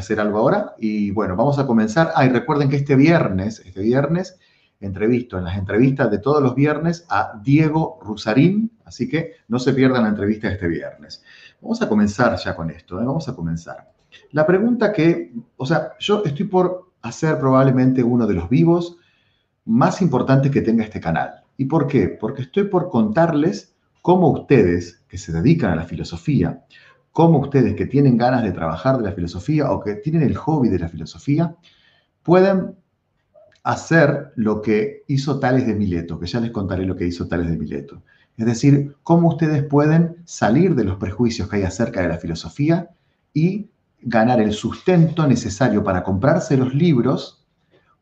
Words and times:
hacer 0.00 0.20
algo 0.20 0.38
ahora 0.38 0.74
y 0.78 1.10
bueno, 1.10 1.36
vamos 1.36 1.58
a 1.58 1.66
comenzar. 1.66 2.12
Ah, 2.14 2.26
y 2.26 2.28
recuerden 2.28 2.68
que 2.68 2.76
este 2.76 2.96
viernes, 2.96 3.62
este 3.64 3.80
viernes, 3.80 4.38
entrevisto 4.80 5.38
en 5.38 5.44
las 5.44 5.56
entrevistas 5.56 6.10
de 6.10 6.18
todos 6.18 6.42
los 6.42 6.54
viernes 6.54 7.06
a 7.08 7.40
Diego 7.42 7.98
Rusarín, 8.02 8.72
así 8.84 9.08
que 9.08 9.34
no 9.48 9.58
se 9.58 9.72
pierdan 9.72 10.04
la 10.04 10.08
entrevista 10.08 10.48
de 10.48 10.54
este 10.54 10.68
viernes. 10.68 11.22
Vamos 11.60 11.80
a 11.82 11.88
comenzar 11.88 12.36
ya 12.38 12.56
con 12.56 12.70
esto, 12.70 13.00
¿eh? 13.00 13.04
vamos 13.04 13.28
a 13.28 13.34
comenzar. 13.34 13.92
La 14.32 14.46
pregunta 14.46 14.92
que, 14.92 15.32
o 15.56 15.66
sea, 15.66 15.92
yo 16.00 16.22
estoy 16.24 16.46
por 16.46 16.90
hacer 17.02 17.38
probablemente 17.38 18.02
uno 18.02 18.26
de 18.26 18.34
los 18.34 18.48
vivos 18.48 18.96
más 19.64 20.02
importantes 20.02 20.50
que 20.50 20.62
tenga 20.62 20.84
este 20.84 21.00
canal. 21.00 21.44
¿Y 21.56 21.66
por 21.66 21.86
qué? 21.86 22.08
Porque 22.08 22.42
estoy 22.42 22.64
por 22.64 22.88
contarles 22.88 23.74
cómo 24.02 24.30
ustedes 24.30 25.02
que 25.08 25.18
se 25.18 25.32
dedican 25.32 25.70
a 25.70 25.76
la 25.76 25.84
filosofía, 25.84 26.64
cómo 27.12 27.38
ustedes 27.38 27.74
que 27.74 27.86
tienen 27.86 28.16
ganas 28.16 28.42
de 28.42 28.52
trabajar 28.52 28.98
de 28.98 29.04
la 29.04 29.12
filosofía 29.12 29.70
o 29.70 29.80
que 29.80 29.94
tienen 29.96 30.22
el 30.22 30.36
hobby 30.36 30.68
de 30.68 30.78
la 30.78 30.88
filosofía, 30.88 31.56
pueden 32.22 32.76
hacer 33.62 34.32
lo 34.36 34.62
que 34.62 35.02
hizo 35.06 35.38
Tales 35.38 35.66
de 35.66 35.74
Mileto, 35.74 36.18
que 36.18 36.26
ya 36.26 36.40
les 36.40 36.50
contaré 36.50 36.86
lo 36.86 36.96
que 36.96 37.06
hizo 37.06 37.26
Tales 37.26 37.48
de 37.48 37.58
Mileto. 37.58 38.02
Es 38.36 38.46
decir, 38.46 38.96
cómo 39.02 39.28
ustedes 39.28 39.62
pueden 39.64 40.16
salir 40.24 40.74
de 40.74 40.84
los 40.84 40.96
prejuicios 40.96 41.48
que 41.48 41.56
hay 41.56 41.62
acerca 41.64 42.00
de 42.00 42.08
la 42.08 42.18
filosofía 42.18 42.90
y 43.34 43.68
ganar 44.00 44.40
el 44.40 44.52
sustento 44.52 45.26
necesario 45.26 45.84
para 45.84 46.02
comprarse 46.02 46.56
los 46.56 46.74
libros, 46.74 47.39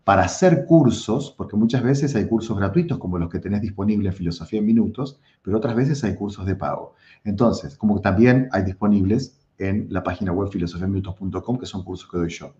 para 0.08 0.22
hacer 0.22 0.64
cursos, 0.64 1.34
porque 1.36 1.54
muchas 1.54 1.82
veces 1.82 2.16
hay 2.16 2.26
cursos 2.26 2.56
gratuitos 2.56 2.96
como 2.96 3.18
los 3.18 3.28
que 3.28 3.40
tenés 3.40 3.60
disponibles 3.60 4.16
Filosofía 4.16 4.58
en 4.60 4.64
Minutos, 4.64 5.20
pero 5.42 5.58
otras 5.58 5.74
veces 5.76 6.02
hay 6.02 6.14
cursos 6.14 6.46
de 6.46 6.54
pago. 6.54 6.94
Entonces, 7.24 7.76
como 7.76 8.00
también 8.00 8.48
hay 8.52 8.62
disponibles 8.62 9.38
en 9.58 9.86
la 9.90 10.02
página 10.02 10.32
web 10.32 10.48
filosofiaminutos.com, 10.48 11.58
que 11.58 11.66
son 11.66 11.84
cursos 11.84 12.08
que 12.10 12.16
doy 12.16 12.30
yo. 12.30 12.54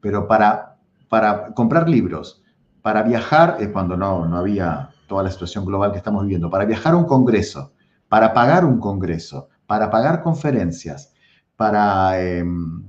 Pero 0.00 0.28
para, 0.28 0.76
para 1.08 1.52
comprar 1.54 1.88
libros, 1.88 2.44
para 2.80 3.02
viajar, 3.02 3.56
eh, 3.58 3.72
cuando 3.72 3.96
no, 3.96 4.28
no 4.28 4.36
había 4.36 4.90
toda 5.08 5.24
la 5.24 5.32
situación 5.32 5.64
global 5.64 5.90
que 5.90 5.98
estamos 5.98 6.22
viviendo, 6.22 6.48
para 6.48 6.64
viajar 6.64 6.94
a 6.94 6.96
un 6.96 7.06
congreso, 7.06 7.72
para 8.08 8.32
pagar 8.32 8.64
un 8.64 8.78
congreso, 8.78 9.48
para 9.66 9.90
pagar 9.90 10.22
conferencias, 10.22 11.12
para 11.56 12.22
em, 12.22 12.84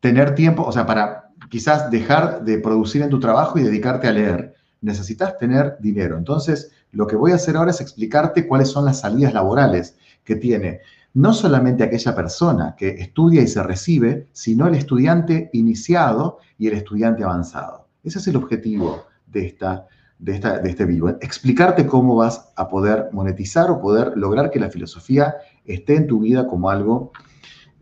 tener 0.00 0.34
tiempo, 0.34 0.62
o 0.62 0.72
sea, 0.72 0.86
para 0.86 1.23
quizás 1.54 1.88
dejar 1.88 2.42
de 2.42 2.58
producir 2.58 3.00
en 3.02 3.10
tu 3.10 3.20
trabajo 3.20 3.60
y 3.60 3.62
dedicarte 3.62 4.08
a 4.08 4.12
leer. 4.12 4.54
Necesitas 4.80 5.38
tener 5.38 5.76
dinero. 5.78 6.18
Entonces, 6.18 6.72
lo 6.90 7.06
que 7.06 7.14
voy 7.14 7.30
a 7.30 7.36
hacer 7.36 7.56
ahora 7.56 7.70
es 7.70 7.80
explicarte 7.80 8.48
cuáles 8.48 8.70
son 8.70 8.84
las 8.84 8.98
salidas 8.98 9.32
laborales 9.32 9.96
que 10.24 10.34
tiene 10.34 10.80
no 11.12 11.32
solamente 11.32 11.84
aquella 11.84 12.12
persona 12.16 12.74
que 12.76 12.88
estudia 12.88 13.40
y 13.40 13.46
se 13.46 13.62
recibe, 13.62 14.26
sino 14.32 14.66
el 14.66 14.74
estudiante 14.74 15.50
iniciado 15.52 16.38
y 16.58 16.66
el 16.66 16.74
estudiante 16.74 17.22
avanzado. 17.22 17.86
Ese 18.02 18.18
es 18.18 18.26
el 18.26 18.34
objetivo 18.34 19.04
de, 19.28 19.46
esta, 19.46 19.86
de, 20.18 20.34
esta, 20.34 20.58
de 20.58 20.70
este 20.70 20.86
vivo. 20.86 21.10
Explicarte 21.20 21.86
cómo 21.86 22.16
vas 22.16 22.50
a 22.56 22.66
poder 22.66 23.10
monetizar 23.12 23.70
o 23.70 23.80
poder 23.80 24.16
lograr 24.16 24.50
que 24.50 24.58
la 24.58 24.70
filosofía 24.70 25.36
esté 25.64 25.94
en 25.94 26.08
tu 26.08 26.18
vida 26.18 26.48
como 26.48 26.68
algo 26.68 27.12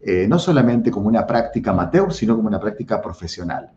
eh, 0.05 0.27
no 0.29 0.39
solamente 0.39 0.91
como 0.91 1.07
una 1.07 1.27
práctica 1.27 1.71
amateur, 1.71 2.13
sino 2.13 2.35
como 2.35 2.49
una 2.49 2.59
práctica 2.59 3.01
profesional. 3.01 3.71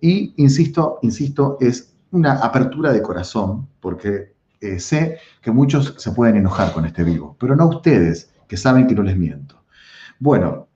Y, 0.00 0.32
insisto, 0.36 0.98
insisto, 1.02 1.56
es 1.60 1.94
una 2.12 2.34
apertura 2.34 2.92
de 2.92 3.02
corazón, 3.02 3.68
porque 3.80 4.34
eh, 4.60 4.78
sé 4.78 5.18
que 5.40 5.50
muchos 5.50 5.94
se 5.98 6.12
pueden 6.12 6.36
enojar 6.36 6.72
con 6.72 6.84
este 6.84 7.02
vivo, 7.02 7.36
pero 7.38 7.56
no 7.56 7.66
ustedes, 7.68 8.30
que 8.46 8.56
saben 8.56 8.86
que 8.86 8.94
no 8.94 9.02
les 9.02 9.16
miento. 9.16 9.64
Bueno, 10.20 10.68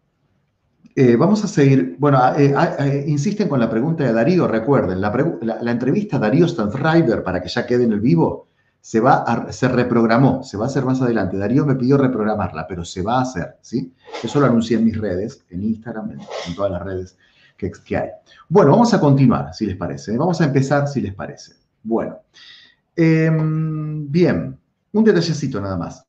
eh, 0.96 1.14
vamos 1.14 1.44
a 1.44 1.46
seguir. 1.46 1.94
Bueno, 1.98 2.18
insisten 3.06 3.48
con 3.48 3.60
la 3.60 3.70
pregunta 3.70 4.02
de 4.02 4.12
Darío, 4.12 4.48
recuerden, 4.48 5.00
la, 5.00 5.70
entrevista 5.70 6.16
a 6.16 6.20
Darío 6.20 6.46
Stanfriver, 6.46 7.22
para 7.22 7.40
que 7.40 7.48
ya 7.48 7.66
quede 7.66 7.84
en 7.84 7.92
el 7.92 8.00
vivo, 8.00 8.45
se, 8.86 9.00
va 9.00 9.24
a, 9.24 9.52
se 9.52 9.66
reprogramó, 9.66 10.44
se 10.44 10.56
va 10.56 10.66
a 10.66 10.68
hacer 10.68 10.84
más 10.84 11.02
adelante. 11.02 11.36
Darío 11.36 11.66
me 11.66 11.74
pidió 11.74 11.98
reprogramarla, 11.98 12.68
pero 12.68 12.84
se 12.84 13.02
va 13.02 13.18
a 13.18 13.22
hacer, 13.22 13.56
¿sí? 13.60 13.92
Eso 14.22 14.38
lo 14.38 14.46
anuncié 14.46 14.76
en 14.76 14.84
mis 14.84 14.96
redes, 14.96 15.44
en 15.50 15.64
Instagram, 15.64 16.12
en, 16.12 16.54
todas 16.54 16.70
las 16.70 16.82
redes 16.82 17.18
que, 17.56 17.96
hay. 17.96 18.10
Bueno, 18.48 18.70
vamos 18.70 18.94
a 18.94 19.00
continuar, 19.00 19.52
si 19.52 19.66
les 19.66 19.76
parece. 19.76 20.14
¿eh? 20.14 20.16
Vamos 20.16 20.40
a 20.40 20.44
empezar, 20.44 20.86
si 20.86 21.00
les 21.00 21.12
parece. 21.12 21.54
Bueno, 21.82 22.18
em, 22.94 24.08
bien, 24.08 24.56
un 24.92 25.04
detallecito 25.04 25.60
nada 25.60 25.76
más. 25.76 26.06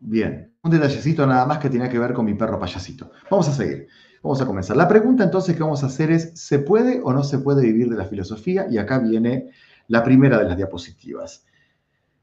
Bien, 0.00 0.52
un 0.62 0.70
detallecito 0.70 1.26
nada 1.26 1.46
más 1.46 1.58
que 1.58 1.70
tiene 1.70 1.88
que 1.88 1.98
ver 1.98 2.12
con 2.12 2.26
mi 2.26 2.34
perro 2.34 2.58
payasito. 2.60 3.12
Vamos 3.30 3.48
a 3.48 3.52
seguir. 3.52 3.88
Vamos 4.22 4.40
a 4.40 4.46
comenzar. 4.46 4.76
La 4.76 4.88
pregunta 4.88 5.22
entonces 5.22 5.54
que 5.54 5.62
vamos 5.62 5.84
a 5.84 5.86
hacer 5.86 6.10
es, 6.10 6.32
¿se 6.34 6.58
puede 6.58 7.00
o 7.04 7.12
no 7.12 7.22
se 7.22 7.38
puede 7.38 7.62
vivir 7.62 7.88
de 7.88 7.96
la 7.96 8.04
filosofía? 8.04 8.66
Y 8.68 8.76
acá 8.76 8.98
viene 8.98 9.50
la 9.86 10.02
primera 10.02 10.38
de 10.38 10.44
las 10.44 10.56
diapositivas. 10.56 11.46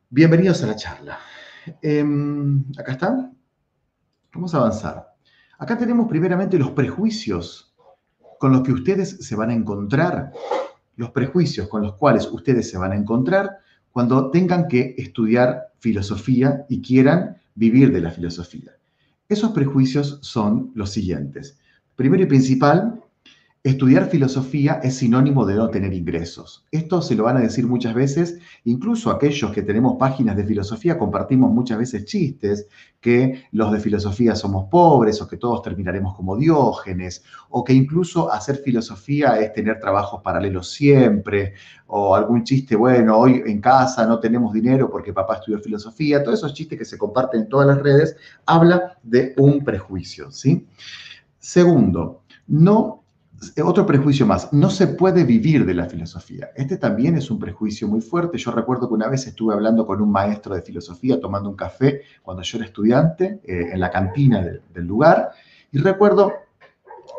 Bienvenidos 0.10 0.62
a 0.64 0.68
la 0.68 0.76
charla. 0.76 1.20
Em, 1.82 2.66
acá 2.78 2.92
está. 2.92 3.32
Vamos 4.34 4.54
a 4.54 4.58
avanzar. 4.58 5.16
Acá 5.58 5.78
tenemos 5.78 6.10
primeramente 6.10 6.60
los 6.60 6.72
prejuicios 6.72 7.74
con 8.40 8.52
los 8.52 8.62
que 8.62 8.74
ustedes 8.74 9.26
se 9.26 9.36
van 9.38 9.50
a 9.52 9.54
encontrar, 9.54 10.34
los 10.98 11.12
prejuicios 11.12 11.70
con 11.70 11.82
los 11.82 11.96
cuales 11.96 12.28
ustedes 12.28 12.70
se 12.70 12.78
van 12.78 12.92
a 12.92 12.98
encontrar 12.98 13.60
cuando 13.92 14.30
tengan 14.32 14.68
que 14.68 14.96
estudiar 14.98 15.72
filosofía 15.80 16.66
y 16.68 16.82
quieran 16.82 17.38
vivir 17.56 17.94
de 17.94 18.02
la 18.02 18.12
filosofía. 18.12 18.76
Esos 19.30 19.52
prejuicios 19.52 20.20
son 20.22 20.72
los 20.76 20.92
siguientes. 20.92 21.58
Primero 21.96 22.24
y 22.24 22.26
principal, 22.26 23.02
estudiar 23.64 24.10
filosofía 24.10 24.82
es 24.84 24.98
sinónimo 24.98 25.46
de 25.46 25.56
no 25.56 25.70
tener 25.70 25.94
ingresos. 25.94 26.66
Esto 26.72 27.02
se 27.02 27.16
lo 27.16 27.24
van 27.24 27.38
a 27.38 27.40
decir 27.40 27.66
muchas 27.66 27.94
veces, 27.94 28.38
incluso 28.66 29.10
aquellos 29.10 29.52
que 29.54 29.62
tenemos 29.62 29.96
páginas 29.98 30.36
de 30.36 30.44
filosofía 30.44 31.00
compartimos 31.00 31.54
muchas 31.54 31.78
veces 31.78 32.04
chistes, 32.04 32.68
que 33.00 33.46
los 33.54 33.72
de 33.72 33.80
filosofía 33.80 34.36
somos 34.36 34.68
pobres 34.70 35.22
o 35.22 35.28
que 35.28 35.38
todos 35.38 35.62
terminaremos 35.62 36.16
como 36.16 36.36
diógenes, 36.36 37.24
o 37.50 37.64
que 37.64 37.72
incluso 37.72 38.30
hacer 38.30 38.58
filosofía 38.58 39.40
es 39.40 39.54
tener 39.54 39.80
trabajos 39.80 40.22
paralelos 40.22 40.70
siempre, 40.70 41.54
o 41.88 42.14
algún 42.14 42.44
chiste, 42.44 42.76
bueno, 42.76 43.18
hoy 43.18 43.42
en 43.46 43.62
casa 43.62 44.06
no 44.06 44.20
tenemos 44.20 44.52
dinero 44.52 44.90
porque 44.90 45.14
papá 45.14 45.36
estudió 45.36 45.60
filosofía, 45.60 46.22
todos 46.22 46.40
esos 46.40 46.54
chistes 46.54 46.78
que 46.78 46.86
se 46.86 46.98
comparten 46.98 47.44
en 47.44 47.50
todas 47.50 47.68
las 47.68 47.82
redes, 47.82 48.18
habla 48.46 48.98
de 49.02 49.34
un 49.38 49.64
prejuicio, 49.64 50.30
¿sí? 50.30 50.68
Segundo, 51.46 52.24
no, 52.48 53.04
otro 53.64 53.86
prejuicio 53.86 54.26
más, 54.26 54.52
no 54.52 54.72
se 54.72 54.88
puede 54.88 55.24
vivir 55.24 55.64
de 55.64 55.76
la 55.76 55.86
filosofía. 55.86 56.50
Este 56.56 56.78
también 56.78 57.18
es 57.18 57.30
un 57.30 57.38
prejuicio 57.38 57.88
muy 57.88 58.02
fuerte. 58.02 58.40
Yo 58.40 58.50
recuerdo 58.50 58.88
que 58.88 58.96
una 58.96 59.08
vez 59.08 59.28
estuve 59.28 59.54
hablando 59.54 59.86
con 59.86 60.02
un 60.02 60.12
maestro 60.12 60.56
de 60.56 60.64
filosofía 60.64 61.20
tomando 61.22 61.48
un 61.48 61.56
café 61.56 62.02
cuando 62.24 62.42
yo 62.42 62.58
era 62.58 62.66
estudiante 62.66 63.42
eh, 63.44 63.70
en 63.74 63.80
la 63.80 63.92
cantina 63.92 64.44
del 64.74 64.88
lugar 64.88 65.34
y 65.72 65.78
recuerdo 65.78 66.34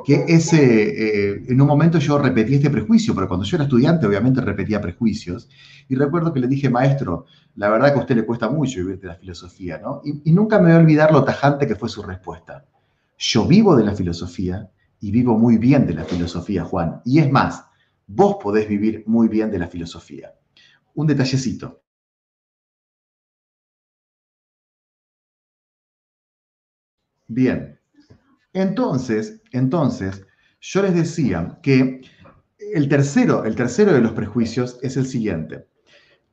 que 0.05 0.25
ese, 0.27 1.31
eh, 1.31 1.45
en 1.47 1.61
un 1.61 1.69
momento 1.69 2.01
yo 2.01 2.19
repetí 2.19 2.57
este 2.57 2.69
prejuicio, 2.69 3.15
pero 3.15 3.29
cuando 3.29 3.47
yo 3.47 3.57
era 3.57 3.65
estudiante 3.65 4.09
obviamente 4.09 4.41
repetía 4.41 4.81
prejuicios. 4.81 5.49
Y 5.89 5.95
recuerdo 5.95 6.33
que 6.33 6.41
le 6.41 6.49
dije, 6.49 6.69
maestro, 6.69 7.27
la 7.55 7.69
verdad 7.69 7.93
que 7.93 7.99
a 8.01 8.03
usted 8.03 8.17
le 8.17 8.27
cuesta 8.27 8.51
mucho 8.51 8.81
vivir 8.81 8.99
de 8.99 9.07
la 9.07 9.15
filosofía, 9.15 9.79
¿no? 9.79 10.01
Y, 10.05 10.29
y 10.29 10.33
nunca 10.33 10.59
me 10.59 10.65
voy 10.65 10.73
a 10.73 10.81
olvidar 10.81 11.13
lo 11.13 11.23
tajante 11.23 11.69
que 11.69 11.77
fue 11.77 11.89
su 11.89 12.03
respuesta. 12.03 12.65
Yo 13.19 13.47
vivo 13.47 13.77
de 13.77 13.84
la 13.84 13.94
filosofía 13.94 14.71
y 15.00 15.10
vivo 15.10 15.38
muy 15.38 15.59
bien 15.59 15.87
de 15.87 15.94
la 15.94 16.04
filosofía, 16.04 16.65
Juan. 16.65 17.00
Y 17.04 17.19
es 17.19 17.31
más, 17.31 17.65
vos 18.06 18.37
podés 18.43 18.69
vivir 18.69 19.04
muy 19.06 19.28
bien 19.28 19.50
de 19.50 19.59
la 19.59 19.69
filosofía. 19.69 20.34
Un 20.94 21.06
detallecito. 21.06 21.82
Bien. 27.28 27.78
Entonces, 28.53 29.42
entonces, 29.53 30.27
yo 30.60 30.83
les 30.83 30.95
decía 30.95 31.59
que 31.62 32.01
el 32.59 32.89
tercero, 32.89 33.45
el 33.45 33.54
tercero 33.54 33.92
de 33.92 34.01
los 34.01 34.12
prejuicios 34.12 34.78
es 34.83 34.97
el 34.97 35.07
siguiente. 35.07 35.69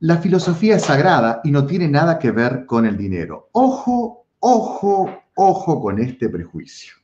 La 0.00 0.18
filosofía 0.18 0.76
es 0.76 0.84
sagrada 0.84 1.40
y 1.44 1.50
no 1.50 1.66
tiene 1.66 1.88
nada 1.88 2.18
que 2.18 2.30
ver 2.30 2.66
con 2.66 2.86
el 2.86 2.96
dinero. 2.96 3.48
Ojo, 3.52 4.23
ojo, 4.46 5.10
Ojo 5.36 5.80
con 5.80 5.98
este 5.98 6.28
prejuicio. 6.28 6.94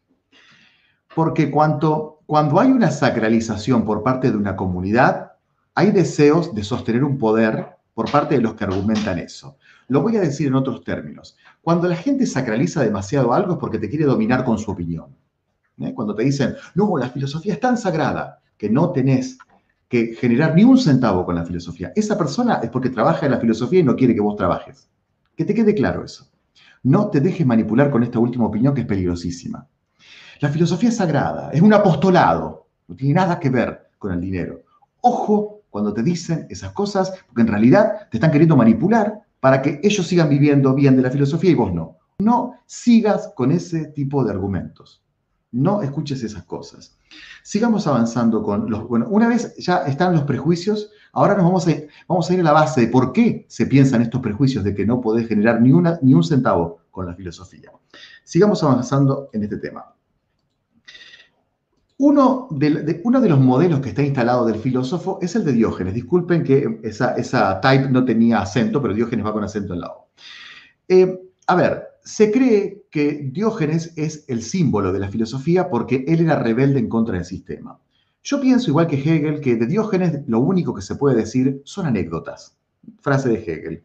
Porque 1.15 1.51
cuando, 1.51 2.21
hay 2.29 2.71
una 2.71 2.91
sacralización 2.91 3.85
por 3.85 4.05
parte 4.05 4.31
de 4.31 4.37
una 4.37 4.55
comunidad, 4.55 5.33
hay 5.75 5.91
deseos 5.91 6.55
de 6.55 6.63
sostener 6.63 7.03
un 7.03 7.19
poder 7.19 7.71
por 7.93 8.11
parte 8.11 8.37
de 8.37 8.41
los 8.41 8.55
que 8.55 8.65
argumentan 8.65 9.19
eso. 9.19 9.57
Lo 9.89 10.03
voy 10.03 10.17
a 10.17 10.21
decir 10.21 10.47
en 10.47 10.55
otros 10.55 10.85
términos. 10.85 11.37
Cuando 11.61 11.89
la 11.89 11.97
gente 11.97 12.25
sacraliza 12.25 12.85
demasiado 12.85 13.33
algo 13.33 13.55
es 13.55 13.59
porque 13.59 13.79
te 13.79 13.89
quiere 13.89 14.05
dominar 14.05 14.45
con 14.45 14.59
su 14.59 14.71
opinión. 14.71 15.17
¿eh? 15.81 15.93
Cuando 15.93 16.15
te 16.15 16.23
dicen, 16.23 16.55
no, 16.77 16.97
la 16.97 17.09
filosofía 17.09 17.55
es 17.55 17.61
tan 17.61 17.77
sagrada 17.77 18.41
que 18.57 18.71
no 18.71 18.93
tenés 18.93 19.39
que 19.89 20.15
generar 20.15 20.55
ni 20.55 20.63
un 20.63 20.79
centavo 20.79 21.27
con 21.27 21.35
la 21.35 21.45
filosofía. 21.45 21.93
Esa 21.97 22.17
persona 22.17 22.61
es 22.63 22.71
porque 22.71 22.91
trabaja 22.91 23.27
en 23.27 23.33
la 23.33 23.41
filosofía 23.41 23.81
y 23.81 23.85
no 23.85 23.97
quiere 23.97 24.15
que 24.15 24.21
vos 24.21 24.37
trabajes. 24.37 24.89
Que 25.37 25.45
te 25.45 25.53
quede 25.53 25.75
claro 25.75 26.05
eso. 26.05 26.30
No 26.83 27.09
te 27.09 27.21
dejes 27.21 27.47
manipular 27.47 27.91
con 27.91 28.03
esta 28.03 28.19
última 28.19 28.47
opinión 28.47 28.75
que 28.75 28.83
es 28.83 28.87
peligrosísima. 28.87 29.67
La 30.41 30.49
filosofía 30.49 30.89
es 30.89 30.97
sagrada, 30.97 31.51
es 31.53 31.61
un 31.61 31.75
apostolado, 31.75 32.69
no 32.89 32.97
tiene 32.97 33.15
nada 33.15 33.39
que 33.39 33.51
ver 33.51 33.91
con 33.99 34.13
el 34.13 34.21
dinero. 34.21 34.63
Ojo 35.03 35.61
cuando 35.69 35.93
te 35.93 36.03
dicen 36.03 36.47
esas 36.49 36.73
cosas, 36.73 37.13
porque 37.27 37.43
en 37.43 37.49
realidad 37.49 38.09
te 38.11 38.17
están 38.17 38.31
queriendo 38.31 38.57
manipular 38.57 39.23
para 39.39 39.63
que 39.63 39.81
ellos 39.83 40.07
sigan 40.07 40.29
viviendo 40.29 40.75
bien 40.75 40.97
de 40.97 41.03
la 41.03 41.11
filosofía 41.11 41.51
y 41.51 41.55
vos 41.55 41.73
no. 41.73 41.99
No 42.19 42.55
sigas 42.67 43.33
con 43.35 43.53
ese 43.53 43.87
tipo 43.87 44.25
de 44.25 44.33
argumentos. 44.33 45.00
No 45.53 45.83
escuches 45.83 46.23
esas 46.23 46.45
cosas. 46.45 46.97
Sigamos 47.43 47.87
avanzando 47.87 48.43
con 48.43 48.71
los... 48.71 48.87
Bueno, 48.87 49.07
una 49.09 49.29
vez 49.29 49.57
ya 49.57 49.79
están 49.79 50.13
los 50.13 50.23
prejuicios, 50.23 50.91
ahora 51.13 51.35
nos 51.35 51.45
vamos 51.45 51.67
a, 51.67 51.73
vamos 52.07 52.31
a 52.31 52.35
ir 52.35 52.41
a 52.41 52.45
la 52.45 52.53
base 52.53 52.83
de 52.83 52.87
por 52.87 53.13
qué 53.13 53.47
se 53.49 53.67
piensan 53.67 54.03
estos 54.03 54.21
prejuicios 54.21 54.63
de 54.63 54.75
que 54.75 54.87
no 54.87 55.01
podés 55.01 55.27
generar 55.29 55.61
ni, 55.61 55.73
una, 55.73 55.99
ni 56.03 56.15
un 56.15 56.23
centavo 56.23 56.81
con 56.91 57.07
la 57.07 57.15
filosofía. 57.15 57.73
Sigamos 58.23 58.63
avanzando 58.63 59.29
en 59.33 59.43
este 59.43 59.57
tema. 59.57 59.95
Uno 61.99 62.49
de, 62.51 63.03
uno 63.05 63.21
de, 63.21 63.29
los 63.29 63.41
modelos 63.41 63.81
que 63.81 63.91
está 63.91 64.03
instalado 64.03 64.47
del 64.47 64.59
filósofo 64.59 65.19
es 65.21 65.37
el 65.37 65.45
de 65.45 65.53
Diógenes. 65.53 65.93
Disculpen 65.93 66.43
que 66.45 66.81
esa, 66.83 67.15
esa 67.17 67.61
type 67.61 67.91
no 67.91 68.07
tenía 68.07 68.41
acento, 68.41 68.81
pero 68.81 68.95
Diógenes 68.95 69.27
va 69.27 69.35
con 69.35 69.45
acento 69.45 69.75
al 69.75 69.81
lado. 69.81 70.09
Eh, 70.89 71.21
a 71.47 71.55
ver, 71.55 71.89
se 72.03 72.33
cree 72.33 72.80
que 72.91 73.31
Diógenes 73.33 73.93
es 73.97 74.25
el 74.29 74.43
símbolo 74.43 74.93
de 74.93 74.99
la 74.99 75.09
filosofía 75.09 75.71
porque 75.71 76.05
él 76.09 76.21
era 76.21 76.37
rebelde 76.37 76.81
en 76.81 76.89
contra 76.89 77.15
del 77.15 77.25
sistema. 77.25 77.79
Yo 78.23 78.41
pienso, 78.41 78.71
igual 78.71 78.87
que 78.87 78.97
Hegel, 78.97 79.41
que 79.41 79.57
de 79.57 79.67
Diógenes 79.67 80.21
lo 80.27 80.41
único 80.41 80.75
que 80.75 80.83
se 80.83 80.97
puede 80.97 81.17
decir 81.17 81.63
son 81.65 81.87
anécdotas. 81.87 82.59
Frase 83.01 83.29
de 83.29 83.37
Hegel. 83.37 83.83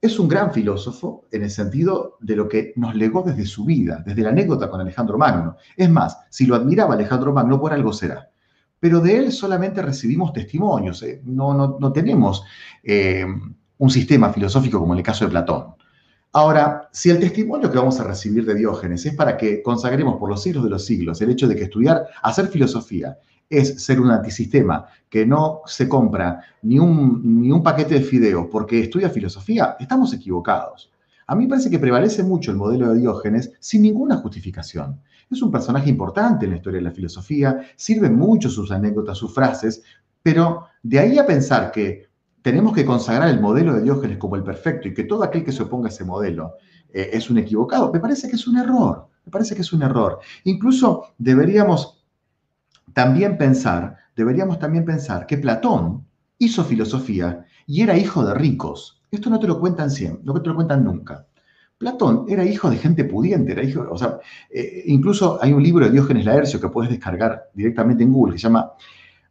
Es 0.00 0.18
un 0.18 0.28
gran 0.28 0.52
filósofo 0.52 1.26
en 1.32 1.44
el 1.44 1.50
sentido 1.50 2.18
de 2.20 2.36
lo 2.36 2.48
que 2.48 2.74
nos 2.76 2.94
legó 2.94 3.22
desde 3.22 3.46
su 3.46 3.64
vida, 3.64 4.02
desde 4.04 4.22
la 4.22 4.28
anécdota 4.28 4.68
con 4.68 4.80
Alejandro 4.80 5.16
Magno. 5.16 5.56
Es 5.76 5.88
más, 5.88 6.18
si 6.28 6.46
lo 6.46 6.54
admiraba 6.54 6.94
Alejandro 6.94 7.32
Magno, 7.32 7.58
por 7.58 7.72
algo 7.72 7.92
será. 7.92 8.28
Pero 8.78 9.00
de 9.00 9.16
él 9.16 9.32
solamente 9.32 9.80
recibimos 9.80 10.34
testimonios, 10.34 11.02
¿eh? 11.02 11.22
no, 11.24 11.54
no, 11.54 11.92
tenemos 11.92 12.44
eh, 12.82 13.24
un 13.78 13.90
sistema 13.90 14.30
filosófico 14.30 14.78
como 14.78 14.92
en 14.92 14.98
el 14.98 15.04
caso 15.04 15.24
de 15.24 15.30
Platón. 15.30 15.74
Ahora, 16.36 16.88
si 16.90 17.10
el 17.10 17.20
testimonio 17.20 17.70
que 17.70 17.78
vamos 17.78 18.00
a 18.00 18.02
recibir 18.02 18.44
de 18.44 18.56
Diógenes 18.56 19.06
es 19.06 19.14
para 19.14 19.36
que 19.36 19.62
consagremos 19.62 20.16
por 20.18 20.28
los 20.28 20.42
siglos 20.42 20.64
de 20.64 20.70
los 20.70 20.84
siglos 20.84 21.22
el 21.22 21.30
hecho 21.30 21.46
de 21.46 21.54
que 21.54 21.62
estudiar, 21.62 22.08
hacer 22.24 22.48
filosofía, 22.48 23.16
es 23.48 23.84
ser 23.84 24.00
un 24.00 24.10
antisistema 24.10 24.84
que 25.08 25.24
no 25.24 25.60
se 25.64 25.88
compra 25.88 26.40
ni 26.62 26.80
un, 26.80 27.40
ni 27.40 27.52
un 27.52 27.62
paquete 27.62 27.94
de 27.94 28.00
fideos 28.00 28.48
porque 28.50 28.80
estudia 28.80 29.10
filosofía, 29.10 29.76
estamos 29.78 30.12
equivocados. 30.12 30.90
A 31.28 31.36
mí 31.36 31.46
parece 31.46 31.70
que 31.70 31.78
prevalece 31.78 32.24
mucho 32.24 32.50
el 32.50 32.56
modelo 32.56 32.92
de 32.92 32.98
Diógenes 32.98 33.52
sin 33.60 33.82
ninguna 33.82 34.16
justificación. 34.16 35.00
Es 35.30 35.40
un 35.40 35.52
personaje 35.52 35.88
importante 35.88 36.46
en 36.46 36.50
la 36.50 36.56
historia 36.56 36.78
de 36.78 36.84
la 36.84 36.90
filosofía, 36.90 37.60
sirven 37.76 38.16
mucho 38.16 38.50
sus 38.50 38.72
anécdotas, 38.72 39.18
sus 39.18 39.32
frases, 39.32 39.84
pero 40.20 40.66
de 40.82 40.98
ahí 40.98 41.16
a 41.16 41.26
pensar 41.26 41.70
que 41.70 42.08
tenemos 42.44 42.74
que 42.74 42.84
consagrar 42.84 43.30
el 43.30 43.40
modelo 43.40 43.72
de 43.72 43.80
Diógenes 43.80 44.18
como 44.18 44.36
el 44.36 44.42
perfecto 44.42 44.86
y 44.86 44.92
que 44.92 45.04
todo 45.04 45.24
aquel 45.24 45.42
que 45.42 45.50
se 45.50 45.62
oponga 45.62 45.88
a 45.88 45.90
ese 45.90 46.04
modelo 46.04 46.56
eh, 46.92 47.08
es 47.14 47.30
un 47.30 47.38
equivocado, 47.38 47.90
me 47.90 48.00
parece 48.00 48.28
que 48.28 48.36
es 48.36 48.46
un 48.46 48.58
error, 48.58 49.08
me 49.24 49.32
parece 49.32 49.54
que 49.54 49.62
es 49.62 49.72
un 49.72 49.82
error. 49.82 50.18
Incluso 50.44 51.14
deberíamos 51.16 52.04
también 52.92 53.38
pensar, 53.38 53.96
deberíamos 54.14 54.58
también 54.58 54.84
pensar 54.84 55.24
que 55.24 55.38
Platón 55.38 56.04
hizo 56.36 56.62
filosofía 56.64 57.46
y 57.66 57.80
era 57.80 57.96
hijo 57.96 58.22
de 58.26 58.34
ricos. 58.34 59.00
Esto 59.10 59.30
no 59.30 59.40
te 59.40 59.46
lo 59.46 59.58
cuentan 59.58 59.90
siempre, 59.90 60.22
no 60.22 60.34
te 60.42 60.50
lo 60.50 60.54
cuentan 60.54 60.84
nunca. 60.84 61.26
Platón 61.78 62.26
era 62.28 62.44
hijo 62.44 62.68
de 62.68 62.76
gente 62.76 63.04
pudiente, 63.04 63.52
era 63.52 63.62
hijo, 63.62 63.88
o 63.90 63.96
sea, 63.96 64.18
eh, 64.50 64.82
incluso 64.84 65.38
hay 65.42 65.54
un 65.54 65.62
libro 65.62 65.86
de 65.86 65.92
Diógenes 65.92 66.26
Laercio 66.26 66.60
que 66.60 66.68
puedes 66.68 66.90
descargar 66.90 67.44
directamente 67.54 68.04
en 68.04 68.12
Google 68.12 68.34
que 68.34 68.38
se 68.38 68.48
llama 68.48 68.72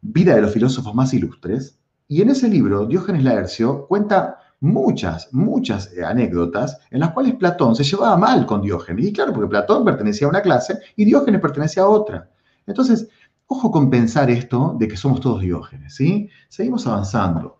Vida 0.02 0.34
de 0.34 0.42
los 0.42 0.52
filósofos 0.52 0.96
más 0.96 1.14
ilustres, 1.14 1.78
y 2.08 2.22
en 2.22 2.30
ese 2.30 2.48
libro 2.48 2.86
Diógenes 2.86 3.24
Laercio 3.24 3.88
cuenta 3.88 4.38
muchas, 4.60 5.34
muchas 5.34 5.92
eh, 5.94 6.04
anécdotas 6.04 6.80
en 6.92 7.00
las 7.02 7.12
cuales 7.12 7.36
Platón 7.36 7.76
se 7.76 7.84
llevaba 7.84 8.18
mal 8.18 8.46
con 8.46 8.62
Diógenes. 8.62 9.06
Y 9.06 9.14
claro, 9.14 9.34
porque 9.34 9.50
Platón 9.50 9.84
pertenecía 9.84 10.28
a 10.28 10.30
una 10.30 10.42
clase 10.42 10.80
y 10.96 11.06
Diógenes 11.06 11.42
pertenecía 11.42 11.84
a 11.84 11.90
otra. 11.90 12.30
Entonces, 12.66 13.10
Ojo 13.48 13.70
con 13.70 13.90
pensar 13.90 14.32
esto 14.32 14.76
de 14.80 14.88
que 14.88 14.98
somos 14.98 15.20
todos 15.20 15.42
diógenes, 15.42 15.96
¿sí? 15.96 16.30
Seguimos 16.50 16.88
avanzando. 16.88 17.60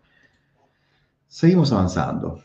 Seguimos 1.28 1.72
avanzando. 1.72 2.42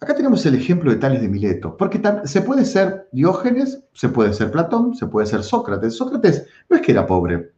Acá 0.00 0.14
tenemos 0.14 0.44
el 0.44 0.56
ejemplo 0.56 0.90
de 0.90 0.98
Tales 0.98 1.22
de 1.22 1.28
Mileto, 1.28 1.76
porque 1.78 1.98
se 2.24 2.42
puede 2.42 2.64
ser 2.66 3.08
Diógenes, 3.12 3.82
se 3.94 4.08
puede 4.10 4.34
ser 4.34 4.50
Platón, 4.50 4.94
se 4.94 5.06
puede 5.06 5.26
ser 5.26 5.42
Sócrates. 5.42 5.96
Sócrates 5.96 6.46
no 6.68 6.76
es 6.76 6.82
que 6.82 6.92
era 6.92 7.06
pobre. 7.06 7.52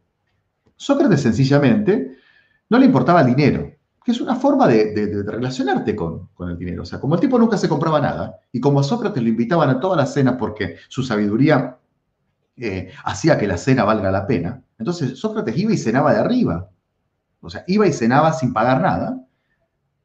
Sócrates 0.77 1.21
sencillamente 1.21 2.17
no 2.69 2.79
le 2.79 2.85
importaba 2.85 3.21
el 3.21 3.27
dinero, 3.27 3.71
que 4.03 4.11
es 4.11 4.21
una 4.21 4.35
forma 4.35 4.67
de, 4.67 5.23
relacionarte 5.25 5.95
con, 5.95 6.29
el 6.39 6.57
dinero. 6.57 6.83
O 6.83 6.85
sea, 6.85 6.99
como 6.99 7.15
el 7.15 7.21
tipo 7.21 7.37
nunca 7.37 7.57
se 7.57 7.69
compraba 7.69 7.99
nada, 7.99 8.39
y 8.51 8.59
como 8.59 8.79
a 8.79 8.83
Sócrates 8.83 9.21
lo 9.21 9.29
invitaban 9.29 9.69
a 9.69 9.79
todas 9.79 9.97
las 9.97 10.13
cenas 10.13 10.35
porque 10.37 10.77
su 10.87 11.03
sabiduría 11.03 11.77
eh, 12.55 12.91
hacía 13.03 13.37
que 13.37 13.47
la 13.47 13.57
cena 13.57 13.83
valga 13.83 14.11
la 14.11 14.25
pena. 14.25 14.63
Entonces 14.79 15.19
Sócrates 15.19 15.57
iba 15.57 15.73
y 15.73 15.77
cenaba 15.77 16.13
de 16.13 16.19
arriba. 16.19 16.69
O 17.41 17.49
sea, 17.49 17.63
iba 17.67 17.87
y 17.87 17.93
cenaba 17.93 18.33
sin 18.33 18.53
pagar 18.53 18.81
nada. 18.81 19.23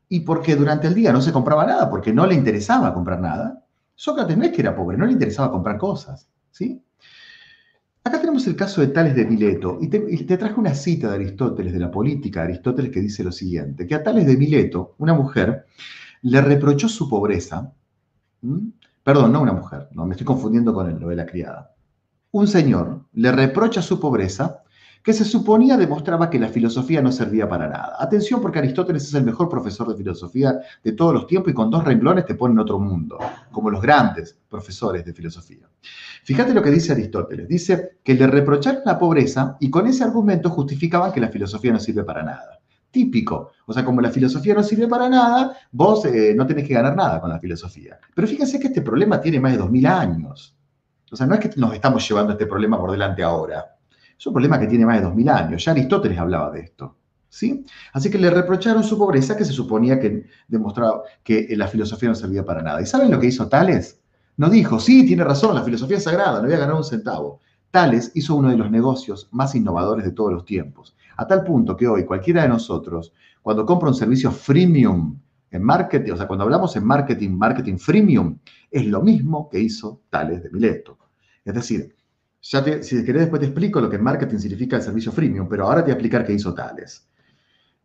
Y 0.09 0.21
porque 0.21 0.57
durante 0.57 0.89
el 0.89 0.95
día 0.95 1.13
no 1.13 1.23
se 1.23 1.33
compraba 1.33 1.65
nada, 1.65 1.89
porque 1.89 2.13
no 2.13 2.27
le 2.27 2.35
interesaba 2.35 2.93
comprar 2.93 3.21
nada. 3.21 3.65
Sócrates 3.95 4.37
no 4.37 4.45
es 4.45 4.53
que 4.53 4.61
era 4.61 4.77
pobre, 4.77 4.99
no 4.99 5.07
le 5.07 5.13
interesaba 5.13 5.51
comprar 5.51 5.79
cosas. 5.79 6.29
¿sí? 6.51 6.83
Acá 8.05 8.21
tenemos 8.21 8.47
el 8.47 8.57
caso 8.57 8.81
de 8.81 8.89
Tales 8.89 9.15
de 9.15 9.25
Mileto, 9.25 9.79
y 9.81 9.89
te, 9.89 10.37
traje 10.37 10.59
una 10.59 10.75
cita 10.75 11.09
de 11.09 11.15
Aristóteles, 11.15 11.73
de 11.73 11.79
la 11.79 11.91
política 11.91 12.41
de 12.41 12.47
Aristóteles, 12.47 12.91
que 12.91 13.01
dice 13.01 13.23
lo 13.23 13.31
siguiente, 13.31 13.87
que 13.87 13.95
a 13.95 14.03
Tales 14.03 14.27
de 14.27 14.37
Mileto, 14.37 14.95
una 14.99 15.15
mujer, 15.15 15.67
le 16.23 16.41
reprochó 16.41 16.89
su 16.89 17.09
pobreza, 17.09 17.73
perdón, 19.05 19.33
no 19.33 19.41
una 19.41 19.53
mujer, 19.53 19.89
no, 19.93 20.05
me 20.05 20.13
estoy 20.13 20.27
confundiendo 20.27 20.75
con 20.75 20.99
lo 20.99 21.09
de 21.09 21.17
la 21.17 21.27
criada, 21.27 21.75
un 22.33 22.49
señor 22.49 23.05
le 23.13 23.31
reprocha 23.31 23.83
su 23.83 24.01
pobreza, 24.01 24.62
que 25.03 25.13
se 25.13 25.25
suponía 25.25 25.77
demostraba 25.77 26.31
que 26.31 26.39
la 26.39 26.49
filosofía 26.49 27.03
no 27.03 27.11
servía 27.11 27.49
para 27.49 27.69
nada. 27.69 27.97
Atención 27.99 28.41
porque 28.41 28.61
Aristóteles 28.61 29.05
es 29.05 29.15
el 29.15 29.25
mejor 29.25 29.49
profesor 29.49 29.89
de 29.89 29.97
filosofía 29.97 30.61
de 30.83 30.93
todos 30.93 31.13
los 31.13 31.27
tiempos 31.27 31.51
y 31.51 31.55
con 31.55 31.71
dos 31.71 31.85
renglones 31.85 32.25
te 32.25 32.35
pone 32.35 32.53
en 32.53 32.61
otro 32.61 32.79
mundo, 32.79 33.19
como 33.51 33.71
los 33.71 33.83
grandes 33.83 34.39
profesores 34.49 35.05
de 35.05 35.13
filosofía. 35.13 35.69
Fíjate 36.25 36.55
lo 36.55 36.63
que 36.63 36.71
dice 36.71 36.93
Aristóteles. 36.93 37.49
Dice 37.49 37.99
que 38.03 38.15
le 38.15 38.27
reprocharon 38.27 38.83
la 38.85 38.99
pobreza 38.99 39.57
y 39.59 39.71
con 39.71 39.87
ese 39.87 40.05
argumento 40.05 40.51
justificaban 40.51 41.13
que 41.13 41.21
la 41.21 41.29
filosofía 41.29 41.73
no 41.73 41.81
sirve 41.81 42.05
para 42.05 42.23
nada. 42.23 42.61
Típico. 42.91 43.53
O 43.67 43.73
sea, 43.73 43.85
como 43.85 44.01
la 44.01 44.11
filosofía 44.11 44.55
no 44.55 44.63
sirve 44.63 44.87
para 44.87 45.09
nada, 45.09 45.57
vos 45.73 46.05
eh, 46.05 46.35
no 46.37 46.47
tenés 46.47 46.69
que 46.69 46.75
ganar 46.75 46.95
nada 46.95 47.21
con 47.21 47.31
la 47.31 47.41
filosofía. 47.41 47.99
Pero 48.15 48.29
fíjense 48.29 48.61
que 48.61 48.69
este 48.69 48.83
problema 48.83 49.21
tiene 49.21 49.41
más 49.41 49.53
de 49.53 49.59
2000 49.59 49.87
años. 49.87 50.55
O 51.11 51.17
sea, 51.17 51.27
no 51.27 51.35
es 51.35 51.41
que 51.41 51.51
nos 51.57 51.75
estamos 51.75 52.07
llevando 52.09 52.33
este 52.33 52.47
problema 52.47 52.79
por 52.79 52.91
delante 52.91 53.23
ahora. 53.23 53.65
Es 54.23 54.27
un 54.29 54.35
problema 54.35 54.61
que 54.61 54.69
tiene 54.69 54.87
más 54.87 54.99
de 54.99 55.03
2000 55.03 55.29
años. 55.31 55.65
Ya 55.65 55.73
Aristóteles 55.73 56.17
hablaba 56.17 56.49
de 56.53 56.61
esto. 56.61 56.97
¿sí? 57.29 57.65
Así 57.93 58.09
que 58.09 58.19
le 58.19 58.31
reprocharon 58.31 58.85
su 58.85 58.97
pobreza 58.97 59.37
que 59.37 59.45
se 59.45 59.53
suponía 59.53 59.99
que 59.99 60.27
demostraba 60.47 61.03
que 61.25 61.49
la 61.57 61.67
filosofía 61.67 62.11
no 62.11 62.15
servía 62.15 62.45
para 62.45 62.63
nada. 62.63 62.81
¿Y 62.81 62.87
saben 62.87 63.11
lo 63.11 63.19
que 63.19 63.27
hizo 63.27 63.49
Tales? 63.49 64.01
No 64.37 64.49
dijo, 64.49 64.79
sí, 64.79 65.05
tiene 65.05 65.25
razón, 65.25 65.57
la 65.57 65.65
filosofía 65.65 65.97
es 65.97 66.05
sagrada, 66.05 66.41
no 66.41 66.47
voy 66.47 66.55
a 66.55 66.61
ganar 66.61 66.77
un 66.77 66.85
centavo. 66.85 67.41
Tales 67.73 68.13
hizo 68.15 68.37
uno 68.37 68.51
de 68.51 68.57
los 68.57 68.71
negocios 68.71 69.29
más 69.33 69.57
innovadores 69.57 70.05
de 70.05 70.13
todos 70.13 70.33
los 70.33 70.45
tiempos. 70.45 70.95
A 71.17 71.27
tal 71.27 71.43
punto 71.43 71.77
que 71.77 71.89
hoy 71.89 72.05
cualquiera 72.05 72.43
de 72.43 72.49
nosotros, 72.49 73.13
cuando 73.43 73.67
compra 73.67 73.89
un 73.89 73.97
servicio 73.97 74.31
freemium 74.31 75.19
en 75.51 75.63
marketing, 75.65 76.13
o 76.13 76.17
sea, 76.17 76.29
cuando 76.29 76.45
hablamos 76.45 76.77
en 76.77 76.85
marketing, 76.85 77.31
marketing 77.31 77.77
freemium, 77.77 78.39
es 78.71 78.87
lo 78.87 79.03
mismo 79.03 79.49
que 79.49 79.59
hizo 79.59 80.03
Tales 80.11 80.45
de 80.45 80.51
Mileto. 80.51 80.97
Es 81.45 81.55
decir, 81.55 81.97
ya 82.43 82.83
si 82.83 83.05
querés 83.05 83.23
después 83.23 83.41
te 83.41 83.47
explico 83.47 83.81
lo 83.81 83.89
que 83.89 83.97
en 83.97 84.03
marketing 84.03 84.39
significa 84.39 84.77
el 84.77 84.83
servicio 84.83 85.13
freemium, 85.13 85.49
pero 85.49 85.65
ahora 85.65 85.81
te 85.81 85.85
voy 85.85 85.91
a 85.93 85.95
explicar 85.95 86.27
qué 86.27 86.33
hizo 86.33 86.53
Tales. 86.53 87.09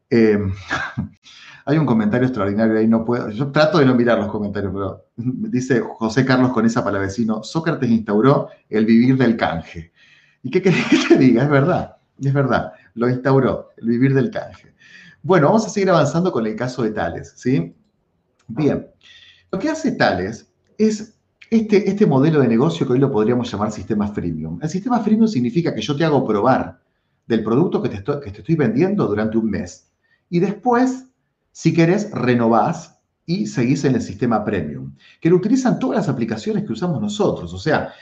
Em, 0.10 0.52
hay 1.66 1.78
un 1.78 1.86
comentario 1.86 2.28
extraordinario 2.28 2.78
ahí, 2.78 2.88
no 2.88 3.06
puedo, 3.06 3.30
yo 3.30 3.52
trato 3.52 3.78
de 3.78 3.86
no 3.86 3.94
mirar 3.94 4.18
los 4.18 4.30
comentarios, 4.30 4.74
pero 4.74 5.06
dice 5.16 5.82
José 5.82 6.26
Carlos 6.26 6.52
con 6.52 6.66
esa 6.66 6.84
para 6.84 6.98
vecino, 6.98 7.44
Sócrates 7.44 7.90
instauró 7.90 8.50
el 8.70 8.86
vivir 8.86 9.16
del 9.18 9.38
canje. 9.38 9.92
¿Y 10.42 10.50
qué 10.50 10.62
querés 10.62 10.86
que 11.08 11.16
te 11.16 11.18
diga? 11.18 11.44
Es 11.44 11.50
verdad, 11.50 11.98
es 12.20 12.34
verdad, 12.34 12.74
lo 12.96 13.10
instauró, 13.10 13.70
el 13.78 13.88
vivir 13.88 14.16
del 14.16 14.32
canje. 14.32 14.74
Bueno, 15.22 15.48
vamos 15.48 15.66
a 15.66 15.70
seguir 15.70 15.90
avanzando 15.90 16.32
con 16.32 16.48
el 16.48 16.56
caso 16.56 16.82
de 16.82 16.92
Tales, 16.92 17.34
¿sí? 17.36 17.76
Bien, 18.48 18.88
lo 19.52 19.60
que 19.60 19.70
hace 19.70 19.92
Tales 19.92 20.52
es 20.78 21.17
este, 21.50 21.90
este 21.90 22.06
modelo 22.06 22.42
de 22.42 22.48
negocio 22.48 22.86
que 22.86 22.94
hoy 22.94 23.00
lo 23.00 23.12
podríamos 23.12 23.52
llamar 23.52 23.72
sistema 23.72 24.08
freemium. 24.08 24.60
El 24.62 24.70
sistema 24.70 25.00
freemium 25.00 25.28
significa 25.28 25.74
que 25.74 25.82
yo 25.82 25.96
te 25.96 26.04
hago 26.04 26.26
probar 26.26 26.80
del 27.26 27.44
producto 27.44 27.82
que 27.82 27.90
te 27.90 27.96
estoy, 27.98 28.20
que 28.22 28.32
te 28.32 28.40
estoy 28.40 28.56
vendiendo 28.56 29.06
durante 29.08 29.38
un 29.38 29.50
mes. 29.50 29.92
Y 30.30 30.40
después, 30.40 31.06
si 31.52 31.74
querés, 31.74 32.12
renovás 32.12 33.00
y 33.26 33.46
seguís 33.46 33.84
en 33.84 33.96
el 33.96 34.02
sistema 34.02 34.44
premium, 34.44 34.94
que 35.20 35.30
lo 35.30 35.36
utilizan 35.36 35.80
todas 35.80 35.98
las 35.98 36.10
aplicaciones 36.10 36.66
que 36.66 36.72
usamos 36.72 37.02
nosotros. 37.02 37.54
O 37.54 37.58
sea, 37.58 37.94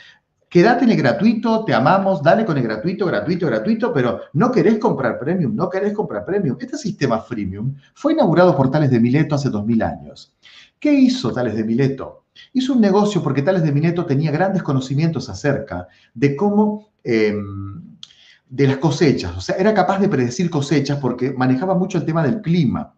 quédate 0.48 0.86
en 0.86 0.92
el 0.92 0.98
gratuito, 0.98 1.66
te 1.66 1.74
amamos, 1.74 2.22
dale 2.22 2.46
con 2.46 2.58
el 2.58 2.64
gratuito, 2.64 3.06
gratuito, 3.06 3.48
gratuito, 3.48 3.92
pero 3.92 4.22
no 4.34 4.52
querés 4.52 4.78
comprar 4.78 5.20
premium, 5.20 5.56
no 5.56 5.70
querés 5.70 5.94
comprar 5.94 6.26
premium. 6.26 6.58
Este 6.60 6.78
sistema 6.78 7.20
freemium 7.20 7.76
fue 7.96 8.14
inaugurado 8.14 8.56
por 8.56 8.70
Tales 8.70 8.92
de 8.92 9.00
Mileto 9.00 9.36
hace 9.36 9.50
2000 9.50 9.82
años. 9.82 10.34
¿Qué 10.80 10.94
hizo 10.94 11.32
Tales 11.32 11.56
de 11.56 11.64
Mileto? 11.64 12.26
Hizo 12.54 12.74
un 12.74 12.82
negocio 12.82 13.24
porque 13.24 13.42
Tales 13.42 13.64
de 13.64 13.72
Mileto 13.72 14.06
tenía 14.06 14.32
grandes 14.32 14.64
conocimientos 14.64 15.30
acerca 15.30 15.88
de 16.14 16.36
cómo... 16.36 16.90
Em, 17.04 17.96
de 18.48 18.68
las 18.68 18.78
cosechas, 18.78 19.36
o 19.36 19.42
sea, 19.42 19.56
era 19.56 19.74
capaz 19.74 20.00
de 20.00 20.08
predecir 20.08 20.52
cosechas 20.52 21.00
porque 21.00 21.32
manejaba 21.32 21.74
mucho 21.74 21.98
el 21.98 22.06
tema 22.06 22.24
del 22.24 22.42
clima 22.42 22.94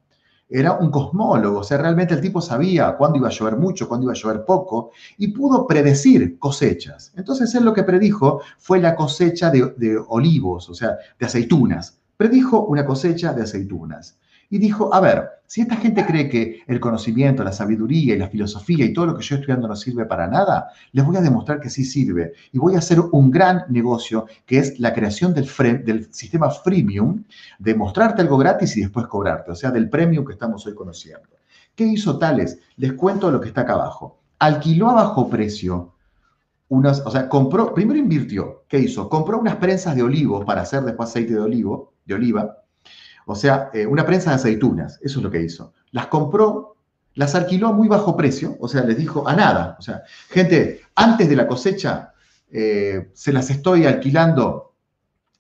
era 0.49 0.73
un 0.73 0.91
cosmólogo, 0.91 1.59
o 1.59 1.63
sea, 1.63 1.77
realmente 1.77 2.13
el 2.13 2.21
tipo 2.21 2.41
sabía 2.41 2.95
cuándo 2.95 3.17
iba 3.17 3.27
a 3.27 3.31
llover 3.31 3.57
mucho, 3.57 3.87
cuándo 3.87 4.05
iba 4.05 4.13
a 4.13 4.15
llover 4.15 4.45
poco, 4.45 4.91
y 5.17 5.29
pudo 5.29 5.67
predecir 5.67 6.39
cosechas. 6.39 7.11
Entonces 7.15 7.53
él 7.55 7.65
lo 7.65 7.73
que 7.73 7.83
predijo 7.83 8.41
fue 8.57 8.79
la 8.79 8.95
cosecha 8.95 9.49
de, 9.49 9.73
de 9.77 9.97
olivos, 10.07 10.69
o 10.69 10.73
sea, 10.73 10.97
de 11.19 11.25
aceitunas. 11.25 11.99
Predijo 12.15 12.65
una 12.65 12.85
cosecha 12.85 13.33
de 13.33 13.43
aceitunas 13.43 14.17
y 14.49 14.57
dijo, 14.59 14.93
a 14.93 15.01
ver, 15.01 15.29
si 15.45 15.61
esta 15.61 15.77
gente 15.77 16.05
cree 16.05 16.29
que 16.29 16.61
el 16.67 16.79
conocimiento, 16.79 17.43
la 17.43 17.53
sabiduría 17.53 18.15
y 18.15 18.17
la 18.17 18.27
filosofía 18.27 18.85
y 18.85 18.93
todo 18.93 19.07
lo 19.07 19.17
que 19.17 19.23
yo 19.23 19.35
estoy 19.35 19.37
estudiando 19.39 19.67
no 19.67 19.75
sirve 19.75 20.05
para 20.05 20.27
nada, 20.27 20.69
les 20.91 21.05
voy 21.05 21.15
a 21.15 21.21
demostrar 21.21 21.61
que 21.61 21.69
sí 21.69 21.85
sirve. 21.85 22.33
Y 22.51 22.59
voy 22.59 22.75
a 22.75 22.79
hacer 22.79 22.99
un 22.99 23.31
gran 23.31 23.63
negocio 23.69 24.25
que 24.45 24.59
es 24.59 24.79
la 24.79 24.93
creación 24.93 25.33
del, 25.33 25.47
sistema 26.11 26.49
freemium, 26.49 27.23
de 27.59 27.75
mostrarte 27.75 28.21
algo 28.21 28.37
gratis 28.37 28.75
y 28.77 28.81
después 28.81 29.07
cobrarte, 29.07 29.51
o 29.51 29.55
sea, 29.55 29.71
del 29.71 29.89
premium 29.89 30.25
que 30.25 30.33
estamos 30.33 30.65
hoy 30.65 30.75
conociendo. 30.75 31.27
¿Qué 31.75 31.85
hizo 31.85 32.17
Tales? 32.17 32.59
Les 32.75 32.93
cuento 32.93 33.31
lo 33.31 33.39
que 33.39 33.47
está 33.49 33.61
acá 33.61 33.73
abajo. 33.73 34.19
Alquiló 34.39 34.89
a 34.89 34.93
bajo 34.93 35.29
precio 35.29 35.93
unas, 36.69 36.99
o 37.05 37.11
sea, 37.11 37.29
compró, 37.29 37.73
primero 37.73 37.97
invirtió, 37.97 38.63
¿qué 38.67 38.79
hizo? 38.79 39.07
Compró 39.07 39.39
unas 39.39 39.55
prensas 39.55 39.95
de 39.95 40.03
olivos 40.03 40.43
para 40.43 40.61
hacer 40.61 40.83
después 40.83 41.09
aceite 41.09 41.33
de 41.33 41.39
olivo, 41.39 41.93
de 42.05 42.15
oliva, 42.15 42.57
o 43.29 43.35
sea, 43.35 43.69
eh, 43.73 43.85
una 43.85 44.05
prensa 44.05 44.29
de 44.29 44.37
aceitunas, 44.37 44.99
eso 45.03 45.19
es 45.19 45.23
lo 45.23 45.29
que 45.29 45.41
hizo. 45.41 45.73
Las 45.91 46.07
compró, 46.07 46.77
las 47.15 47.35
alquiló 47.35 47.67
a 47.67 47.73
muy 47.73 47.89
bajo 47.89 48.15
precio, 48.15 48.55
o 48.61 48.69
sea, 48.69 48.83
les 48.85 48.97
dijo 48.97 49.27
a 49.27 49.35
nada. 49.35 49.75
O 49.77 49.81
sea, 49.81 50.03
gente, 50.29 50.81
antes 50.95 51.27
de 51.27 51.35
la 51.35 51.45
cosecha, 51.45 52.13
eh, 52.49 53.11
se 53.13 53.33
las 53.33 53.49
estoy 53.49 53.85
alquilando 53.85 54.73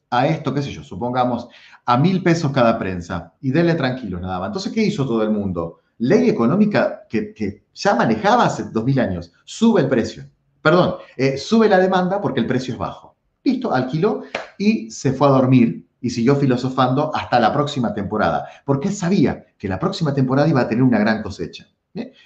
a 0.09 0.27
esto, 0.27 0.53
qué 0.53 0.61
sé 0.61 0.71
yo, 0.71 0.83
supongamos, 0.83 1.47
a 1.85 1.97
mil 1.97 2.21
pesos 2.21 2.51
cada 2.51 2.77
prensa 2.77 3.33
y 3.39 3.51
denle 3.51 3.75
tranquilos 3.75 4.19
nada 4.19 4.39
más. 4.39 4.47
Entonces, 4.47 4.73
¿qué 4.73 4.83
hizo 4.83 5.05
todo 5.05 5.23
el 5.23 5.31
mundo? 5.31 5.79
Ley 5.99 6.29
económica 6.29 7.07
que, 7.07 7.63
ya 7.73 7.95
manejaba 7.95 8.45
hace 8.45 8.65
dos 8.65 8.83
mil 8.83 8.99
años, 8.99 9.31
sube 9.45 9.79
el 9.79 9.87
precio. 9.87 10.25
Perdón, 10.61 10.95
eh, 11.15 11.37
sube 11.37 11.69
la 11.69 11.79
demanda 11.79 12.19
porque 12.19 12.41
el 12.41 12.47
precio 12.47 12.73
es 12.73 12.77
bajo. 12.77 13.15
Listo, 13.45 13.73
alquiló 13.73 14.23
y 14.57 14.91
se 14.91 15.13
fue 15.13 15.29
a 15.29 15.31
dormir 15.31 15.86
y 16.01 16.09
siguió 16.09 16.35
filosofando 16.35 17.15
hasta 17.15 17.39
la 17.39 17.51
próxima 17.53 17.93
temporada, 17.93 18.47
porque 18.65 18.91
sabía 18.91 19.45
que 19.57 19.67
la 19.67 19.79
próxima 19.79 20.13
temporada 20.13 20.47
iba 20.47 20.61
a 20.61 20.67
tener 20.67 20.83
una 20.83 20.99
gran 20.99 21.23
cosecha. 21.23 21.67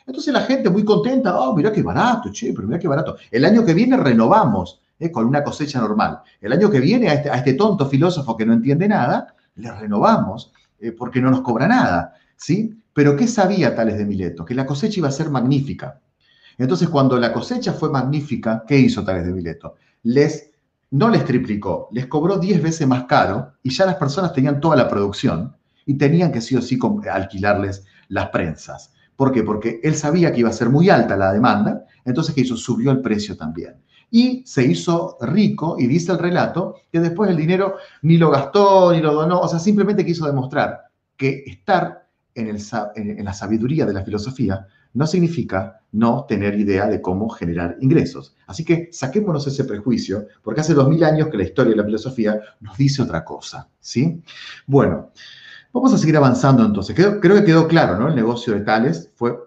Entonces 0.06 0.34
la 0.34 0.42
gente 0.42 0.70
muy 0.70 0.84
contenta, 0.84 1.40
oh, 1.40 1.56
mira 1.56 1.72
qué 1.72 1.82
barato, 1.82 2.30
che, 2.32 2.54
pero 2.54 2.68
mira 2.68 2.80
qué 2.80 2.88
barato. 2.88 3.16
El 3.30 3.46
año 3.46 3.64
que 3.64 3.74
viene 3.74 3.98
renovamos 3.98 4.82
¿eh? 5.00 5.12
con 5.12 5.26
una 5.26 5.44
cosecha 5.44 5.80
normal. 5.80 6.20
El 6.42 6.54
año 6.54 6.70
que 6.70 6.80
viene 6.80 7.10
a 7.10 7.14
este, 7.14 7.30
este, 7.34 7.54
tonto 7.54 7.88
filósofo 7.88 8.36
que 8.36 8.46
no 8.46 8.54
entiende 8.54 8.88
nada, 8.88 9.36
le 9.56 9.72
renovamos 9.72 10.52
eh, 10.80 10.92
porque 10.92 11.22
no 11.22 11.32
nos 11.32 11.42
cobra 11.42 11.68
nada, 11.68 12.16
¿sí? 12.36 12.78
Pero 12.94 13.16
¿qué 13.16 13.28
sabía 13.28 13.76
Tales 13.76 13.98
de 13.98 14.06
Mileto? 14.06 14.44
Que 14.44 14.56
la 14.56 14.66
cosecha 14.66 15.00
iba 15.00 15.08
a 15.08 15.12
ser 15.12 15.30
magnífica. 15.30 16.02
Entonces 16.58 16.90
cuando 16.90 17.18
la 17.18 17.32
cosecha 17.32 17.74
fue 17.74 17.90
magnífica, 17.90 18.64
¿qué 18.68 18.78
hizo 18.78 19.04
Tales 19.04 19.26
de 19.26 19.32
Mileto? 19.32 19.76
Les 20.04 20.51
no 20.92 21.10
les 21.10 21.26
triplicó, 21.26 21.88
les 21.92 22.06
cobró 22.08 22.38
10 22.38 22.62
veces 22.62 22.88
más 22.88 23.06
caro 23.06 23.54
y 23.64 23.70
ya 23.70 23.86
las 23.86 23.96
personas 23.96 24.34
tenían 24.34 24.60
toda 24.60 24.76
la 24.76 24.90
producción 24.90 25.56
y 25.86 25.98
tenían 25.98 26.32
que 26.32 26.42
sí 26.42 26.56
o 26.56 26.62
sí 26.62 26.78
alquilarles 27.12 27.86
las 28.10 28.30
prensas. 28.30 28.94
¿Por 29.16 29.32
qué? 29.32 29.44
Porque 29.44 29.80
él 29.84 29.96
sabía 29.96 30.32
que 30.32 30.42
iba 30.42 30.50
a 30.50 30.54
ser 30.54 30.70
muy 30.70 30.90
alta 30.90 31.16
la 31.16 31.32
demanda, 31.32 31.86
entonces 32.04 32.36
¿qué 32.36 32.42
hizo? 32.42 32.58
Subió 32.58 32.92
el 32.92 33.02
precio 33.02 33.38
también. 33.38 33.76
Y 34.10 34.44
se 34.46 34.66
hizo 34.66 35.18
rico 35.22 35.78
y 35.80 35.88
dice 35.88 36.12
el 36.12 36.20
relato 36.20 36.76
que 36.92 37.00
después 37.00 37.30
el 37.30 37.38
dinero 37.38 37.78
ni 38.02 38.18
lo 38.18 38.30
gastó 38.30 38.92
ni 38.92 39.00
lo 39.00 39.14
donó, 39.14 39.40
o 39.40 39.48
sea, 39.48 39.60
simplemente 39.60 40.06
quiso 40.06 40.26
demostrar 40.26 40.82
que 41.16 41.44
estar 41.48 42.10
en 42.36 43.24
la 43.24 43.34
sabiduría 43.34 43.86
de 43.86 43.94
la 43.94 44.04
filosofía 44.04 44.68
no 44.94 45.08
significa 45.08 45.82
no 45.92 46.26
tener 46.28 46.58
idea 46.60 46.88
de 46.88 47.02
cómo 47.02 47.30
generar 47.30 47.78
ingresos. 47.82 48.36
Así 48.48 48.64
que 48.64 48.90
saquémonos 48.92 49.46
ese 49.48 49.66
prejuicio, 49.66 50.28
porque 50.42 50.62
hace 50.62 50.74
dos 50.74 50.88
mil 50.88 51.04
años 51.04 51.28
que 51.30 51.38
la 51.38 51.44
historia 51.44 51.72
de 51.72 51.78
la 51.78 51.84
filosofía 51.84 52.40
nos 52.60 52.78
dice 52.78 53.02
otra 53.02 53.24
cosa, 53.24 53.68
¿sí? 53.80 54.22
Bueno, 54.66 55.12
vamos 55.74 55.94
a 55.94 55.98
seguir 55.98 56.18
avanzando 56.18 56.66
entonces. 56.66 56.96
Creo, 56.96 57.20
que 57.20 57.44
quedó 57.44 57.68
claro, 57.68 57.98
¿no? 57.98 58.08
El 58.08 58.16
negocio 58.16 58.54
de 58.54 58.62
Tales 58.62 59.12
fue 59.16 59.38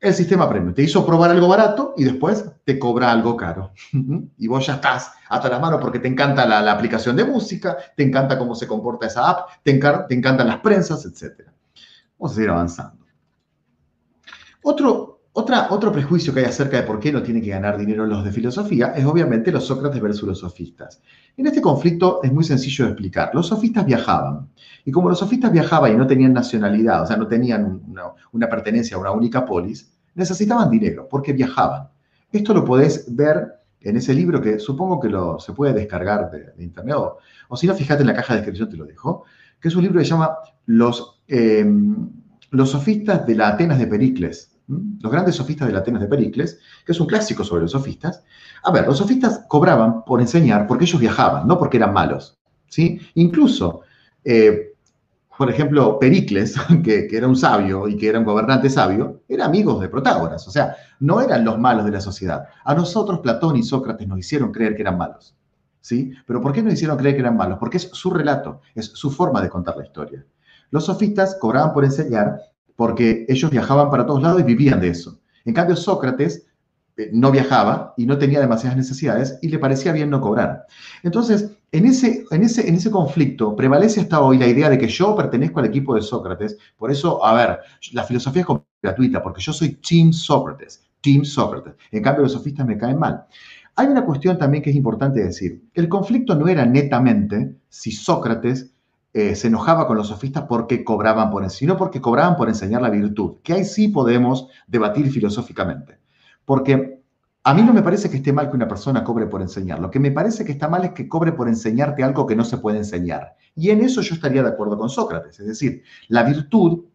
el 0.00 0.14
sistema 0.14 0.48
premium. 0.48 0.74
Te 0.74 0.82
hizo 0.82 1.04
probar 1.04 1.30
algo 1.30 1.48
barato 1.48 1.94
y 1.96 2.04
después 2.04 2.44
te 2.64 2.78
cobra 2.78 3.10
algo 3.10 3.36
caro. 3.36 3.72
y 4.38 4.46
vos 4.46 4.66
ya 4.66 4.74
estás 4.74 5.12
hasta 5.28 5.48
las 5.48 5.60
manos 5.60 5.80
porque 5.80 5.98
te 5.98 6.08
encanta 6.08 6.46
la, 6.46 6.70
aplicación 6.70 7.16
de 7.16 7.24
música, 7.24 7.76
te 7.96 8.02
encanta 8.02 8.38
cómo 8.38 8.54
se 8.54 8.66
comporta 8.66 9.06
esa 9.06 9.28
app, 9.28 9.48
te, 9.62 9.72
te 9.72 10.14
encantan 10.14 10.46
las 10.46 10.58
prensas, 10.58 11.04
etc. 11.04 11.48
Vamos 12.18 12.32
a 12.32 12.34
seguir 12.34 12.50
avanzando. 12.50 13.03
Otro, 14.66 15.20
otra, 15.34 15.66
otro 15.68 15.92
prejuicio 15.92 16.32
que 16.32 16.40
hay 16.40 16.46
acerca 16.46 16.78
de 16.78 16.84
por 16.84 16.98
qué 16.98 17.12
no 17.12 17.22
tienen 17.22 17.42
que 17.42 17.50
ganar 17.50 17.76
dinero 17.76 18.06
los 18.06 18.24
de 18.24 18.32
filosofía 18.32 18.94
es 18.96 19.04
obviamente 19.04 19.52
los 19.52 19.66
Sócrates 19.66 20.00
versus 20.00 20.26
los 20.26 20.38
sofistas. 20.38 21.02
En 21.36 21.46
este 21.46 21.60
conflicto 21.60 22.20
es 22.22 22.32
muy 22.32 22.44
sencillo 22.44 22.86
de 22.86 22.92
explicar. 22.92 23.30
Los 23.34 23.48
sofistas 23.48 23.84
viajaban. 23.84 24.48
Y 24.86 24.90
como 24.90 25.10
los 25.10 25.18
sofistas 25.18 25.52
viajaban 25.52 25.92
y 25.92 25.96
no 25.96 26.06
tenían 26.06 26.32
nacionalidad, 26.32 27.02
o 27.02 27.06
sea, 27.06 27.18
no 27.18 27.26
tenían 27.26 27.82
una, 28.32 28.48
pertenencia 28.48 28.96
a 28.96 29.00
una 29.00 29.10
única 29.10 29.44
polis, 29.44 29.92
necesitaban 30.14 30.70
dinero 30.70 31.06
porque 31.10 31.34
viajaban. 31.34 31.90
Esto 32.32 32.54
lo 32.54 32.64
podés 32.64 33.14
ver 33.14 33.52
en 33.82 33.98
ese 33.98 34.14
libro 34.14 34.40
que 34.40 34.58
supongo 34.58 34.98
que 34.98 35.10
lo, 35.10 35.38
se 35.40 35.52
puede 35.52 35.74
descargar 35.74 36.30
de, 36.30 36.64
internet, 36.64 36.96
o, 36.96 37.56
si 37.58 37.66
no, 37.66 37.74
fíjate 37.74 38.00
en 38.00 38.06
la 38.06 38.14
caja 38.14 38.32
de 38.32 38.40
descripción, 38.40 38.70
te 38.70 38.78
lo 38.78 38.86
dejo, 38.86 39.24
que 39.60 39.68
es 39.68 39.76
un 39.76 39.82
libro 39.82 39.98
que 39.98 40.06
se 40.06 40.12
llama 40.12 40.38
Los, 40.64 41.22
eh, 41.28 41.70
los 42.48 42.70
sofistas 42.70 43.26
de 43.26 43.34
la 43.34 43.48
Atenas 43.48 43.78
de 43.78 43.86
Pericles, 43.86 44.53
los 44.66 45.12
grandes 45.12 45.36
sofistas 45.36 45.66
de 45.66 45.74
la 45.74 45.80
Atenas 45.80 46.00
de 46.00 46.08
Pericles, 46.08 46.58
que 46.84 46.92
es 46.92 47.00
un 47.00 47.06
clásico 47.06 47.44
sobre 47.44 47.62
los 47.62 47.72
sofistas. 47.72 48.24
A 48.62 48.72
ver, 48.72 48.86
los 48.86 48.98
sofistas 48.98 49.44
cobraban 49.48 50.04
por 50.04 50.20
enseñar 50.20 50.66
porque 50.66 50.84
ellos 50.84 51.00
viajaban, 51.00 51.46
no 51.46 51.58
porque 51.58 51.76
eran 51.76 51.92
malos. 51.92 52.38
¿sí? 52.68 53.00
Incluso, 53.14 53.82
eh, 54.24 54.72
por 55.36 55.50
ejemplo, 55.50 55.98
Pericles, 55.98 56.56
que, 56.84 57.08
era 57.10 57.28
un 57.28 57.36
sabio 57.36 57.88
y 57.88 57.96
que 57.96 58.08
era 58.08 58.18
un 58.18 58.24
gobernante 58.24 58.70
sabio, 58.70 59.22
era 59.28 59.44
amigo 59.44 59.78
de 59.80 59.88
Protágoras, 59.88 60.46
o 60.48 60.50
sea, 60.50 60.76
no 61.00 61.20
eran 61.20 61.44
los 61.44 61.58
malos 61.58 61.84
de 61.84 61.90
la 61.90 62.00
sociedad. 62.00 62.46
A 62.64 62.74
nosotros 62.74 63.20
Platón 63.20 63.56
y 63.56 63.62
Sócrates 63.62 64.08
nos 64.08 64.18
hicieron 64.18 64.52
creer 64.52 64.74
que 64.74 64.82
eran 64.82 64.96
malos. 64.96 65.36
¿sí? 65.80 66.12
Pero 66.26 66.40
¿por 66.40 66.52
qué 66.52 66.62
nos 66.62 66.72
hicieron 66.72 66.96
creer 66.96 67.14
que 67.14 67.20
eran 67.20 67.36
malos? 67.36 67.58
Porque 67.58 67.76
es 67.76 67.90
su 67.92 68.10
relato, 68.10 68.62
es 68.74 68.86
su 68.86 69.10
forma 69.10 69.42
de 69.42 69.50
contar 69.50 69.76
la 69.76 69.84
historia. 69.84 70.24
Los 70.70 70.86
sofistas 70.86 71.36
cobraban 71.38 71.74
por 71.74 71.84
enseñar 71.84 72.40
porque 72.76 73.26
ellos 73.28 73.50
viajaban 73.50 73.90
para 73.90 74.06
todos 74.06 74.22
lados 74.22 74.40
y 74.40 74.44
vivían 74.44 74.80
de 74.80 74.88
eso. 74.88 75.20
En 75.44 75.54
cambio, 75.54 75.76
Sócrates 75.76 76.46
eh, 76.96 77.10
no 77.12 77.30
viajaba 77.30 77.94
y 77.96 78.06
no 78.06 78.18
tenía 78.18 78.40
demasiadas 78.40 78.76
necesidades 78.76 79.38
y 79.42 79.48
le 79.48 79.58
parecía 79.58 79.92
bien 79.92 80.10
no 80.10 80.20
cobrar. 80.20 80.66
Entonces, 81.02 81.50
en 81.72 81.86
ese, 81.86 82.24
en 82.30 82.42
ese, 82.44 82.68
en 82.68 82.76
ese 82.76 82.90
conflicto 82.90 83.56
prevalece 83.56 84.00
hasta 84.00 84.20
hoy 84.20 84.38
la 84.38 84.46
idea 84.46 84.70
de 84.70 84.78
que 84.78 84.88
yo 84.88 85.16
pertenezco 85.16 85.58
al 85.58 85.66
equipo 85.66 85.94
de 85.94 86.02
Sócrates. 86.02 86.56
Por 86.76 86.90
eso, 86.90 87.24
a 87.24 87.34
ver, 87.34 87.58
la 87.92 88.04
filosofía 88.04 88.42
es 88.42 88.48
gratuita, 88.80 89.22
porque 89.22 89.40
yo 89.40 89.52
soy 89.52 89.76
Team 89.76 90.12
Sócrates, 90.12 90.84
Team 91.00 91.24
Sócrates. 91.24 91.74
En 91.90 92.02
cambio, 92.02 92.22
los 92.22 92.32
sofistas 92.32 92.66
me 92.66 92.78
caen 92.78 92.98
mal. 92.98 93.26
Hay 93.76 93.88
una 93.88 94.04
cuestión 94.04 94.38
también 94.38 94.62
que 94.62 94.70
es 94.70 94.76
importante 94.76 95.20
decir. 95.24 95.64
El 95.74 95.88
conflicto 95.88 96.36
no 96.36 96.46
era 96.46 96.64
netamente 96.64 97.56
si 97.68 97.90
Sócrates 97.90 98.73
eh, 99.16 99.36
se 99.36 99.46
enojaba 99.46 99.86
con 99.86 99.96
los 99.96 100.08
sofistas 100.08 100.44
porque 100.48 100.82
cobraban 100.82 101.30
por 101.30 101.44
enseñar, 101.44 101.58
sino 101.58 101.76
porque 101.76 102.00
cobraban 102.00 102.36
por 102.36 102.48
enseñar 102.48 102.82
la 102.82 102.90
virtud, 102.90 103.36
que 103.44 103.52
ahí 103.52 103.64
sí 103.64 103.86
podemos 103.86 104.48
debatir 104.66 105.08
filosóficamente. 105.08 106.00
Porque 106.44 107.00
a 107.44 107.54
mí 107.54 107.62
no 107.62 107.72
me 107.72 107.82
parece 107.82 108.10
que 108.10 108.16
esté 108.16 108.32
mal 108.32 108.50
que 108.50 108.56
una 108.56 108.66
persona 108.66 109.04
cobre 109.04 109.26
por 109.26 109.40
enseñar. 109.40 109.78
Lo 109.78 109.88
que 109.88 110.00
me 110.00 110.10
parece 110.10 110.44
que 110.44 110.50
está 110.50 110.66
mal 110.66 110.84
es 110.84 110.92
que 110.92 111.08
cobre 111.08 111.30
por 111.30 111.46
enseñarte 111.46 112.02
algo 112.02 112.26
que 112.26 112.34
no 112.34 112.44
se 112.44 112.58
puede 112.58 112.78
enseñar. 112.78 113.36
Y 113.54 113.70
en 113.70 113.82
eso 113.82 114.00
yo 114.00 114.16
estaría 114.16 114.42
de 114.42 114.48
acuerdo 114.48 114.76
con 114.76 114.88
Sócrates. 114.88 115.38
Es 115.38 115.46
decir, 115.46 115.84
la 116.08 116.24
virtud 116.24 116.86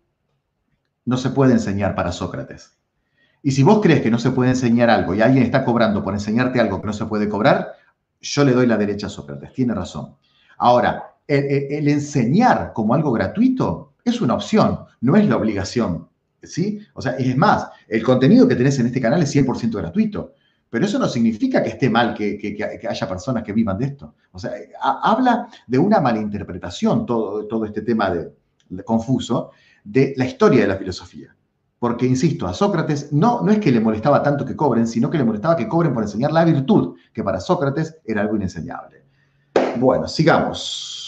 no 1.06 1.16
se 1.16 1.30
puede 1.30 1.54
enseñar 1.54 1.96
para 1.96 2.12
Sócrates. 2.12 2.78
Y 3.42 3.52
si 3.52 3.64
vos 3.64 3.80
crees 3.82 4.02
que 4.02 4.12
no 4.12 4.20
se 4.20 4.32
puede 4.32 4.50
enseñar 4.50 4.90
algo 4.90 5.16
y 5.16 5.22
alguien 5.22 5.46
está 5.46 5.64
cobrando 5.64 6.04
por 6.04 6.14
enseñarte 6.14 6.60
algo 6.60 6.82
que 6.82 6.88
no 6.88 6.94
se 6.94 7.06
puede 7.06 7.30
cobrar, 7.30 7.76
yo 8.20 8.44
le 8.44 8.52
doy 8.52 8.68
la 8.68 8.76
derecha 8.76 9.08
a 9.08 9.10
Sócrates. 9.10 9.54
Tiene 9.54 9.74
razón. 9.74 10.16
Ahora, 10.58 11.16
el, 11.30 11.88
enseñar 11.88 12.74
como 12.74 12.94
algo 12.94 13.12
gratuito 13.12 13.94
es 14.04 14.20
una 14.22 14.34
opción, 14.34 14.80
no 15.02 15.16
es 15.16 15.28
la 15.28 15.38
obligación 15.38 16.10
¿Sí? 16.42 16.80
O 16.94 17.02
sea, 17.02 17.14
es 17.14 17.36
más, 17.36 17.68
el 17.88 18.04
contenido 18.04 18.48
que 18.48 18.56
tenés 18.56 18.80
en 18.80 18.88
este 18.88 19.02
canal 19.02 19.22
es 19.22 19.36
100% 19.36 19.76
gratuito. 19.76 20.34
Pero 20.70 20.86
eso 20.86 21.00
no 21.00 21.08
significa 21.08 21.64
que 21.64 21.70
esté 21.70 21.90
mal 21.90 22.14
que, 22.14 22.80
haya 22.88 23.10
personas 23.10 23.44
que 23.44 23.54
vivan 23.54 23.78
de 23.78 23.86
esto. 23.86 24.16
O 24.32 24.40
sea, 24.40 24.52
habla 24.82 25.50
de 25.68 25.78
una 25.78 26.00
malinterpretación 26.00 27.06
todo, 27.06 27.46
todo 27.48 27.66
este 27.66 27.82
tema 27.82 28.12
de, 28.12 28.32
confuso 28.86 29.52
de 29.84 30.14
la 30.16 30.26
historia 30.26 30.62
de 30.62 30.68
la 30.68 30.78
filosofía. 30.78 31.36
Porque, 31.80 32.06
insisto, 32.06 32.46
a 32.46 32.54
Sócrates 32.54 33.12
no, 33.12 33.42
no 33.42 33.52
es 33.52 33.60
que 33.60 33.72
le 33.72 33.80
molestaba 33.80 34.22
tanto 34.22 34.46
que 34.46 34.56
cobren, 34.56 34.86
sino 34.86 35.10
que 35.10 35.18
le 35.18 35.24
molestaba 35.24 35.56
que 35.56 35.68
cobren 35.68 35.94
por 35.94 36.04
enseñar 36.04 36.32
la 36.32 36.44
virtud, 36.44 36.96
que 37.14 37.24
para 37.24 37.40
Sócrates 37.40 37.98
era 38.06 38.22
algo 38.22 38.36
inenseñable. 38.36 39.04
Bueno, 39.78 40.08
sigamos. 40.08 40.99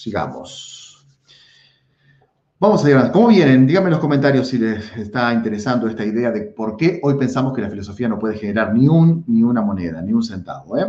Sigamos. 0.00 1.06
Vamos 2.58 2.82
a 2.82 2.90
ir 2.90 2.96
¿Cómo 3.12 3.28
vienen? 3.28 3.66
Díganme 3.66 3.88
en 3.88 3.92
los 3.92 4.00
comentarios 4.00 4.48
si 4.48 4.56
les 4.56 4.96
está 4.96 5.30
interesando 5.34 5.88
esta 5.88 6.06
idea 6.06 6.30
de 6.30 6.40
por 6.40 6.78
qué 6.78 7.00
hoy 7.02 7.18
pensamos 7.18 7.52
que 7.52 7.60
la 7.60 7.68
filosofía 7.68 8.08
no 8.08 8.18
puede 8.18 8.38
generar 8.38 8.72
ni, 8.72 8.88
un, 8.88 9.24
ni 9.26 9.42
una 9.42 9.60
moneda, 9.60 10.00
ni 10.00 10.14
un 10.14 10.22
centavo. 10.22 10.78
¿eh? 10.78 10.86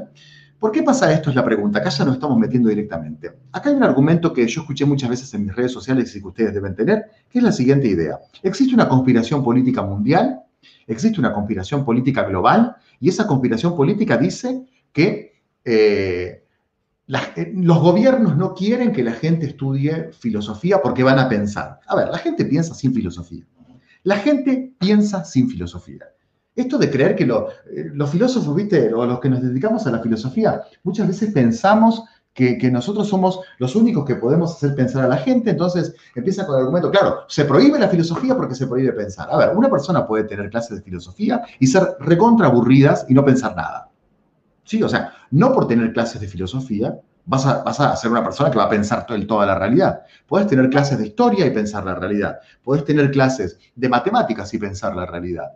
¿Por 0.58 0.72
qué 0.72 0.82
pasa 0.82 1.12
esto? 1.12 1.30
Es 1.30 1.36
la 1.36 1.44
pregunta. 1.44 1.80
Acá 1.80 1.90
ya 1.90 2.06
nos 2.06 2.14
estamos 2.14 2.38
metiendo 2.38 2.70
directamente. 2.70 3.32
Acá 3.52 3.70
hay 3.70 3.76
un 3.76 3.84
argumento 3.84 4.32
que 4.32 4.48
yo 4.48 4.62
escuché 4.62 4.86
muchas 4.86 5.10
veces 5.10 5.34
en 5.34 5.44
mis 5.44 5.54
redes 5.54 5.74
sociales 5.74 6.16
y 6.16 6.22
que 6.22 6.28
ustedes 6.28 6.54
deben 6.54 6.74
tener, 6.74 7.04
que 7.30 7.40
es 7.40 7.44
la 7.44 7.52
siguiente 7.52 7.90
idea. 7.90 8.18
Existe 8.42 8.74
una 8.74 8.88
conspiración 8.88 9.44
política 9.44 9.82
mundial, 9.82 10.40
existe 10.88 11.20
una 11.20 11.34
conspiración 11.34 11.84
política 11.84 12.24
global, 12.24 12.78
y 13.02 13.10
esa 13.10 13.28
conspiración 13.28 13.76
política 13.76 14.18
dice 14.18 14.66
que 14.94 15.42
eh, 15.66 16.41
eh, 17.08 17.52
los 17.56 17.80
gobiernos 17.80 18.38
no 18.38 18.54
quieren 18.54 18.92
que 18.92 19.04
la 19.04 19.14
gente 19.14 19.48
estudie 19.48 20.12
filosofía 20.14 20.82
porque 20.82 21.04
van 21.04 21.20
a 21.20 21.28
pensar. 21.28 21.80
A 21.88 21.96
ver, 21.96 22.10
la 22.10 22.18
gente 22.18 22.46
piensa 22.46 22.74
sin 22.74 22.94
filosofía. 22.94 23.46
La 24.04 24.18
gente 24.18 24.74
piensa 24.80 25.24
sin 25.24 25.50
filosofía. 25.50 26.06
Esto 26.56 26.78
de 26.78 26.90
creer 26.90 27.16
que 27.16 27.24
eh, 27.24 27.92
los 27.94 28.10
filósofos, 28.10 28.56
viste, 28.56 28.94
o 28.94 29.06
los 29.06 29.20
que 29.20 29.30
nos 29.30 29.42
dedicamos 29.42 29.86
a 29.88 29.92
la 29.92 30.00
filosofía, 30.00 30.62
muchas 30.84 31.08
veces 31.08 31.32
pensamos 31.32 32.04
que, 32.34 32.58
que, 32.58 32.72
nosotros 32.72 33.10
somos 33.10 33.42
los 33.58 33.76
únicos 33.76 34.06
que 34.06 34.16
podemos 34.16 34.54
hacer 34.54 34.74
pensar 34.74 35.04
a 35.04 35.08
la 35.08 35.18
gente, 35.18 35.50
entonces 35.50 35.94
empieza 36.16 36.46
con 36.46 36.56
el 36.56 36.62
argumento, 36.62 36.90
claro, 36.90 37.26
se 37.28 37.44
prohíbe 37.44 37.78
la 37.78 37.90
filosofía 37.90 38.38
porque 38.38 38.56
se 38.56 38.68
prohíbe 38.68 38.94
pensar. 38.94 39.28
A 39.30 39.38
ver, 39.38 39.56
una 39.56 39.70
persona 39.70 40.08
puede 40.08 40.24
tener 40.24 40.50
clases 40.50 40.78
de 40.78 40.84
filosofía 40.84 41.42
y 41.60 41.68
ser 41.68 41.96
recontra 42.00 42.48
aburridas 42.48 43.06
y 43.10 43.14
no 43.14 43.26
pensar 43.26 43.56
nada. 43.56 43.91
¿Sí? 44.72 44.82
O 44.82 44.88
sea, 44.88 45.12
no 45.32 45.52
por 45.52 45.68
tener 45.68 45.92
clases 45.92 46.22
de 46.22 46.30
filosofía 46.30 46.98
vas 47.26 47.46
a, 47.46 47.62
vas 47.62 47.78
a 47.82 47.94
ser 47.98 48.10
una 48.10 48.24
persona 48.24 48.50
que 48.50 48.58
va 48.58 48.64
a 48.64 48.70
pensar 48.70 49.06
toda 49.06 49.46
la 49.46 49.60
realidad. 49.60 50.04
Puedes 50.26 50.48
tener 50.48 50.70
clases 50.70 50.98
de 50.98 51.08
historia 51.08 51.46
y 51.46 51.50
pensar 51.50 51.84
la 51.84 51.94
realidad. 51.94 52.38
Puedes 52.64 52.86
tener 52.86 53.12
clases 53.12 53.60
de 53.76 53.90
matemáticas 53.90 54.54
y 54.54 54.58
pensar 54.58 54.96
la 54.96 55.06
realidad. 55.06 55.52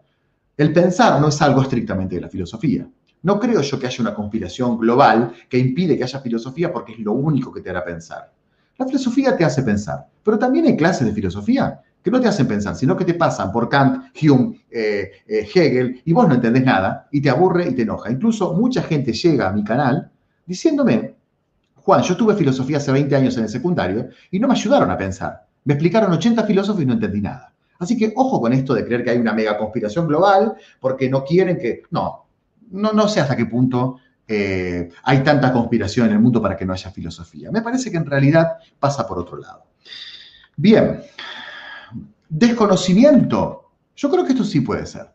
El 0.57 0.74
pensar 0.74 1.22
no 1.22 1.29
es 1.29 1.41
algo 1.41 1.62
estrictamente 1.62 2.15
de 2.15 2.22
la 2.24 2.27
filosofía. 2.27 2.86
No 3.22 3.39
creo 3.39 3.62
yo 3.62 3.79
que 3.79 3.88
haya 3.88 4.01
una 4.01 4.13
conspiración 4.13 4.77
global 4.77 5.31
que 5.48 5.60
impide 5.60 5.98
que 5.98 6.03
haya 6.03 6.19
filosofía 6.19 6.74
porque 6.74 6.91
es 6.91 7.00
lo 7.00 7.13
único 7.13 7.53
que 7.53 7.62
te 7.62 7.69
hará 7.69 7.86
pensar. 7.86 8.34
La 8.77 8.86
filosofía 8.86 9.38
te 9.38 9.45
hace 9.45 9.63
pensar, 9.63 10.07
pero 10.24 10.38
también 10.38 10.65
hay 10.65 10.75
clases 10.75 11.07
de 11.07 11.13
filosofía 11.13 11.79
que 12.06 12.12
no 12.12 12.22
te 12.22 12.28
hacen 12.28 12.48
pensar, 12.48 12.76
sino 12.76 12.96
que 12.96 13.04
te 13.04 13.16
pasan 13.16 13.52
por 13.52 13.68
Kant, 13.68 14.16
Hume, 14.22 14.62
eh, 14.70 15.12
eh, 15.28 15.50
Hegel, 15.56 16.04
y 16.06 16.14
vos 16.14 16.28
no 16.28 16.36
entendés 16.36 16.64
nada, 16.64 17.08
y 17.12 17.20
te 17.20 17.32
aburre 17.32 17.68
y 17.68 17.74
te 17.74 17.82
enoja. 17.82 18.12
Incluso 18.12 18.54
mucha 18.54 18.84
gente 18.84 19.12
llega 19.12 19.50
a 19.50 19.52
mi 19.52 19.64
canal 19.64 20.12
diciéndome, 20.46 21.16
Juan, 21.74 22.04
yo 22.04 22.16
tuve 22.16 22.36
filosofía 22.36 22.78
hace 22.78 22.92
20 22.92 23.16
años 23.16 23.36
en 23.38 23.46
el 23.46 23.50
secundario 23.50 24.10
y 24.30 24.40
no 24.40 24.48
me 24.48 24.54
ayudaron 24.54 24.92
a 24.92 24.98
pensar. 25.00 25.48
Me 25.64 25.74
explicaron 25.74 26.14
80 26.14 26.44
filósofos 26.44 26.84
y 26.84 26.86
no 26.86 26.94
entendí 26.94 27.22
nada. 27.22 27.52
Así 27.80 27.98
que 27.98 28.14
ojo 28.16 28.40
con 28.40 28.54
esto 28.54 28.76
de 28.76 28.86
creer 28.86 29.04
que 29.04 29.10
hay 29.10 29.18
una 29.18 29.34
mega 29.34 29.58
conspiración 29.58 30.08
global 30.08 30.54
porque 30.80 31.10
no 31.10 31.24
quieren 31.24 31.58
que... 31.58 31.82
No, 31.90 32.28
no, 32.70 32.94
no 32.94 33.08
sé 33.08 33.20
hasta 33.20 33.36
qué 33.36 33.48
punto 33.48 33.98
eh, 34.28 34.90
hay 35.02 35.24
tanta 35.24 35.52
conspiración 35.52 36.06
en 36.06 36.14
el 36.14 36.20
mundo 36.20 36.40
para 36.40 36.56
que 36.56 36.68
no 36.68 36.74
haya 36.74 36.91
filosofía. 36.91 37.50
Me 37.50 37.63
parece 37.63 37.89
que 37.89 37.98
en 37.98 38.06
realidad 38.06 38.58
pasa 38.80 39.08
por 39.08 39.18
otro 39.18 39.38
lado. 39.38 39.63
Bien, 40.56 41.02
Desconocimiento. 42.30 43.72
Yo 43.96 44.10
creo 44.10 44.26
que 44.26 44.32
esto 44.32 44.44
sí 44.44 44.62
puede 44.62 44.86
ser. 44.86 45.14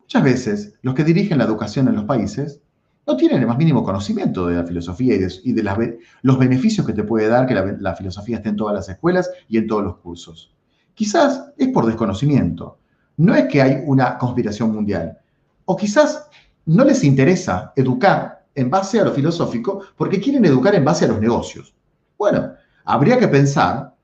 Muchas 0.00 0.22
veces 0.22 0.74
los 0.82 0.94
que 0.94 1.04
dirigen 1.04 1.38
la 1.38 1.44
educación 1.44 1.88
en 1.88 1.96
los 1.96 2.04
países 2.04 2.60
no 3.06 3.16
tienen 3.16 3.40
el 3.40 3.46
más 3.46 3.58
mínimo 3.58 3.84
conocimiento 3.84 4.46
de 4.46 4.56
la 4.56 4.64
filosofía 4.64 5.14
y 5.14 5.52
de, 5.52 5.98
los 6.22 6.38
beneficios 6.38 6.86
que 6.86 6.92
te 6.92 7.04
puede 7.04 7.28
dar 7.28 7.46
que 7.46 7.54
la, 7.54 7.94
filosofía 7.94 8.36
esté 8.36 8.50
en 8.50 8.56
todas 8.56 8.74
las 8.74 8.88
escuelas 8.88 9.30
y 9.48 9.58
en 9.58 9.66
todos 9.66 9.82
los 9.82 9.96
cursos. 9.98 10.52
Quizás 10.94 11.52
es 11.56 11.68
por 11.68 11.86
desconocimiento. 11.86 12.78
No 13.16 13.34
es 13.34 13.46
que 13.46 13.62
hay 13.62 13.82
una 13.84 14.16
conspiración 14.18 14.72
mundial. 14.72 15.18
O 15.64 15.76
quizás 15.76 16.28
no 16.66 16.84
les 16.84 17.02
interesa 17.02 17.72
educar 17.76 18.46
en 18.54 18.70
base 18.70 19.00
a 19.00 19.04
lo 19.04 19.12
filosófico 19.12 19.82
porque 19.96 20.20
quieren 20.20 20.44
educar 20.44 20.74
en 20.74 20.84
base 20.84 21.04
a 21.04 21.08
los 21.08 21.20
negocios. 21.20 21.74
Bueno, 22.16 22.52
habría 22.84 23.18
que 23.18 23.28
pensar 23.28 23.95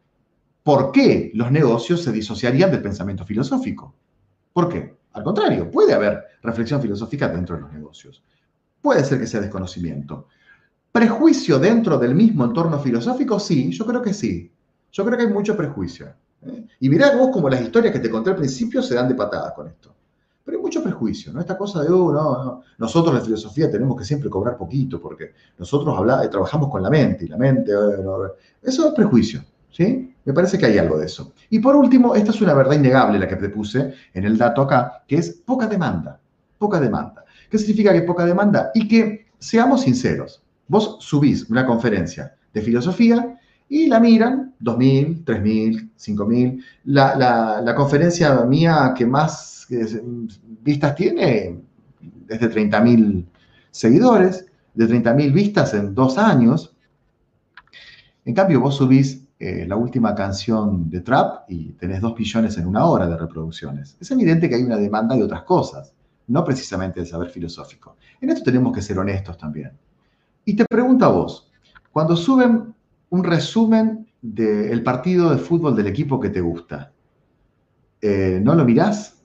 ¿Por 0.62 0.92
qué 0.92 1.30
los 1.34 1.50
negocios 1.50 2.02
se 2.02 2.12
disociarían 2.12 2.70
del 2.70 2.82
pensamiento 2.82 3.24
filosófico? 3.24 3.94
¿Por 4.52 4.68
qué? 4.68 4.96
Al 5.12 5.24
contrario, 5.24 5.70
puede 5.70 5.92
haber 5.92 6.22
reflexión 6.42 6.80
filosófica 6.80 7.28
dentro 7.28 7.56
de 7.56 7.62
los 7.62 7.72
negocios. 7.72 8.22
Puede 8.80 9.04
ser 9.04 9.18
que 9.18 9.26
sea 9.26 9.40
desconocimiento. 9.40 10.28
¿Prejuicio 10.90 11.58
dentro 11.58 11.98
del 11.98 12.14
mismo 12.14 12.44
entorno 12.44 12.78
filosófico? 12.78 13.40
Sí, 13.40 13.70
yo 13.72 13.86
creo 13.86 14.02
que 14.02 14.12
sí. 14.12 14.50
Yo 14.92 15.04
creo 15.04 15.16
que 15.16 15.24
hay 15.24 15.32
mucho 15.32 15.56
prejuicio. 15.56 16.14
¿eh? 16.42 16.66
Y 16.80 16.88
mirá 16.88 17.16
vos 17.16 17.30
como 17.32 17.48
las 17.48 17.60
historias 17.60 17.92
que 17.92 18.00
te 18.00 18.10
conté 18.10 18.30
al 18.30 18.36
principio 18.36 18.82
se 18.82 18.94
dan 18.94 19.08
de 19.08 19.14
patadas 19.14 19.52
con 19.52 19.68
esto. 19.68 19.94
Pero 20.44 20.58
hay 20.58 20.62
mucho 20.62 20.82
prejuicio, 20.82 21.32
¿no? 21.32 21.40
Esta 21.40 21.56
cosa 21.56 21.82
de, 21.82 21.88
oh, 21.88 22.12
no, 22.12 22.44
no. 22.44 22.62
nosotros 22.78 23.16
en 23.16 23.24
filosofía 23.24 23.70
tenemos 23.70 23.96
que 23.96 24.04
siempre 24.04 24.28
cobrar 24.28 24.56
poquito 24.56 25.00
porque 25.00 25.32
nosotros 25.56 25.96
trabajamos 26.30 26.68
con 26.68 26.82
la 26.82 26.90
mente 26.90 27.24
y 27.24 27.28
la 27.28 27.36
mente, 27.36 27.72
eso 28.60 28.88
es 28.88 28.94
prejuicio, 28.94 29.44
¿sí? 29.70 30.11
Me 30.24 30.32
parece 30.32 30.58
que 30.58 30.66
hay 30.66 30.78
algo 30.78 30.98
de 30.98 31.06
eso. 31.06 31.32
Y 31.50 31.58
por 31.58 31.74
último, 31.76 32.14
esta 32.14 32.30
es 32.30 32.40
una 32.40 32.54
verdad 32.54 32.74
innegable 32.74 33.18
la 33.18 33.28
que 33.28 33.36
te 33.36 33.48
puse 33.48 33.94
en 34.14 34.24
el 34.24 34.38
dato 34.38 34.62
acá, 34.62 35.02
que 35.06 35.16
es 35.16 35.30
poca 35.30 35.66
demanda. 35.66 36.20
Poca 36.58 36.80
demanda. 36.80 37.24
¿Qué 37.50 37.58
significa 37.58 37.92
que 37.92 38.02
poca 38.02 38.24
demanda? 38.24 38.70
Y 38.74 38.86
que, 38.86 39.26
seamos 39.38 39.82
sinceros, 39.82 40.42
vos 40.68 40.98
subís 41.00 41.50
una 41.50 41.66
conferencia 41.66 42.34
de 42.54 42.62
filosofía 42.62 43.38
y 43.68 43.86
la 43.88 43.98
miran 43.98 44.54
2.000, 44.60 45.24
3.000, 45.24 45.90
5.000. 45.98 46.64
La, 46.84 47.16
la, 47.16 47.60
la 47.60 47.74
conferencia 47.74 48.34
mía 48.44 48.94
que 48.96 49.06
más 49.06 49.66
eh, 49.70 50.02
vistas 50.62 50.94
tiene 50.94 51.60
es 52.28 52.40
de 52.40 52.50
30.000 52.50 53.24
seguidores, 53.70 54.46
de 54.74 54.88
30.000 54.88 55.32
vistas 55.32 55.74
en 55.74 55.94
dos 55.94 56.18
años. 56.18 56.76
En 58.24 58.34
cambio, 58.34 58.60
vos 58.60 58.76
subís 58.76 59.21
eh, 59.44 59.66
la 59.66 59.74
última 59.74 60.14
canción 60.14 60.88
de 60.88 61.00
Trap 61.00 61.50
y 61.50 61.72
tenés 61.72 62.00
dos 62.00 62.14
billones 62.14 62.56
en 62.58 62.66
una 62.68 62.84
hora 62.84 63.08
de 63.08 63.16
reproducciones. 63.16 63.96
Es 64.00 64.08
evidente 64.12 64.48
que 64.48 64.54
hay 64.54 64.62
una 64.62 64.76
demanda 64.76 65.16
de 65.16 65.24
otras 65.24 65.42
cosas, 65.42 65.92
no 66.28 66.44
precisamente 66.44 67.00
del 67.00 67.08
saber 67.08 67.28
filosófico. 67.28 67.96
En 68.20 68.30
esto 68.30 68.44
tenemos 68.44 68.72
que 68.72 68.80
ser 68.80 69.00
honestos 69.00 69.36
también. 69.36 69.72
Y 70.44 70.54
te 70.54 70.64
pregunto 70.64 71.04
a 71.06 71.08
vos, 71.08 71.50
cuando 71.90 72.14
suben 72.14 72.72
un 73.10 73.24
resumen 73.24 74.06
del 74.20 74.80
partido 74.84 75.30
de 75.30 75.38
fútbol 75.38 75.74
del 75.74 75.88
equipo 75.88 76.20
que 76.20 76.30
te 76.30 76.40
gusta, 76.40 76.92
eh, 78.00 78.40
¿no 78.40 78.54
lo 78.54 78.64
mirás? 78.64 79.24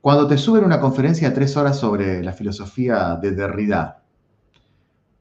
Cuando 0.00 0.26
te 0.26 0.38
suben 0.38 0.64
una 0.64 0.80
conferencia 0.80 1.28
de 1.28 1.34
tres 1.34 1.54
horas 1.54 1.78
sobre 1.78 2.22
la 2.22 2.32
filosofía 2.32 3.18
de 3.20 3.32
Derrida, 3.32 4.02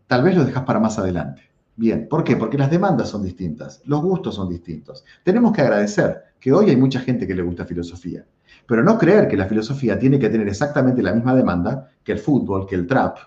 tal 0.07 0.23
vez 0.23 0.33
lo 0.33 0.45
dejas 0.45 0.63
para 0.63 0.79
más 0.79 0.97
adelante. 0.97 1.41
Bien, 1.77 2.07
¿por 2.09 2.23
qué? 2.23 2.35
Porque 2.35 2.57
las 2.57 2.71
demandas 2.71 3.09
son 3.09 3.21
distintas, 3.21 3.83
los 3.85 4.01
gustos 4.01 4.33
son 4.33 4.49
distintos. 4.49 5.05
Tenemos 5.23 5.53
que 5.53 5.61
agradecer 5.61 6.23
que 6.39 6.51
hoy 6.51 6.71
hay 6.71 6.75
mucha 6.75 6.99
gente 6.99 7.27
que 7.27 7.35
le 7.35 7.43
gusta 7.43 7.65
filosofía, 7.65 8.25
pero 8.65 8.83
no 8.83 8.97
creer 8.97 9.27
que 9.27 9.37
la 9.37 9.45
filosofía 9.45 9.99
tiene 9.99 10.17
que 10.17 10.29
tener 10.29 10.47
exactamente 10.47 11.03
la 11.03 11.13
misma 11.13 11.35
demanda 11.35 11.91
que 12.03 12.13
el 12.13 12.17
fútbol, 12.17 12.65
que 12.65 12.73
el 12.73 12.87
trap, 12.87 13.19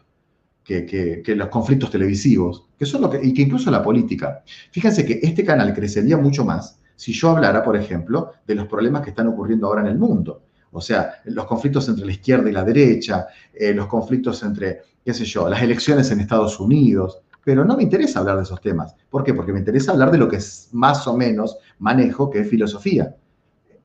que, 0.65 1.23
los 1.37 1.49
conflictos 1.49 1.93
televisivos, 1.93 2.67
que 2.77 2.87
son 2.87 3.03
lo 3.03 3.11
que, 3.11 3.21
y 3.23 3.33
que 3.33 3.43
incluso 3.43 3.71
la 3.71 3.85
política. 3.85 4.43
Fíjense 4.73 5.05
que 5.05 5.21
este 5.23 5.45
canal 5.45 5.73
crecería 5.73 6.17
mucho 6.17 6.45
más 6.45 6.81
si 6.97 7.13
yo 7.13 7.31
hablara, 7.31 7.63
por 7.63 7.77
ejemplo, 7.77 8.33
de 8.45 8.57
los 8.57 8.67
problemas 8.67 9.03
que 9.03 9.11
están 9.11 9.29
ocurriendo 9.29 9.69
ahora 9.69 9.83
en 9.83 9.87
el 9.87 9.99
mundo. 9.99 10.43
O 10.73 10.81
sea, 10.81 11.21
los 11.25 11.47
conflictos 11.47 11.89
entre 11.89 12.05
la 12.05 12.13
izquierda 12.13 12.51
y 12.51 12.53
la 12.53 12.65
derecha, 12.65 13.29
eh, 13.55 13.73
los 13.73 13.87
conflictos 13.87 14.43
entre, 14.43 14.81
qué 15.05 15.15
sé 15.15 15.25
yo, 15.25 15.49
las 15.49 15.63
elecciones 15.63 16.11
en 16.11 16.21
Estados 16.21 16.59
Unidos 16.59 17.23
pero 17.45 17.65
no 17.65 17.77
me 17.77 17.83
interesa 17.83 18.21
hablar 18.21 18.37
de 18.37 18.43
esos 18.43 18.61
temas. 18.61 18.95
¿Por 19.09 19.25
qué? 19.25 19.35
Porque 19.35 19.53
me 19.53 19.59
interesa 19.59 19.93
hablar 19.93 20.11
de 20.11 20.19
lo 20.19 20.29
que 20.29 20.37
es 20.37 20.69
más 20.73 21.07
o 21.07 21.17
menos 21.17 21.59
manejo, 21.79 22.31
que 22.31 22.41
es 22.41 22.49
filosofía. 22.49 23.17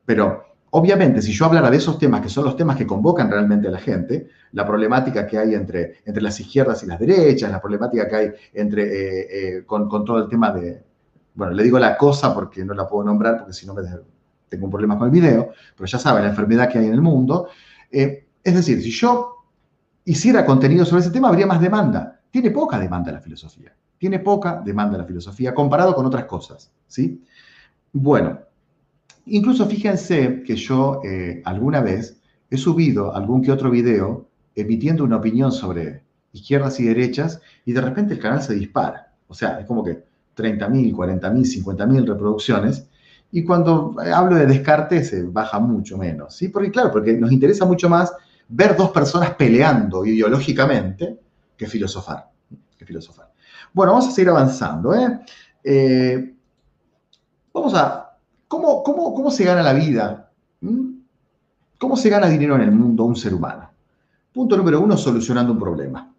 Pero 0.04 0.44
obviamente, 0.70 1.22
si 1.22 1.32
yo 1.32 1.46
hablara 1.46 1.70
de 1.70 1.78
esos 1.78 1.98
temas, 1.98 2.20
que 2.20 2.28
son 2.28 2.44
los 2.44 2.56
temas 2.56 2.76
que 2.76 2.86
convocan 2.86 3.30
realmente 3.30 3.68
a 3.68 3.70
la 3.70 3.78
gente, 3.78 4.28
la 4.52 4.66
problemática 4.66 5.26
que 5.26 5.38
hay 5.38 5.54
entre, 5.54 6.00
entre 6.04 6.22
las 6.22 6.38
izquierdas 6.38 6.82
y 6.82 6.86
las 6.86 6.98
derechas, 6.98 7.50
la 7.50 7.60
problemática 7.60 8.08
que 8.08 8.16
hay 8.16 8.32
entre, 8.54 8.82
eh, 8.82 9.58
eh, 9.58 9.64
con, 9.64 9.88
todo 9.88 10.18
el 10.18 10.28
tema 10.28 10.52
de, 10.52 10.82
bueno, 11.34 11.54
le 11.54 11.62
digo 11.62 11.78
la 11.78 11.96
cosa 11.96 12.34
porque 12.34 12.64
no 12.64 12.74
la 12.74 12.86
puedo 12.86 13.04
nombrar, 13.04 13.38
porque 13.38 13.52
si 13.52 13.66
no 13.66 13.74
me, 13.74 13.82
tengo 14.48 14.66
un 14.66 14.70
problema 14.70 14.98
con 14.98 15.06
el 15.06 15.12
video, 15.12 15.50
pero 15.76 15.86
ya 15.86 15.98
saben 15.98 16.24
la 16.24 16.30
enfermedad 16.30 16.70
que 16.70 16.78
hay 16.78 16.86
en 16.86 16.92
el 16.92 17.02
mundo. 17.02 17.48
Eh, 17.90 18.26
es 18.42 18.54
decir, 18.54 18.82
si 18.82 18.90
yo 18.90 19.36
hiciera 20.04 20.46
contenido 20.46 20.84
sobre 20.84 21.02
ese 21.02 21.10
tema, 21.10 21.28
habría 21.28 21.46
más 21.46 21.60
demanda. 21.60 22.15
Tiene 22.30 22.50
poca 22.50 22.78
demanda 22.78 23.12
la 23.12 23.20
filosofía. 23.20 23.74
Tiene 23.98 24.18
poca 24.18 24.60
demanda 24.64 24.98
la 24.98 25.04
filosofía 25.04 25.54
comparado 25.54 25.94
con 25.94 26.04
otras 26.06 26.26
cosas, 26.26 26.70
¿sí? 26.86 27.22
Bueno, 27.92 28.40
incluso 29.26 29.66
fíjense 29.66 30.42
que 30.42 30.56
yo 30.56 31.00
eh, 31.02 31.40
alguna 31.44 31.80
vez 31.80 32.20
he 32.50 32.56
subido 32.56 33.14
algún 33.14 33.42
que 33.42 33.52
otro 33.52 33.70
video 33.70 34.28
emitiendo 34.54 35.04
una 35.04 35.16
opinión 35.16 35.50
sobre 35.50 36.02
izquierdas 36.32 36.78
y 36.80 36.84
derechas 36.84 37.40
y 37.64 37.72
de 37.72 37.80
repente 37.80 38.14
el 38.14 38.20
canal 38.20 38.42
se 38.42 38.54
dispara. 38.54 39.12
O 39.28 39.34
sea, 39.34 39.60
es 39.60 39.66
como 39.66 39.82
que 39.82 40.04
30.000, 40.36 40.94
40.000, 40.94 41.64
50.000 41.64 42.06
reproducciones 42.06 42.86
y 43.32 43.44
cuando 43.44 43.96
hablo 44.14 44.36
de 44.36 44.46
Descartes 44.46 45.08
se 45.08 45.22
baja 45.24 45.58
mucho 45.58 45.98
menos, 45.98 46.36
¿sí? 46.36 46.48
Porque 46.48 46.70
claro, 46.70 46.92
porque 46.92 47.14
nos 47.14 47.32
interesa 47.32 47.64
mucho 47.64 47.88
más 47.88 48.12
ver 48.48 48.76
dos 48.76 48.90
personas 48.90 49.34
peleando 49.34 50.04
ideológicamente 50.04 51.18
que 51.56 51.66
filosofar. 51.66 52.30
Que 52.76 52.84
filosofar. 52.84 53.32
Bueno, 53.72 53.92
vamos 53.92 54.08
a 54.08 54.10
seguir 54.10 54.30
avanzando. 54.30 54.94
¿eh? 54.94 55.20
eh 55.64 56.34
vamos 57.52 57.74
a... 57.74 58.06
¿cómo, 58.48 58.82
cómo, 58.82 59.30
se 59.30 59.44
gana 59.44 59.62
la 59.62 59.72
vida? 59.72 60.30
¿Mm? 60.60 60.96
¿Cómo 61.78 61.96
se 61.96 62.08
gana 62.08 62.28
dinero 62.28 62.56
en 62.56 62.62
el 62.62 62.72
mundo 62.72 63.04
un 63.04 63.16
ser 63.16 63.34
humano? 63.34 63.70
Punto 64.32 64.56
número 64.56 64.80
uno, 64.80 64.96
solucionando 64.96 65.52
un 65.52 65.58
problema. 65.58 66.12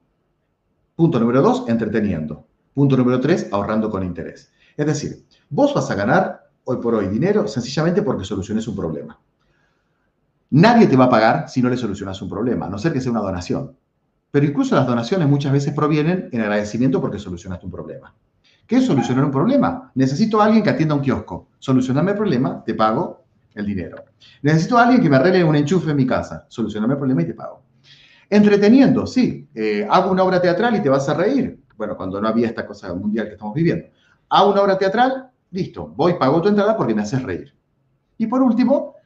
Punto 0.96 1.20
número 1.20 1.42
dos, 1.42 1.66
entreteniendo. 1.68 2.46
Punto 2.74 2.98
número 2.98 3.20
tres, 3.20 3.48
ahorrando 3.52 3.90
con 3.90 4.04
interés. 4.04 4.52
Es 4.76 4.86
decir, 4.86 5.26
vos 5.50 5.74
vas 5.74 5.90
a 5.90 5.96
ganar 5.96 6.50
hoy 6.64 6.78
por 6.78 6.96
hoy 6.96 7.08
dinero 7.08 7.48
sencillamente 7.48 8.02
porque 8.02 8.26
soluciones 8.26 8.68
un 8.68 8.76
problema. 8.76 9.20
Nadie 10.50 10.88
te 10.88 10.96
va 10.96 11.06
a 11.06 11.10
pagar 11.10 11.50
si 11.50 11.62
no 11.62 11.70
le 11.70 11.78
solucionas 11.78 12.22
un 12.22 12.30
problema, 12.30 12.68
a 12.68 12.70
no 12.70 12.78
ser 12.78 12.94
que 12.94 13.02
sea 13.02 13.12
una 13.12 13.22
donación. 13.22 13.76
Pero 14.38 14.50
incluso 14.50 14.76
las 14.76 14.86
donaciones 14.86 15.28
muchas 15.28 15.52
veces 15.52 15.74
provienen 15.74 16.30
en 16.32 16.42
agradecimiento 16.42 17.02
porque 17.02 17.18
solucionaste 17.18 17.66
un 17.66 17.72
problema. 17.72 18.14
¿Qué 18.68 18.76
es 18.76 18.86
solucionar 18.86 19.26
un 19.26 19.32
problema? 19.32 19.92
Necesito 19.96 20.40
a 20.40 20.46
alguien 20.46 20.62
que 20.62 20.70
atienda 20.70 20.94
un 20.94 21.02
kiosco. 21.02 21.48
Solucioname 21.58 22.12
el 22.12 22.18
problema, 22.18 22.64
te 22.64 22.76
pago 22.76 23.24
el 23.56 23.66
dinero. 23.66 24.06
Necesito 24.44 24.78
a 24.78 24.84
alguien 24.84 25.02
que 25.02 25.10
me 25.10 25.16
arregle 25.16 25.44
un 25.44 25.56
enchufe 25.56 25.90
en 25.90 25.98
mi 25.98 26.06
casa. 26.06 26.46
Solucioname 26.50 26.94
el 26.94 27.00
problema 27.00 27.24
y 27.24 27.26
te 27.26 27.34
pago. 27.34 27.64
Entreteniendo, 28.30 29.08
sí. 29.08 29.50
Eh, 29.56 29.88
hago 29.90 30.12
una 30.12 30.24
obra 30.24 30.40
teatral 30.40 30.76
y 30.76 30.84
te 30.84 30.90
vas 30.90 31.10
a 31.10 31.16
reír. 31.16 31.60
Bueno, 31.76 31.98
cuando 31.98 32.22
no 32.22 32.28
había 32.28 32.46
esta 32.46 32.64
cosa 32.64 32.94
mundial 32.94 33.26
que 33.26 33.34
estamos 33.34 33.56
viviendo. 33.56 33.88
Hago 34.30 34.52
una 34.52 34.62
obra 34.62 34.78
teatral, 34.78 35.32
listo. 35.50 35.88
Voy, 35.96 36.14
pago 36.14 36.40
tu 36.44 36.50
entrada 36.50 36.78
porque 36.78 36.94
me 36.94 37.02
haces 37.02 37.24
reír. 37.24 37.56
Y 38.20 38.28
por 38.28 38.44
último, 38.44 38.98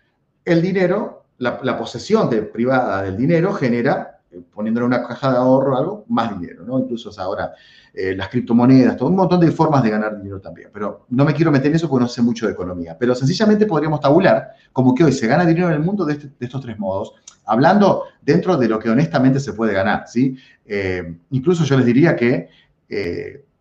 el 0.44 0.62
dinero 0.62 1.22
la, 1.42 1.78
posesión 1.78 2.30
privada 2.54 3.02
del 3.02 3.18
dinero 3.18 3.54
genera, 3.54 4.21
poniéndole 4.54 4.86
una 4.86 5.06
caja 5.06 5.32
de 5.32 5.38
ahorro 5.38 5.74
o 5.74 5.78
algo, 5.78 6.06
más 6.08 6.40
dinero, 6.40 6.64
¿no? 6.64 6.80
Incluso 6.80 7.10
ahora 7.20 7.54
eh, 7.94 8.16
las 8.16 8.30
criptomonedas, 8.30 8.96
todo 8.96 9.10
un 9.10 9.16
montón 9.16 9.40
de 9.40 9.52
formas 9.52 9.84
de 9.84 9.90
ganar 9.90 10.18
dinero 10.18 10.40
también. 10.40 10.70
Pero 10.74 11.06
no 11.10 11.26
me 11.26 11.34
quiero 11.34 11.52
meter 11.52 11.68
en 11.68 11.76
eso 11.76 11.90
porque 11.90 12.04
no 12.04 12.10
sé 12.10 12.22
mucho 12.22 12.46
de 12.46 12.54
economía. 12.54 12.98
Pero 12.98 13.14
sencillamente 13.16 13.66
podríamos 13.66 14.00
tabular 14.00 14.52
como 14.72 14.96
que 14.96 15.04
hoy 15.04 15.12
se 15.12 15.28
gana 15.28 15.46
dinero 15.46 15.68
en 15.68 15.74
el 15.74 15.80
mundo 15.82 16.06
de, 16.06 16.14
este, 16.14 16.30
estos 16.40 16.62
tres 16.62 16.80
modos, 16.80 17.14
hablando 17.46 18.06
dentro 18.22 18.58
de 18.58 18.70
lo 18.70 18.80
que 18.80 18.90
honestamente 18.90 19.40
se 19.40 19.54
puede 19.54 19.74
ganar, 19.74 20.08
¿sí? 20.08 20.38
Eh, 20.66 21.18
incluso 21.32 21.64
yo 21.66 21.78
les 21.78 21.86
diría 21.86 22.16
que 22.16 22.50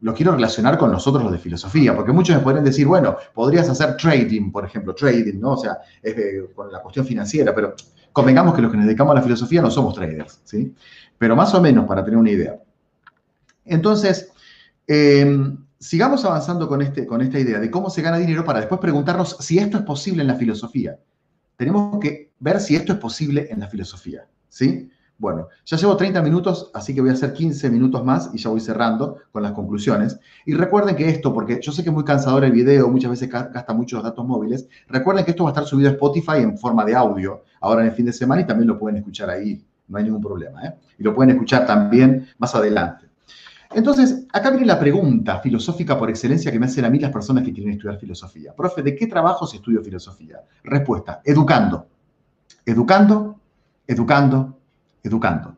lo 0.00 0.12
quiero 0.12 0.32
relacionar 0.32 0.76
con 0.76 0.90
nosotros 0.90 1.22
los 1.22 1.30
de 1.30 1.38
filosofía, 1.38 1.94
porque 1.94 2.10
muchos 2.10 2.34
me 2.34 2.42
podrían 2.42 2.64
decir, 2.64 2.84
bueno, 2.84 3.16
podrías 3.32 3.68
hacer 3.68 3.96
trading, 3.96 4.50
por 4.50 4.64
ejemplo, 4.64 4.92
trading, 4.92 5.38
¿no? 5.38 5.52
O 5.52 5.56
sea, 5.56 5.78
con 6.52 6.72
la 6.72 6.80
cuestión 6.82 7.06
financiera, 7.06 7.54
pero 7.54 7.76
convengamos 8.12 8.54
que 8.54 8.62
los 8.62 8.70
que 8.70 8.76
nos 8.76 8.86
dedicamos 8.86 9.12
a 9.12 9.16
la 9.16 9.22
filosofía 9.22 9.62
no 9.62 9.70
somos 9.70 9.94
traders, 9.94 10.40
¿sí? 10.44 10.74
Pero 11.18 11.36
más 11.36 11.54
o 11.54 11.60
menos 11.60 11.86
para 11.86 12.04
tener 12.04 12.18
una 12.18 12.30
idea. 12.30 12.58
Entonces, 13.64 14.32
em, 14.86 15.58
sigamos 15.78 16.24
avanzando 16.24 16.68
con, 16.68 16.82
este, 16.82 17.06
con 17.06 17.20
esta 17.22 17.38
idea 17.38 17.58
de 17.58 17.70
cómo 17.70 17.90
se 17.90 18.02
gana 18.02 18.18
dinero 18.18 18.44
para 18.44 18.60
después 18.60 18.80
preguntarnos 18.80 19.36
si 19.40 19.58
esto 19.58 19.78
es 19.78 19.84
posible 19.84 20.22
en 20.22 20.28
la 20.28 20.34
filosofía. 20.34 20.98
Tenemos 21.56 21.98
que 22.00 22.32
ver 22.38 22.60
si 22.60 22.76
esto 22.76 22.92
es 22.92 22.98
posible 22.98 23.48
en 23.50 23.60
la 23.60 23.68
filosofía, 23.68 24.26
¿sí? 24.48 24.90
Bueno, 25.20 25.48
ya 25.66 25.76
llevo 25.76 25.98
30 25.98 26.22
minutos, 26.22 26.70
así 26.72 26.94
que 26.94 27.02
voy 27.02 27.10
a 27.10 27.12
hacer 27.12 27.34
15 27.34 27.68
minutos 27.68 28.02
más 28.02 28.30
y 28.32 28.38
ya 28.38 28.48
voy 28.48 28.58
cerrando 28.58 29.18
con 29.30 29.42
las 29.42 29.52
conclusiones. 29.52 30.18
Y 30.46 30.54
recuerden 30.54 30.96
que 30.96 31.10
esto, 31.10 31.34
porque 31.34 31.60
yo 31.60 31.72
sé 31.72 31.82
que 31.82 31.90
es 31.90 31.94
muy 31.94 32.04
cansador 32.04 32.42
el 32.42 32.52
video, 32.52 32.88
muchas 32.88 33.10
veces 33.10 33.28
gasta 33.28 33.74
muchos 33.74 34.02
datos 34.02 34.26
móviles, 34.26 34.66
recuerden 34.88 35.26
que 35.26 35.32
esto 35.32 35.44
va 35.44 35.50
a 35.50 35.52
estar 35.52 35.66
subido 35.66 35.90
a 35.90 35.92
Spotify 35.92 36.38
en 36.38 36.56
forma 36.56 36.86
de 36.86 36.96
audio 36.96 37.42
ahora 37.60 37.82
en 37.82 37.88
el 37.88 37.92
fin 37.92 38.06
de 38.06 38.14
semana 38.14 38.40
y 38.40 38.46
también 38.46 38.66
lo 38.66 38.78
pueden 38.78 38.96
escuchar 38.96 39.28
ahí, 39.28 39.62
no 39.88 39.98
hay 39.98 40.04
ningún 40.04 40.22
problema. 40.22 40.64
¿eh? 40.64 40.74
Y 40.98 41.02
lo 41.02 41.14
pueden 41.14 41.32
escuchar 41.32 41.66
también 41.66 42.26
más 42.38 42.54
adelante. 42.54 43.04
Entonces, 43.74 44.26
acá 44.32 44.48
viene 44.48 44.64
la 44.64 44.80
pregunta 44.80 45.38
filosófica 45.40 45.98
por 45.98 46.08
excelencia 46.08 46.50
que 46.50 46.58
me 46.58 46.64
hacen 46.64 46.86
a 46.86 46.90
mí 46.90 46.98
las 46.98 47.12
personas 47.12 47.44
que 47.44 47.52
quieren 47.52 47.74
estudiar 47.74 47.98
filosofía. 47.98 48.54
Profe, 48.56 48.82
¿de 48.82 48.96
qué 48.96 49.06
trabajo 49.06 49.46
se 49.46 49.58
estudio 49.58 49.82
filosofía? 49.82 50.40
Respuesta, 50.64 51.20
educando. 51.22 51.86
Educando, 52.64 53.38
educando, 53.86 54.59
educando. 55.02 55.56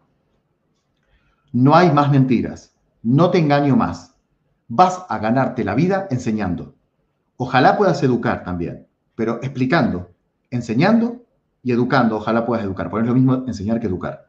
No 1.52 1.74
hay 1.74 1.90
más 1.90 2.10
mentiras. 2.10 2.74
No 3.02 3.30
te 3.30 3.38
engaño 3.38 3.76
más. 3.76 4.14
Vas 4.68 5.04
a 5.08 5.18
ganarte 5.18 5.64
la 5.64 5.74
vida 5.74 6.06
enseñando. 6.10 6.74
Ojalá 7.36 7.76
puedas 7.76 8.02
educar 8.02 8.44
también, 8.44 8.86
pero 9.14 9.40
explicando, 9.42 10.12
enseñando 10.50 11.22
y 11.62 11.72
educando. 11.72 12.16
Ojalá 12.16 12.46
puedas 12.46 12.64
educar, 12.64 12.88
porque 12.88 13.02
es 13.02 13.08
lo 13.08 13.14
mismo 13.14 13.44
enseñar 13.46 13.80
que 13.80 13.86
educar. 13.86 14.28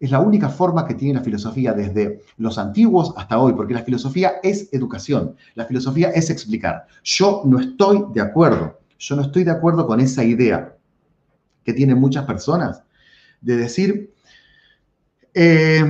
Es 0.00 0.10
la 0.10 0.20
única 0.20 0.48
forma 0.48 0.86
que 0.86 0.94
tiene 0.94 1.14
la 1.14 1.24
filosofía 1.24 1.72
desde 1.72 2.20
los 2.36 2.58
antiguos 2.58 3.14
hasta 3.16 3.38
hoy, 3.38 3.52
porque 3.54 3.74
la 3.74 3.82
filosofía 3.82 4.34
es 4.42 4.72
educación, 4.72 5.36
la 5.54 5.64
filosofía 5.64 6.10
es 6.10 6.30
explicar. 6.30 6.86
Yo 7.02 7.42
no 7.44 7.58
estoy 7.58 8.04
de 8.12 8.20
acuerdo, 8.20 8.78
yo 8.98 9.16
no 9.16 9.22
estoy 9.22 9.44
de 9.44 9.50
acuerdo 9.50 9.86
con 9.86 10.00
esa 10.00 10.22
idea 10.22 10.76
que 11.64 11.72
tienen 11.72 11.98
muchas 11.98 12.24
personas 12.26 12.82
de 13.40 13.56
decir, 13.56 14.14
eh, 15.40 15.84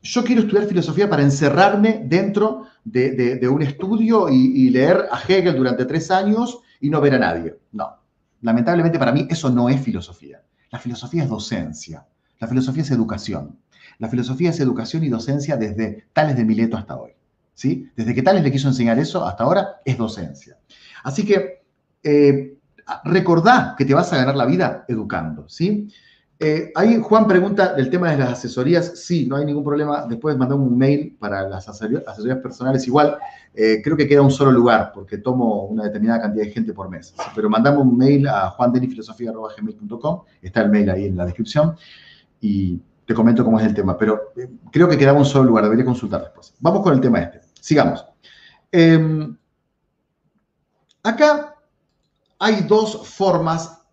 yo 0.00 0.24
quiero 0.24 0.40
estudiar 0.40 0.66
filosofía 0.66 1.10
para 1.10 1.22
encerrarme 1.22 2.04
dentro 2.06 2.66
de, 2.84 3.46
un 3.50 3.60
estudio 3.60 4.30
y, 4.30 4.70
leer 4.70 5.08
a 5.12 5.20
Hegel 5.20 5.54
durante 5.56 5.84
tres 5.84 6.10
años 6.10 6.60
y 6.80 6.88
no 6.88 7.02
ver 7.02 7.16
a 7.16 7.18
nadie. 7.18 7.54
No, 7.72 7.96
lamentablemente 8.40 8.98
para 8.98 9.12
mí 9.12 9.26
eso 9.28 9.50
no 9.50 9.68
es 9.68 9.78
filosofía. 9.80 10.42
La 10.70 10.78
filosofía 10.78 11.24
es 11.24 11.28
docencia. 11.28 12.06
La 12.40 12.48
filosofía 12.48 12.82
es 12.82 12.90
educación. 12.90 13.58
La 13.98 14.08
filosofía 14.08 14.50
es 14.50 14.60
educación 14.60 15.04
y 15.04 15.10
docencia 15.10 15.58
desde 15.58 16.06
Tales 16.14 16.36
de 16.36 16.44
Mileto 16.46 16.78
hasta 16.78 16.96
hoy. 16.96 17.12
¿sí? 17.52 17.90
Desde 17.94 18.14
que 18.14 18.22
Tales 18.22 18.42
le 18.42 18.50
quiso 18.50 18.68
enseñar 18.68 18.98
eso 18.98 19.26
hasta 19.26 19.44
ahora 19.44 19.82
es 19.84 19.98
docencia. 19.98 20.56
Así 21.02 21.26
que 21.26 21.62
eh, 22.02 22.56
que 23.76 23.84
te 23.84 23.94
vas 23.94 24.12
a 24.12 24.16
ganar 24.16 24.34
la 24.34 24.46
vida 24.46 24.86
educando. 24.88 25.46
¿sí? 25.48 25.88
Eh, 26.46 26.70
ahí 26.74 27.00
Juan 27.00 27.26
pregunta 27.26 27.72
del 27.72 27.88
tema 27.88 28.10
de 28.10 28.18
las 28.18 28.32
asesorías. 28.32 29.00
Sí, 29.02 29.24
no 29.24 29.36
hay 29.36 29.46
ningún 29.46 29.64
problema. 29.64 30.04
Después 30.06 30.36
mandamos 30.36 30.68
un 30.68 30.76
mail 30.76 31.16
para 31.18 31.48
las 31.48 31.66
asesorías, 31.66 32.38
personales. 32.42 32.86
Igual, 32.86 33.16
eh, 33.54 33.80
creo 33.82 33.96
que 33.96 34.06
queda 34.06 34.20
un 34.20 34.30
solo 34.30 34.52
lugar 34.52 34.92
porque 34.92 35.16
tomo 35.16 35.64
una 35.64 35.84
determinada 35.84 36.20
cantidad 36.20 36.44
de 36.44 36.50
gente 36.50 36.74
por 36.74 36.90
mes. 36.90 37.14
Pero 37.34 37.48
mandamos 37.48 37.86
un 37.86 37.96
mail 37.96 38.28
a 38.28 38.50
juandenifilosofía.gmail.com. 38.50 40.20
Está 40.42 40.60
el 40.60 40.68
mail 40.68 40.90
ahí 40.90 41.06
en 41.06 41.16
la 41.16 41.24
descripción. 41.24 41.76
Y 42.42 42.78
te 43.06 43.14
comento 43.14 43.42
cómo 43.42 43.58
es 43.58 43.64
el 43.64 43.72
tema. 43.72 43.96
Pero 43.96 44.34
eh, 44.36 44.46
creo 44.70 44.86
que 44.86 44.98
quedaba 44.98 45.18
un 45.18 45.24
solo 45.24 45.44
lugar. 45.44 45.64
Debería 45.64 45.86
consultar 45.86 46.24
después. 46.24 46.52
Vamos 46.60 46.82
con 46.82 46.92
el 46.92 47.00
tema 47.00 47.20
este. 47.20 47.40
Sigamos. 47.58 48.04
Em, 48.70 49.34
acá 51.02 51.54
hay 52.38 52.64
dos 52.64 53.08
formas 53.08 53.83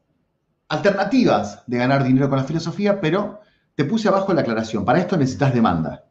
alternativas 0.72 1.64
de 1.68 1.78
ganar 1.78 2.02
dinero 2.02 2.30
con 2.30 2.38
la 2.38 2.46
filosofía, 2.46 3.02
pero 3.02 3.42
te 3.76 3.84
puse 3.84 4.08
abajo 4.08 4.34
la 4.34 4.40
aclaración. 4.40 4.86
Para 4.86 5.00
esto 5.00 5.18
necesitas 5.18 5.54
demanda, 5.54 6.06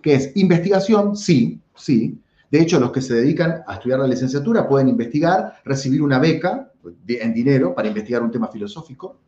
que 0.00 0.14
es 0.14 0.32
investigación, 0.34 1.14
sí, 1.14 1.60
sí. 1.76 2.18
De 2.50 2.58
hecho, 2.58 2.80
los 2.80 2.90
que 2.90 3.02
se 3.02 3.14
dedican 3.14 3.62
a 3.66 3.74
estudiar 3.74 3.98
la 3.98 4.06
licenciatura 4.06 4.66
pueden 4.66 4.88
investigar, 4.88 5.60
recibir 5.62 6.00
una 6.00 6.18
beca 6.18 6.72
en 7.06 7.34
dinero 7.34 7.74
para 7.74 7.88
investigar 7.88 8.22
un 8.22 8.30
tema 8.30 8.48
filosófico, 8.48 9.18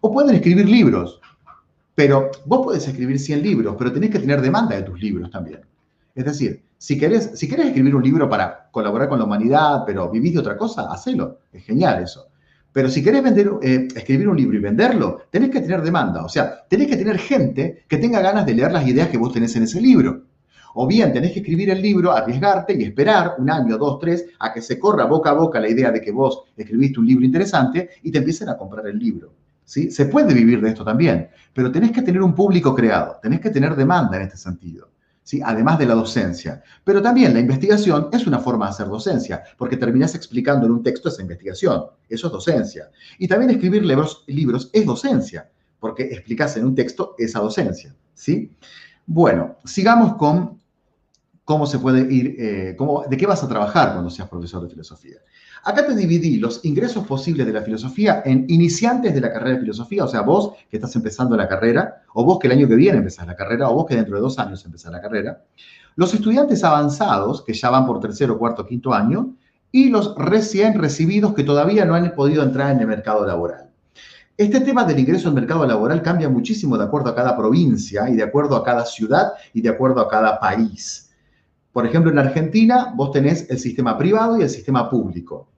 o 0.00 0.12
pueden 0.12 0.36
escribir 0.36 0.68
libros. 0.68 1.20
Pero 1.96 2.30
vos 2.46 2.66
podés 2.66 2.86
escribir 2.86 3.18
100 3.18 3.42
libros, 3.42 3.74
pero 3.76 3.92
tenés 3.92 4.10
que 4.10 4.20
tener 4.20 4.40
demanda 4.40 4.76
de 4.76 4.82
tus 4.82 5.00
libros 5.00 5.28
también. 5.28 5.62
Es 6.14 6.24
decir, 6.24 6.62
si 6.76 6.96
querés, 6.96 7.32
si 7.34 7.48
querés 7.48 7.66
escribir 7.66 7.96
un 7.96 8.04
libro 8.04 8.30
para 8.30 8.70
colaborar 8.70 9.08
con 9.08 9.18
la 9.18 9.24
humanidad, 9.24 9.82
pero 9.84 10.08
vivís 10.08 10.34
de 10.34 10.38
otra 10.38 10.56
cosa, 10.56 10.92
hacelo. 10.92 11.40
Es 11.52 11.64
genial 11.64 12.04
eso. 12.04 12.28
Pero 12.78 12.90
si 12.90 13.02
querés 13.02 13.24
vender, 13.24 13.50
eh, 13.60 13.88
escribir 13.92 14.28
un 14.28 14.36
libro 14.36 14.56
y 14.56 14.60
venderlo, 14.60 15.22
tenés 15.32 15.50
que 15.50 15.60
tener 15.60 15.82
demanda. 15.82 16.24
O 16.24 16.28
sea, 16.28 16.64
tenés 16.68 16.86
que 16.86 16.96
tener 16.96 17.18
gente 17.18 17.82
que 17.88 17.96
tenga 17.96 18.20
ganas 18.20 18.46
de 18.46 18.54
leer 18.54 18.70
las 18.70 18.86
ideas 18.86 19.08
que 19.08 19.18
vos 19.18 19.32
tenés 19.32 19.56
en 19.56 19.64
ese 19.64 19.80
libro. 19.80 20.22
O 20.74 20.86
bien 20.86 21.12
tenés 21.12 21.32
que 21.32 21.40
escribir 21.40 21.70
el 21.70 21.82
libro, 21.82 22.12
arriesgarte 22.12 22.74
y 22.74 22.84
esperar 22.84 23.34
un 23.38 23.50
año, 23.50 23.78
dos, 23.78 23.98
tres, 23.98 24.26
a 24.38 24.52
que 24.52 24.62
se 24.62 24.78
corra 24.78 25.06
boca 25.06 25.30
a 25.30 25.32
boca 25.32 25.58
la 25.58 25.68
idea 25.68 25.90
de 25.90 26.00
que 26.00 26.12
vos 26.12 26.44
escribiste 26.56 27.00
un 27.00 27.08
libro 27.08 27.24
interesante 27.24 27.90
y 28.04 28.12
te 28.12 28.18
empiecen 28.18 28.48
a 28.48 28.56
comprar 28.56 28.86
el 28.86 28.96
libro. 28.96 29.32
¿sí? 29.64 29.90
Se 29.90 30.06
puede 30.06 30.32
vivir 30.32 30.60
de 30.60 30.68
esto 30.68 30.84
también, 30.84 31.30
pero 31.52 31.72
tenés 31.72 31.90
que 31.90 32.02
tener 32.02 32.22
un 32.22 32.32
público 32.32 32.76
creado, 32.76 33.18
tenés 33.20 33.40
que 33.40 33.50
tener 33.50 33.74
demanda 33.74 34.18
en 34.18 34.22
este 34.22 34.36
sentido. 34.36 34.88
¿Sí? 35.28 35.42
además 35.44 35.78
de 35.78 35.84
la 35.84 35.92
docencia. 35.92 36.62
Pero 36.84 37.02
también 37.02 37.34
la 37.34 37.40
investigación 37.40 38.08
es 38.12 38.26
una 38.26 38.38
forma 38.38 38.64
de 38.64 38.70
hacer 38.70 38.86
docencia, 38.86 39.42
porque 39.58 39.76
terminás 39.76 40.14
explicando 40.14 40.64
en 40.64 40.72
un 40.72 40.82
texto 40.82 41.10
esa 41.10 41.20
investigación. 41.20 41.84
Eso 42.08 42.28
es 42.28 42.32
docencia. 42.32 42.88
Y 43.18 43.28
también 43.28 43.50
escribir 43.50 43.84
libros, 43.84 44.24
libros 44.26 44.70
es 44.72 44.86
docencia, 44.86 45.50
porque 45.80 46.04
explicas 46.04 46.56
en 46.56 46.64
un 46.64 46.74
texto 46.74 47.14
esa 47.18 47.40
docencia. 47.40 47.94
¿sí? 48.14 48.50
Bueno, 49.04 49.58
sigamos 49.66 50.16
con 50.16 50.57
cómo 51.48 51.64
se 51.64 51.78
puede 51.78 52.00
ir, 52.12 52.36
eh, 52.38 52.74
cómo, 52.76 53.04
de 53.08 53.16
qué 53.16 53.26
vas 53.26 53.42
a 53.42 53.48
trabajar 53.48 53.94
cuando 53.94 54.10
seas 54.10 54.28
profesor 54.28 54.62
de 54.62 54.68
filosofía. 54.68 55.16
Acá 55.64 55.86
te 55.86 55.94
dividí 55.94 56.36
los 56.36 56.62
ingresos 56.62 57.06
posibles 57.06 57.46
de 57.46 57.54
la 57.54 57.62
filosofía 57.62 58.20
en 58.26 58.44
iniciantes 58.48 59.14
de 59.14 59.20
la 59.22 59.32
carrera 59.32 59.54
de 59.54 59.60
filosofía, 59.60 60.04
o 60.04 60.08
sea, 60.08 60.20
vos 60.20 60.52
que 60.70 60.76
estás 60.76 60.94
empezando 60.94 61.38
la 61.38 61.48
carrera, 61.48 62.02
o 62.12 62.22
vos 62.22 62.38
que 62.38 62.48
el 62.48 62.52
año 62.52 62.68
que 62.68 62.74
viene 62.74 62.98
empezás 62.98 63.26
la 63.26 63.34
carrera, 63.34 63.70
o 63.70 63.76
vos 63.76 63.86
que 63.86 63.96
dentro 63.96 64.16
de 64.16 64.20
dos 64.20 64.38
años 64.38 64.62
empezás 64.66 64.92
la 64.92 65.00
carrera, 65.00 65.42
los 65.96 66.12
estudiantes 66.12 66.62
avanzados, 66.64 67.42
que 67.42 67.54
ya 67.54 67.70
van 67.70 67.86
por 67.86 67.98
tercero, 67.98 68.38
cuarto, 68.38 68.66
quinto 68.66 68.92
año, 68.92 69.34
y 69.72 69.88
los 69.88 70.16
recién 70.16 70.78
recibidos 70.78 71.32
que 71.32 71.44
todavía 71.44 71.86
no 71.86 71.94
han 71.94 72.12
podido 72.14 72.42
entrar 72.42 72.72
en 72.72 72.80
el 72.80 72.86
mercado 72.86 73.24
laboral. 73.24 73.70
Este 74.36 74.60
tema 74.60 74.84
del 74.84 74.98
ingreso 74.98 75.28
al 75.28 75.34
mercado 75.34 75.66
laboral 75.66 76.02
cambia 76.02 76.28
muchísimo 76.28 76.76
de 76.76 76.84
acuerdo 76.84 77.08
a 77.08 77.14
cada 77.14 77.34
provincia 77.34 78.06
y 78.10 78.16
de 78.16 78.22
acuerdo 78.22 78.54
a 78.54 78.62
cada 78.62 78.84
ciudad 78.84 79.32
y 79.54 79.62
de 79.62 79.70
acuerdo 79.70 80.02
a 80.02 80.10
cada 80.10 80.38
país. 80.38 81.07
Por 81.72 81.86
ejemplo, 81.86 82.10
en 82.10 82.18
Argentina 82.18 82.92
vos 82.96 83.12
tenés 83.12 83.48
el 83.50 83.58
sistema 83.58 83.96
privado 83.96 84.38
y 84.38 84.42
el 84.42 84.50
sistema 84.50 84.88
público. 84.88 85.48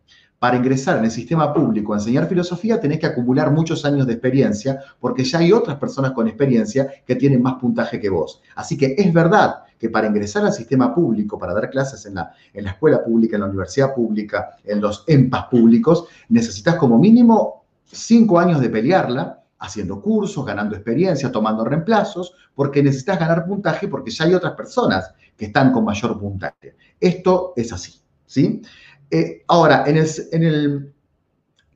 Para 0.40 0.56
ingresar 0.56 0.96
en 0.96 1.04
el 1.04 1.10
sistema 1.10 1.52
público 1.52 1.92
a 1.92 1.98
enseñar 1.98 2.26
filosofía 2.26 2.80
tenés 2.80 2.98
que 2.98 3.06
acumular 3.06 3.50
muchos 3.50 3.84
años 3.84 4.06
de 4.06 4.14
experiencia 4.14 4.80
porque 4.98 5.22
ya 5.22 5.38
hay 5.38 5.52
otras 5.52 5.76
personas 5.76 6.12
con 6.12 6.28
experiencia 6.28 6.90
que 7.06 7.14
tienen 7.14 7.42
más 7.42 7.54
puntaje 7.60 8.00
que 8.00 8.08
vos. 8.08 8.40
Así 8.56 8.78
que 8.78 8.94
es 8.96 9.12
verdad 9.12 9.64
que 9.78 9.90
para 9.90 10.06
ingresar 10.06 10.44
al 10.44 10.54
sistema 10.54 10.94
público, 10.94 11.38
para 11.38 11.52
dar 11.52 11.68
clases 11.68 12.06
en 12.06 12.14
la, 12.14 12.32
en 12.54 12.64
la 12.64 12.70
escuela 12.70 13.04
pública, 13.04 13.36
en 13.36 13.42
la 13.42 13.48
universidad 13.48 13.94
pública, 13.94 14.56
en 14.64 14.80
los 14.80 15.04
EMPAS 15.06 15.46
públicos, 15.46 16.06
necesitas 16.30 16.76
como 16.76 16.98
mínimo 16.98 17.64
cinco 17.84 18.38
años 18.38 18.60
de 18.60 18.70
pelearla, 18.70 19.39
haciendo 19.60 20.00
cursos, 20.00 20.44
ganando 20.44 20.74
experiencia, 20.74 21.30
tomando 21.30 21.64
reemplazos, 21.64 22.34
porque 22.54 22.82
necesitas 22.82 23.18
ganar 23.18 23.46
puntaje 23.46 23.88
porque 23.88 24.10
ya 24.10 24.24
hay 24.24 24.34
otras 24.34 24.54
personas 24.54 25.14
que 25.36 25.46
están 25.46 25.70
con 25.70 25.84
mayor 25.84 26.18
puntaje. 26.18 26.74
Esto 26.98 27.52
es 27.56 27.72
así, 27.72 28.00
¿sí? 28.26 28.62
Eh, 29.10 29.44
ahora, 29.48 29.84
en 29.86 29.96
el, 29.96 30.94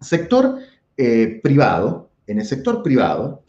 sector 0.01 0.59
eh, 0.97 1.41
privado, 1.43 2.11
en 2.27 2.39
el 2.39 2.47
sector 2.47 2.83
privado, 2.83 3.43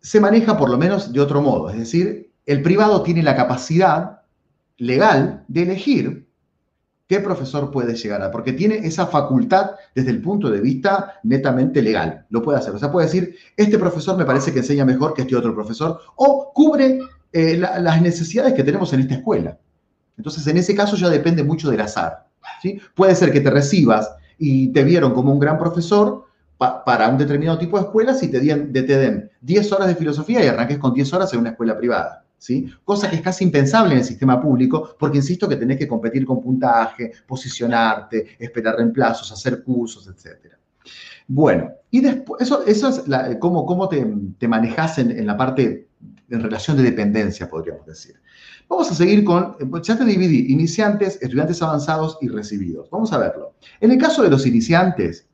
se 0.00 0.20
maneja 0.20 0.56
por 0.56 0.70
lo 0.70 0.78
menos 0.78 1.12
de 1.12 1.20
otro 1.20 1.42
modo, 1.42 1.70
es 1.70 1.78
decir, 1.78 2.30
el 2.46 2.62
privado 2.62 3.02
tiene 3.02 3.22
la 3.22 3.36
capacidad 3.36 4.22
legal 4.76 5.44
de 5.48 5.62
elegir 5.62 6.27
qué 7.08 7.20
profesor 7.20 7.70
puede 7.70 7.94
llegar 7.94 8.22
a, 8.22 8.30
porque 8.30 8.52
tiene 8.52 8.86
esa 8.86 9.06
facultad 9.06 9.72
desde 9.94 10.10
el 10.10 10.20
punto 10.20 10.50
de 10.50 10.60
vista 10.60 11.14
netamente 11.22 11.80
legal, 11.82 12.26
lo 12.28 12.42
puede 12.42 12.58
hacer. 12.58 12.74
O 12.74 12.78
sea, 12.78 12.92
puede 12.92 13.06
decir, 13.06 13.34
este 13.56 13.78
profesor 13.78 14.16
me 14.16 14.26
parece 14.26 14.52
que 14.52 14.58
enseña 14.58 14.84
mejor 14.84 15.14
que 15.14 15.22
este 15.22 15.34
otro 15.34 15.54
profesor, 15.54 15.98
o 16.16 16.52
cubre 16.54 17.00
eh, 17.32 17.56
las 17.56 18.02
necesidades 18.02 18.52
que 18.52 18.62
tenemos 18.62 18.92
en 18.92 19.00
esta 19.00 19.14
escuela. 19.14 19.58
Entonces, 20.18 20.46
en 20.46 20.58
ese 20.58 20.74
caso 20.74 20.96
ya 20.96 21.08
depende 21.08 21.42
mucho 21.42 21.70
del 21.70 21.80
azar. 21.80 22.26
¿sí? 22.62 22.80
Puede 22.94 23.14
ser 23.14 23.32
que 23.32 23.40
te 23.40 23.50
recibas 23.50 24.10
y 24.36 24.68
te 24.72 24.84
vieron 24.84 25.14
como 25.14 25.32
un 25.32 25.38
gran 25.38 25.58
profesor 25.58 26.26
para 26.58 27.08
un 27.08 27.16
determinado 27.16 27.56
tipo 27.56 27.78
de 27.78 27.84
escuelas 27.84 28.22
y 28.22 28.28
te, 28.28 28.40
te 28.40 28.98
den 28.98 29.30
10 29.40 29.72
horas 29.72 29.88
de 29.88 29.94
filosofía 29.94 30.44
y 30.44 30.48
arranques 30.48 30.78
con 30.78 30.92
10 30.92 31.12
horas 31.14 31.32
en 31.32 31.40
una 31.40 31.50
escuela 31.50 31.78
privada. 31.78 32.24
Cosa 32.84 33.10
que 33.10 33.16
es 33.16 33.22
casi 33.22 33.44
impensable 33.44 33.92
en 33.92 33.98
el 33.98 34.04
sistema 34.04 34.40
público, 34.40 34.96
porque 34.98 35.18
insisto 35.18 35.48
que 35.48 35.56
tenés 35.56 35.76
que 35.76 35.88
competir 35.88 36.24
con 36.24 36.40
puntaje, 36.40 37.12
posicionarte, 37.26 38.36
esperar 38.38 38.76
reemplazos, 38.76 39.30
hacer 39.32 39.62
cursos, 39.62 40.06
etc. 40.06 40.54
Bueno, 41.26 41.70
y 41.90 42.00
después, 42.00 42.40
eso, 42.40 42.64
eso 42.64 42.88
es 42.88 43.36
cómo, 43.38 43.66
cómo 43.66 43.88
te, 43.88 44.06
te 44.38 44.48
manejas 44.48 44.98
en, 44.98 45.26
la 45.26 45.36
parte, 45.36 45.88
en 46.30 46.42
relación 46.42 46.76
de 46.76 46.84
dependencia, 46.84 47.50
podríamos 47.50 47.84
decir. 47.86 48.14
Vamos 48.68 48.90
a 48.90 48.94
seguir 48.94 49.24
con, 49.24 49.56
ya 49.82 49.98
te 49.98 50.04
dividí, 50.04 50.52
iniciantes, 50.52 51.18
estudiantes 51.20 51.60
avanzados 51.62 52.18
y 52.20 52.28
recibidos. 52.28 52.88
Vamos 52.90 53.12
a 53.12 53.18
verlo. 53.18 53.54
En 53.80 53.90
el 53.90 53.98
caso 53.98 54.22
de 54.22 54.30
los 54.30 54.46
iniciantes, 54.46 55.26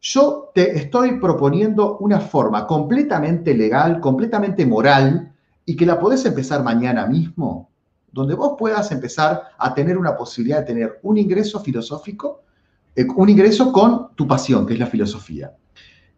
yo 0.00 0.50
te 0.54 0.76
estoy 0.78 1.20
proponiendo 1.20 1.98
una 1.98 2.20
forma 2.20 2.66
completamente 2.66 3.54
legal, 3.54 4.00
completamente 4.00 4.64
moral, 4.64 5.30
y 5.64 5.76
que 5.76 5.86
la 5.86 5.98
podés 5.98 6.24
empezar 6.24 6.62
mañana 6.62 7.06
mismo, 7.06 7.70
donde 8.12 8.34
vos 8.34 8.54
puedas 8.58 8.90
empezar 8.92 9.42
a 9.58 9.74
tener 9.74 9.96
una 9.96 10.16
posibilidad 10.16 10.60
de 10.60 10.66
tener 10.66 11.00
un 11.02 11.18
ingreso 11.18 11.60
filosófico, 11.60 12.42
eh, 12.94 13.06
un 13.16 13.28
ingreso 13.28 13.72
con 13.72 14.14
tu 14.14 14.26
pasión, 14.26 14.66
que 14.66 14.74
es 14.74 14.80
la 14.80 14.86
filosofía. 14.86 15.54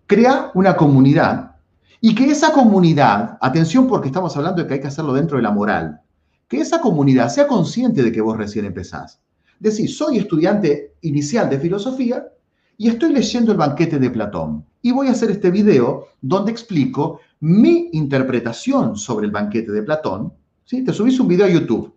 Crea 0.06 0.50
una 0.54 0.76
comunidad 0.76 1.56
y 2.00 2.14
que 2.14 2.30
esa 2.30 2.52
comunidad, 2.52 3.38
atención 3.40 3.86
porque 3.86 4.08
estamos 4.08 4.36
hablando 4.36 4.62
de 4.62 4.68
que 4.68 4.74
hay 4.74 4.80
que 4.80 4.88
hacerlo 4.88 5.12
dentro 5.12 5.36
de 5.36 5.42
la 5.42 5.50
moral, 5.50 6.00
que 6.48 6.60
esa 6.60 6.80
comunidad 6.80 7.28
sea 7.28 7.46
consciente 7.46 8.02
de 8.02 8.10
que 8.10 8.20
vos 8.20 8.36
recién 8.36 8.64
empezás. 8.64 9.20
Decís, 9.60 9.96
soy 9.96 10.18
estudiante 10.18 10.94
inicial 11.02 11.48
de 11.48 11.60
filosofía 11.60 12.26
y 12.76 12.88
estoy 12.88 13.12
leyendo 13.12 13.52
el 13.52 13.58
banquete 13.58 13.98
de 13.98 14.10
Platón. 14.10 14.66
Y 14.82 14.90
voy 14.90 15.06
a 15.06 15.12
hacer 15.12 15.30
este 15.30 15.50
video 15.50 16.08
donde 16.20 16.50
explico 16.50 17.20
mi 17.42 17.88
interpretación 17.92 18.96
sobre 18.96 19.26
el 19.26 19.32
banquete 19.32 19.72
de 19.72 19.82
Platón, 19.82 20.32
¿sí? 20.64 20.84
te 20.84 20.92
subís 20.92 21.18
un 21.18 21.26
video 21.26 21.46
a 21.46 21.50
YouTube, 21.50 21.92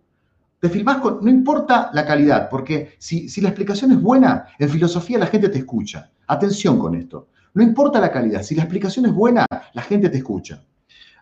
te 0.58 0.68
filmás 0.68 0.98
con, 0.98 1.20
no 1.22 1.30
importa 1.30 1.88
la 1.92 2.04
calidad, 2.04 2.48
porque 2.50 2.96
si, 2.98 3.28
si 3.28 3.40
la 3.40 3.50
explicación 3.50 3.92
es 3.92 4.02
buena, 4.02 4.46
en 4.58 4.68
filosofía 4.68 5.20
la 5.20 5.26
gente 5.26 5.48
te 5.48 5.58
escucha. 5.58 6.10
Atención 6.26 6.80
con 6.80 6.96
esto. 6.96 7.28
No 7.54 7.62
importa 7.62 8.00
la 8.00 8.10
calidad, 8.10 8.42
si 8.42 8.56
la 8.56 8.62
explicación 8.62 9.06
es 9.06 9.12
buena, 9.12 9.46
la 9.72 9.82
gente 9.82 10.08
te 10.08 10.16
escucha. 10.16 10.64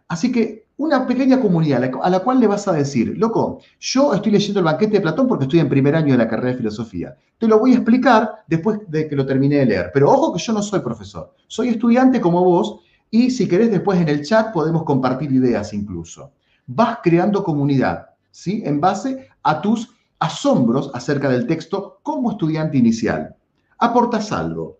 Así 0.08 0.32
que 0.32 0.68
una 0.78 1.06
pequeña 1.06 1.38
comunidad 1.38 1.84
a 2.02 2.08
la 2.08 2.20
cual 2.20 2.40
le 2.40 2.46
vas 2.46 2.66
a 2.66 2.72
decir, 2.72 3.18
loco, 3.18 3.60
yo 3.78 4.14
estoy 4.14 4.32
leyendo 4.32 4.60
el 4.60 4.64
banquete 4.64 4.94
de 4.94 5.00
Platón 5.02 5.28
porque 5.28 5.44
estoy 5.44 5.60
en 5.60 5.68
primer 5.68 5.94
año 5.94 6.12
de 6.12 6.18
la 6.18 6.28
carrera 6.28 6.52
de 6.52 6.56
filosofía. 6.56 7.14
Te 7.36 7.46
lo 7.46 7.58
voy 7.58 7.72
a 7.72 7.76
explicar 7.76 8.42
después 8.46 8.78
de 8.88 9.06
que 9.06 9.16
lo 9.16 9.26
terminé 9.26 9.56
de 9.56 9.66
leer. 9.66 9.90
Pero 9.92 10.10
ojo 10.10 10.32
que 10.32 10.42
yo 10.42 10.54
no 10.54 10.62
soy 10.62 10.80
profesor, 10.80 11.34
soy 11.46 11.68
estudiante 11.68 12.22
como 12.22 12.42
vos 12.42 12.80
y 13.10 13.30
si 13.30 13.46
querés 13.46 13.70
después 13.70 14.00
en 14.00 14.08
el 14.08 14.24
chat 14.24 14.52
podemos 14.52 14.84
compartir 14.84 15.32
ideas 15.32 15.72
incluso. 15.72 16.32
Vas 16.66 16.98
creando 17.02 17.44
comunidad, 17.44 18.10
¿sí? 18.30 18.62
En 18.64 18.80
base 18.80 19.28
a 19.42 19.60
tus 19.60 19.94
asombros 20.18 20.90
acerca 20.94 21.28
del 21.28 21.46
texto 21.46 22.00
como 22.02 22.32
estudiante 22.32 22.78
inicial. 22.78 23.36
Aportas 23.78 24.32
algo 24.32 24.78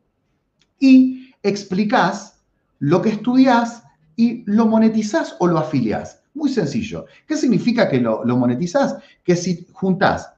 y 0.79 1.31
explicás 1.43 2.43
lo 2.79 3.03
que 3.03 3.11
estudias 3.11 3.83
y 4.17 4.43
lo 4.47 4.67
monetizás 4.67 5.37
o 5.39 5.47
lo 5.47 5.59
afiliás. 5.59 6.23
Muy 6.35 6.51
sencillo. 6.51 7.07
¿Qué 7.27 7.37
significa 7.37 7.89
que 7.89 8.01
lo, 8.01 8.25
lo 8.25 8.37
monetizás? 8.37 8.97
Que 9.23 9.37
si 9.37 9.67
juntás 9.73 10.33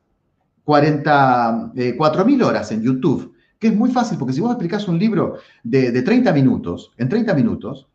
44.000 0.66 2.44
horas 2.44 2.72
en 2.72 2.83
YouTube 2.83 3.36
que 3.58 3.68
es 3.68 3.74
muy 3.74 3.90
fácil, 3.90 4.18
porque 4.18 4.34
si 4.34 4.40
vos 4.40 4.50
explicás 4.50 4.88
un 4.88 4.98
libro 4.98 5.38
de, 5.62 5.92
de 5.92 6.02
30 6.02 6.32
minutos, 6.32 6.92
en 6.96 7.08
30 7.08 7.34
minutos, 7.34 7.88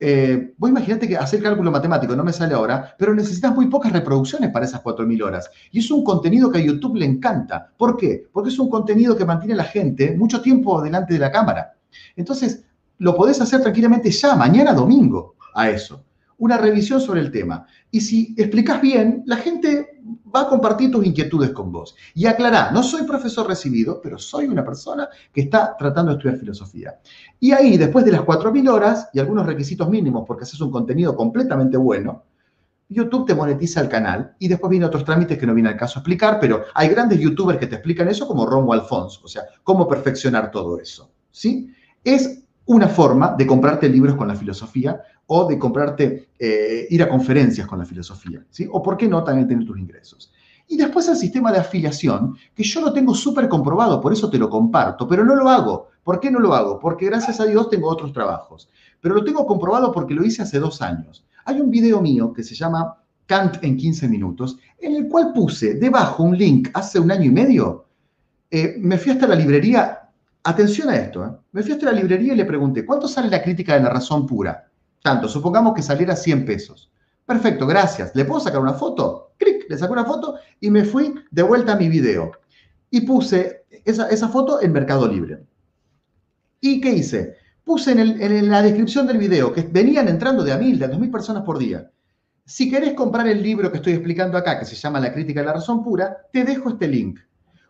eh, 0.00 0.54
vos 0.56 0.70
imaginate 0.70 1.08
que 1.08 1.16
hacer 1.16 1.42
cálculo 1.42 1.72
matemático 1.72 2.14
no 2.14 2.22
me 2.22 2.32
sale 2.32 2.54
ahora, 2.54 2.94
pero 2.98 3.14
necesitas 3.14 3.54
muy 3.54 3.66
pocas 3.66 3.92
reproducciones 3.92 4.50
para 4.50 4.64
esas 4.64 4.82
4.000 4.82 5.22
horas. 5.22 5.50
Y 5.72 5.80
es 5.80 5.90
un 5.90 6.04
contenido 6.04 6.50
que 6.50 6.58
a 6.58 6.64
YouTube 6.64 6.96
le 6.96 7.06
encanta. 7.06 7.72
¿Por 7.76 7.96
qué? 7.96 8.28
Porque 8.32 8.50
es 8.50 8.58
un 8.58 8.70
contenido 8.70 9.16
que 9.16 9.24
mantiene 9.24 9.54
a 9.54 9.58
la 9.58 9.64
gente 9.64 10.16
mucho 10.16 10.40
tiempo 10.40 10.80
delante 10.82 11.14
de 11.14 11.20
la 11.20 11.32
cámara. 11.32 11.74
Entonces, 12.14 12.64
lo 12.98 13.16
podés 13.16 13.40
hacer 13.40 13.60
tranquilamente 13.60 14.10
ya, 14.10 14.36
mañana 14.36 14.72
domingo, 14.72 15.34
a 15.54 15.70
eso 15.70 16.04
una 16.38 16.56
revisión 16.56 17.00
sobre 17.00 17.20
el 17.20 17.30
tema. 17.30 17.66
Y 17.90 18.00
si 18.00 18.34
explicas 18.38 18.80
bien, 18.80 19.22
la 19.26 19.36
gente 19.36 19.87
va 20.34 20.42
a 20.42 20.48
compartir 20.48 20.90
tus 20.90 21.04
inquietudes 21.04 21.50
con 21.50 21.72
vos. 21.72 21.94
Y 22.14 22.26
aclará, 22.26 22.70
no 22.70 22.82
soy 22.82 23.04
profesor 23.04 23.46
recibido, 23.46 24.00
pero 24.02 24.18
soy 24.18 24.46
una 24.46 24.64
persona 24.64 25.08
que 25.32 25.42
está 25.42 25.76
tratando 25.76 26.12
de 26.12 26.18
estudiar 26.18 26.38
filosofía. 26.38 26.98
Y 27.40 27.52
ahí, 27.52 27.76
después 27.76 28.04
de 28.04 28.12
las 28.12 28.22
4.000 28.22 28.70
horas 28.70 29.08
y 29.12 29.20
algunos 29.20 29.46
requisitos 29.46 29.88
mínimos, 29.88 30.24
porque 30.26 30.44
haces 30.44 30.60
un 30.60 30.70
contenido 30.70 31.14
completamente 31.16 31.76
bueno, 31.76 32.24
YouTube 32.88 33.26
te 33.26 33.34
monetiza 33.34 33.80
el 33.80 33.88
canal 33.88 34.34
y 34.38 34.48
después 34.48 34.70
vienen 34.70 34.88
otros 34.88 35.04
trámites 35.04 35.38
que 35.38 35.46
no 35.46 35.54
viene 35.54 35.68
al 35.68 35.76
caso 35.76 35.98
explicar, 35.98 36.38
pero 36.40 36.64
hay 36.74 36.88
grandes 36.88 37.20
youtubers 37.20 37.58
que 37.58 37.66
te 37.66 37.76
explican 37.76 38.08
eso 38.08 38.26
como 38.26 38.46
Romo 38.46 38.72
Alfonso, 38.72 39.20
o 39.24 39.28
sea, 39.28 39.42
cómo 39.62 39.86
perfeccionar 39.86 40.50
todo 40.50 40.80
eso. 40.80 41.10
¿sí? 41.30 41.70
Es 42.02 42.42
una 42.64 42.88
forma 42.88 43.34
de 43.36 43.46
comprarte 43.46 43.88
libros 43.88 44.14
con 44.14 44.28
la 44.28 44.34
filosofía 44.34 45.02
o 45.30 45.46
de 45.46 45.58
comprarte, 45.58 46.28
eh, 46.38 46.86
ir 46.90 47.02
a 47.02 47.08
conferencias 47.08 47.66
con 47.66 47.78
la 47.78 47.84
filosofía, 47.84 48.44
¿sí? 48.50 48.66
O 48.70 48.82
por 48.82 48.96
qué 48.96 49.08
no 49.08 49.22
también 49.22 49.46
tener 49.46 49.66
tus 49.66 49.78
ingresos. 49.78 50.32
Y 50.66 50.76
después 50.76 51.06
el 51.08 51.16
sistema 51.16 51.52
de 51.52 51.58
afiliación, 51.58 52.34
que 52.54 52.62
yo 52.62 52.80
lo 52.80 52.92
tengo 52.92 53.14
súper 53.14 53.48
comprobado, 53.48 54.00
por 54.00 54.12
eso 54.12 54.30
te 54.30 54.38
lo 54.38 54.48
comparto, 54.48 55.06
pero 55.06 55.24
no 55.24 55.34
lo 55.34 55.48
hago. 55.48 55.88
¿Por 56.02 56.20
qué 56.20 56.30
no 56.30 56.40
lo 56.40 56.54
hago? 56.54 56.78
Porque 56.78 57.06
gracias 57.06 57.40
a 57.40 57.44
Dios 57.46 57.68
tengo 57.68 57.88
otros 57.88 58.12
trabajos. 58.12 58.70
Pero 59.00 59.14
lo 59.14 59.24
tengo 59.24 59.46
comprobado 59.46 59.92
porque 59.92 60.14
lo 60.14 60.24
hice 60.24 60.42
hace 60.42 60.58
dos 60.58 60.80
años. 60.80 61.26
Hay 61.44 61.60
un 61.60 61.70
video 61.70 62.00
mío 62.00 62.32
que 62.32 62.42
se 62.42 62.54
llama 62.54 62.96
Kant 63.26 63.62
en 63.62 63.76
15 63.76 64.08
minutos, 64.08 64.58
en 64.78 64.96
el 64.96 65.08
cual 65.08 65.32
puse 65.34 65.74
debajo 65.74 66.22
un 66.22 66.36
link 66.36 66.70
hace 66.72 66.98
un 66.98 67.10
año 67.10 67.24
y 67.24 67.30
medio. 67.30 67.86
Eh, 68.50 68.76
me 68.78 68.96
fui 68.96 69.12
hasta 69.12 69.26
la 69.26 69.34
librería, 69.34 70.08
atención 70.42 70.88
a 70.88 70.96
esto, 70.96 71.24
¿eh? 71.24 71.30
me 71.52 71.62
fui 71.62 71.72
hasta 71.72 71.86
la 71.86 71.92
librería 71.92 72.32
y 72.32 72.36
le 72.36 72.46
pregunté, 72.46 72.86
¿cuánto 72.86 73.06
sale 73.06 73.28
la 73.28 73.42
crítica 73.42 73.74
de 73.74 73.80
la 73.80 73.90
razón 73.90 74.26
pura? 74.26 74.68
Tanto, 75.02 75.28
supongamos 75.28 75.74
que 75.74 75.82
saliera 75.82 76.16
100 76.16 76.44
pesos. 76.44 76.90
Perfecto, 77.24 77.66
gracias. 77.66 78.14
¿Le 78.14 78.24
puedo 78.24 78.40
sacar 78.40 78.60
una 78.60 78.74
foto? 78.74 79.32
Clic, 79.36 79.66
le 79.68 79.76
saco 79.76 79.92
una 79.92 80.04
foto 80.04 80.36
y 80.60 80.70
me 80.70 80.84
fui 80.84 81.14
de 81.30 81.42
vuelta 81.42 81.72
a 81.72 81.76
mi 81.76 81.88
video. 81.88 82.32
Y 82.90 83.02
puse 83.02 83.66
esa, 83.84 84.08
esa 84.08 84.28
foto 84.28 84.62
en 84.62 84.72
Mercado 84.72 85.06
Libre. 85.06 85.44
¿Y 86.60 86.80
qué 86.80 86.90
hice? 86.90 87.36
Puse 87.64 87.92
en, 87.92 88.00
en, 88.00 88.48
la 88.48 88.62
descripción 88.62 89.06
del 89.06 89.18
video 89.18 89.52
que 89.52 89.62
venían 89.62 90.08
entrando 90.08 90.42
de 90.42 90.52
a 90.52 90.58
mil, 90.58 90.78
de 90.78 90.86
a 90.86 90.88
dos 90.88 90.98
mil 90.98 91.10
personas 91.10 91.42
por 91.42 91.58
día. 91.58 91.90
Si 92.46 92.70
querés 92.70 92.94
comprar 92.94 93.28
el 93.28 93.42
libro 93.42 93.70
que 93.70 93.76
estoy 93.76 93.92
explicando 93.92 94.38
acá, 94.38 94.58
que 94.58 94.64
se 94.64 94.74
llama 94.74 94.98
La 94.98 95.12
crítica 95.12 95.40
de 95.40 95.46
la 95.46 95.52
razón 95.52 95.84
pura, 95.84 96.16
te 96.32 96.44
dejo 96.44 96.70
este 96.70 96.88
link. 96.88 97.20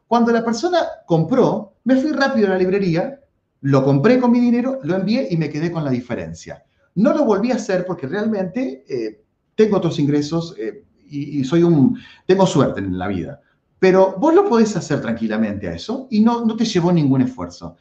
Cuando 0.06 0.30
la 0.30 0.44
persona 0.44 0.78
compró, 1.04 1.74
me 1.82 1.96
fui 1.96 2.12
rápido 2.12 2.46
a 2.46 2.50
la 2.50 2.58
librería, 2.58 3.20
lo 3.60 3.84
compré 3.84 4.20
con 4.20 4.30
mi 4.30 4.38
dinero, 4.38 4.78
lo 4.84 4.94
envié 4.94 5.26
y 5.30 5.36
me 5.36 5.50
quedé 5.50 5.72
con 5.72 5.84
la 5.84 5.90
diferencia. 5.90 6.64
No 6.98 7.12
lo 7.12 7.24
volví 7.24 7.52
a 7.52 7.54
hacer 7.54 7.86
porque 7.86 8.08
realmente 8.08 8.84
eh, 8.88 9.22
tengo 9.54 9.76
otros 9.76 10.00
ingresos 10.00 10.56
eh, 10.58 10.82
y, 11.08 11.44
soy 11.44 11.62
un, 11.62 11.96
tengo 12.26 12.44
suerte 12.44 12.80
en 12.80 12.98
la 12.98 13.06
vida. 13.06 13.40
Pero 13.78 14.16
vos 14.18 14.34
lo 14.34 14.48
podés 14.48 14.76
hacer 14.76 15.00
tranquilamente 15.00 15.68
a 15.68 15.74
eso 15.74 16.08
y 16.10 16.20
no, 16.20 16.44
no 16.44 16.56
te 16.56 16.64
llevó 16.64 16.90
ningún 16.90 17.22
esfuerzo. 17.22 17.76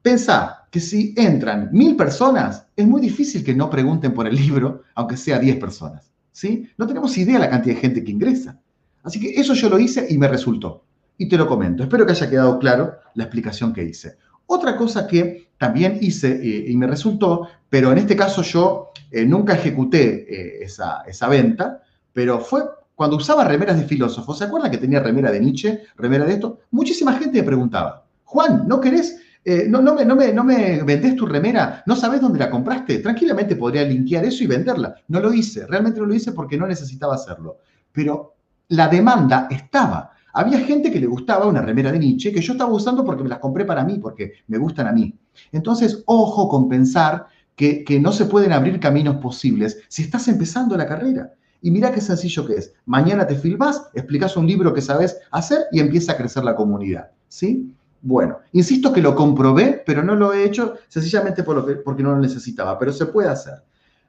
Pensá 0.00 0.68
que 0.70 0.78
si 0.78 1.12
entran 1.16 1.70
mil 1.72 1.96
personas, 1.96 2.68
es 2.76 2.86
muy 2.86 3.00
difícil 3.00 3.42
que 3.42 3.54
no 3.54 3.68
pregunten 3.68 4.14
por 4.14 4.28
el 4.28 4.36
libro, 4.36 4.82
aunque 4.94 5.16
sea 5.16 5.40
diez 5.40 5.56
personas. 5.56 6.12
¿sí? 6.30 6.68
No 6.78 6.86
tenemos 6.86 7.18
idea 7.18 7.34
de 7.34 7.40
la 7.40 7.50
cantidad 7.50 7.74
de 7.74 7.80
gente 7.80 8.04
que 8.04 8.12
ingresa. 8.12 8.60
Así 9.02 9.18
que 9.18 9.30
eso 9.30 9.54
yo 9.54 9.68
lo 9.68 9.80
hice 9.80 10.06
y 10.08 10.16
me 10.16 10.28
resultó. 10.28 10.84
Y 11.18 11.28
te 11.28 11.36
lo 11.36 11.48
comento. 11.48 11.82
Espero 11.82 12.06
que 12.06 12.12
haya 12.12 12.30
quedado 12.30 12.58
claro 12.60 12.98
la 13.14 13.24
explicación 13.24 13.72
que 13.72 13.82
hice. 13.82 14.16
Otra 14.46 14.76
cosa 14.76 15.08
que 15.08 15.48
también 15.58 15.98
hice 16.00 16.32
eh, 16.32 16.70
y 16.70 16.76
me 16.76 16.86
resultó, 16.86 17.48
pero 17.68 17.92
en 17.92 17.98
este 17.98 18.16
caso 18.16 18.42
yo 18.42 18.90
eh, 19.10 19.24
nunca 19.24 19.54
ejecuté 19.54 20.26
eh, 20.28 20.64
esa, 20.64 21.02
esa 21.02 21.28
venta, 21.28 21.82
pero 22.12 22.40
fue 22.40 22.62
cuando 22.94 23.16
usaba 23.16 23.44
remeras 23.44 23.78
de 23.78 23.86
filósofos. 23.86 24.38
¿Se 24.38 24.44
acuerdan 24.44 24.70
que 24.70 24.78
tenía 24.78 25.00
remera 25.00 25.30
de 25.30 25.40
Nietzsche, 25.40 25.82
remera 25.96 26.24
de 26.24 26.34
esto? 26.34 26.60
Muchísima 26.70 27.14
gente 27.14 27.40
me 27.40 27.46
preguntaba, 27.46 28.04
Juan, 28.24 28.66
¿no 28.66 28.80
querés 28.80 29.20
no, 29.68 29.82
no, 29.82 29.94
me, 29.94 30.06
no, 30.06 30.16
me, 30.16 30.32
no 30.32 30.42
me 30.42 30.82
vendés 30.84 31.16
tu 31.16 31.26
remera, 31.26 31.82
no 31.84 31.94
sabes 31.96 32.18
dónde 32.18 32.38
la 32.38 32.48
compraste, 32.48 33.00
tranquilamente 33.00 33.56
podría 33.56 33.84
linkear 33.84 34.24
eso 34.24 34.42
y 34.42 34.46
venderla. 34.46 34.94
No 35.08 35.20
lo 35.20 35.34
hice, 35.34 35.66
realmente 35.66 36.00
no 36.00 36.06
lo 36.06 36.14
hice 36.14 36.32
porque 36.32 36.56
no 36.56 36.66
necesitaba 36.66 37.16
hacerlo. 37.16 37.58
Pero 37.92 38.36
la 38.68 38.88
demanda 38.88 39.46
estaba. 39.50 40.12
Había 40.32 40.60
gente 40.60 40.90
que 40.90 40.98
le 40.98 41.06
gustaba 41.06 41.46
una 41.46 41.60
remera 41.60 41.92
de 41.92 41.98
Nietzsche 41.98 42.32
que 42.32 42.40
yo 42.40 42.54
estaba 42.54 42.72
usando 42.72 43.04
porque 43.04 43.22
me 43.22 43.28
las 43.28 43.38
compré 43.38 43.64
para 43.64 43.84
mí, 43.84 43.98
porque 43.98 44.32
me 44.48 44.56
gustan 44.56 44.86
a 44.86 44.92
mí. 44.92 45.14
Entonces, 45.52 46.02
ojo 46.06 46.48
con 46.48 46.68
pensar 46.68 47.26
que, 47.56 47.84
que 47.84 48.00
no 48.00 48.12
se 48.12 48.26
pueden 48.26 48.52
abrir 48.52 48.80
caminos 48.80 49.16
posibles 49.16 49.78
si 49.88 50.02
estás 50.02 50.28
empezando 50.28 50.76
la 50.76 50.86
carrera. 50.86 51.32
Y 51.60 51.70
mira 51.70 51.92
qué 51.92 52.00
sencillo 52.00 52.46
que 52.46 52.56
es. 52.56 52.74
Mañana 52.84 53.26
te 53.26 53.36
filmás, 53.36 53.88
explicas 53.94 54.36
un 54.36 54.46
libro 54.46 54.74
que 54.74 54.82
sabes 54.82 55.16
hacer 55.30 55.60
y 55.72 55.80
empieza 55.80 56.12
a 56.12 56.16
crecer 56.16 56.44
la 56.44 56.54
comunidad. 56.54 57.10
¿Sí? 57.28 57.74
Bueno, 58.02 58.40
insisto 58.52 58.92
que 58.92 59.00
lo 59.00 59.16
comprobé, 59.16 59.82
pero 59.86 60.02
no 60.02 60.14
lo 60.14 60.34
he 60.34 60.44
hecho 60.44 60.74
sencillamente 60.88 61.42
por 61.42 61.56
lo 61.56 61.64
que, 61.64 61.76
porque 61.76 62.02
no 62.02 62.10
lo 62.10 62.18
necesitaba, 62.18 62.78
pero 62.78 62.92
se 62.92 63.06
puede 63.06 63.30
hacer. 63.30 63.62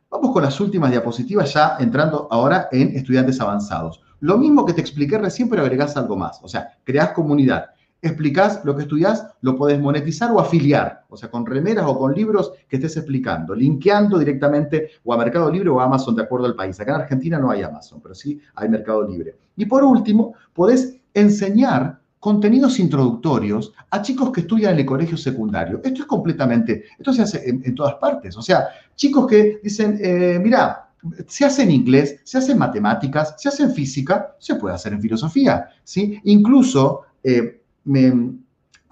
Vamos 0.10 0.34
con 0.34 0.44
las 0.44 0.60
últimas 0.60 0.92
diapositivas, 0.92 1.54
ya 1.54 1.78
entrando 1.80 2.28
ahora 2.30 2.68
en 2.74 2.94
estudiantes 2.96 3.40
avanzados. 3.40 4.02
Lo 4.20 4.38
mismo 4.38 4.66
que 4.66 4.74
te 4.74 4.82
expliqué 4.82 5.18
recién, 5.18 5.48
pero 5.48 5.62
agregás 5.62 5.96
algo 5.96 6.18
más. 6.18 6.42
O 6.44 6.50
sea, 6.50 6.78
creás 6.84 7.12
comunidad, 7.12 7.68
explicás 8.08 8.62
lo 8.64 8.76
que 8.76 8.84
estudiás, 8.84 9.28
lo 9.42 9.56
podés 9.56 9.80
monetizar 9.80 10.32
o 10.32 10.40
afiliar, 10.40 11.06
o 11.10 11.18
sea, 11.18 11.30
con 11.30 11.46
remeras 11.46 11.86
o 11.88 11.98
con 11.98 12.14
libros 12.14 12.54
que 12.68 12.78
estés 12.78 12.98
explicando, 12.98 13.56
linkeando 13.56 14.18
directamente 14.18 14.92
o 15.04 15.14
a 15.14 15.18
Mercado 15.18 15.52
Libre 15.52 15.70
o 15.70 15.80
a 15.80 15.86
Amazon 15.86 16.16
de 16.16 16.24
acuerdo 16.24 16.46
al 16.46 16.56
país. 16.56 16.80
Acá 16.80 16.96
en 16.96 17.02
Argentina 17.02 17.40
no 17.40 17.50
hay 17.52 17.64
Amazon, 17.64 18.00
pero 18.02 18.16
sí 18.16 18.40
hay 18.56 18.70
Mercado 18.70 19.08
Libre. 19.08 19.38
Y 19.56 19.66
por 19.66 19.84
último, 19.84 20.34
podés 20.54 20.98
enseñar 21.14 22.00
contenidos 22.20 22.80
introductorios 22.80 23.72
a 23.92 24.02
chicos 24.02 24.32
que 24.32 24.42
estudian 24.42 24.74
en 24.74 24.80
el 24.80 24.86
colegio 24.86 25.16
secundario. 25.16 25.80
Esto 25.84 26.02
es 26.02 26.08
completamente, 26.08 26.86
esto 26.98 27.14
se 27.14 27.22
hace 27.22 27.48
en, 27.48 27.76
todas 27.76 27.96
partes. 27.96 28.36
O 28.36 28.42
sea, 28.42 28.68
chicos 28.96 29.28
que 29.28 29.60
dicen, 29.62 30.00
eh, 30.02 30.40
mira, 30.42 30.90
se 31.28 31.46
hace 31.46 31.64
en 31.64 31.72
inglés, 31.72 32.20
se 32.24 32.38
hace 32.38 32.54
en 32.54 32.58
matemáticas, 32.58 33.36
se 33.38 33.50
hace 33.50 33.64
en 33.64 33.74
física, 33.74 34.36
se 34.40 34.56
puede 34.56 34.76
hacer 34.76 34.94
en 34.94 35.02
filosofía, 35.02 35.70
¿sí? 35.84 36.20
Incluso, 36.24 37.02
eh, 37.24 37.62
me, 37.86 38.34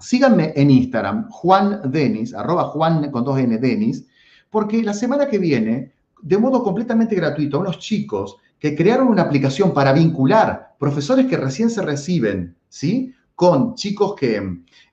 síganme 0.00 0.52
en 0.56 0.70
Instagram, 0.70 1.28
Juan 1.28 1.90
Denis, 1.90 2.34
arroba 2.34 2.64
Juan 2.64 3.10
con 3.10 3.24
dos 3.24 3.38
N 3.38 3.58
Denis, 3.58 4.06
porque 4.50 4.82
la 4.82 4.94
semana 4.94 5.28
que 5.28 5.38
viene, 5.38 5.92
de 6.22 6.38
modo 6.38 6.62
completamente 6.62 7.14
gratuito, 7.14 7.60
unos 7.60 7.78
chicos 7.78 8.36
que 8.58 8.74
crearon 8.74 9.08
una 9.08 9.22
aplicación 9.22 9.74
para 9.74 9.92
vincular 9.92 10.74
profesores 10.78 11.26
que 11.26 11.36
recién 11.36 11.68
se 11.70 11.82
reciben, 11.82 12.56
¿sí? 12.68 13.12
con 13.34 13.74
chicos 13.74 14.14
que, 14.14 14.36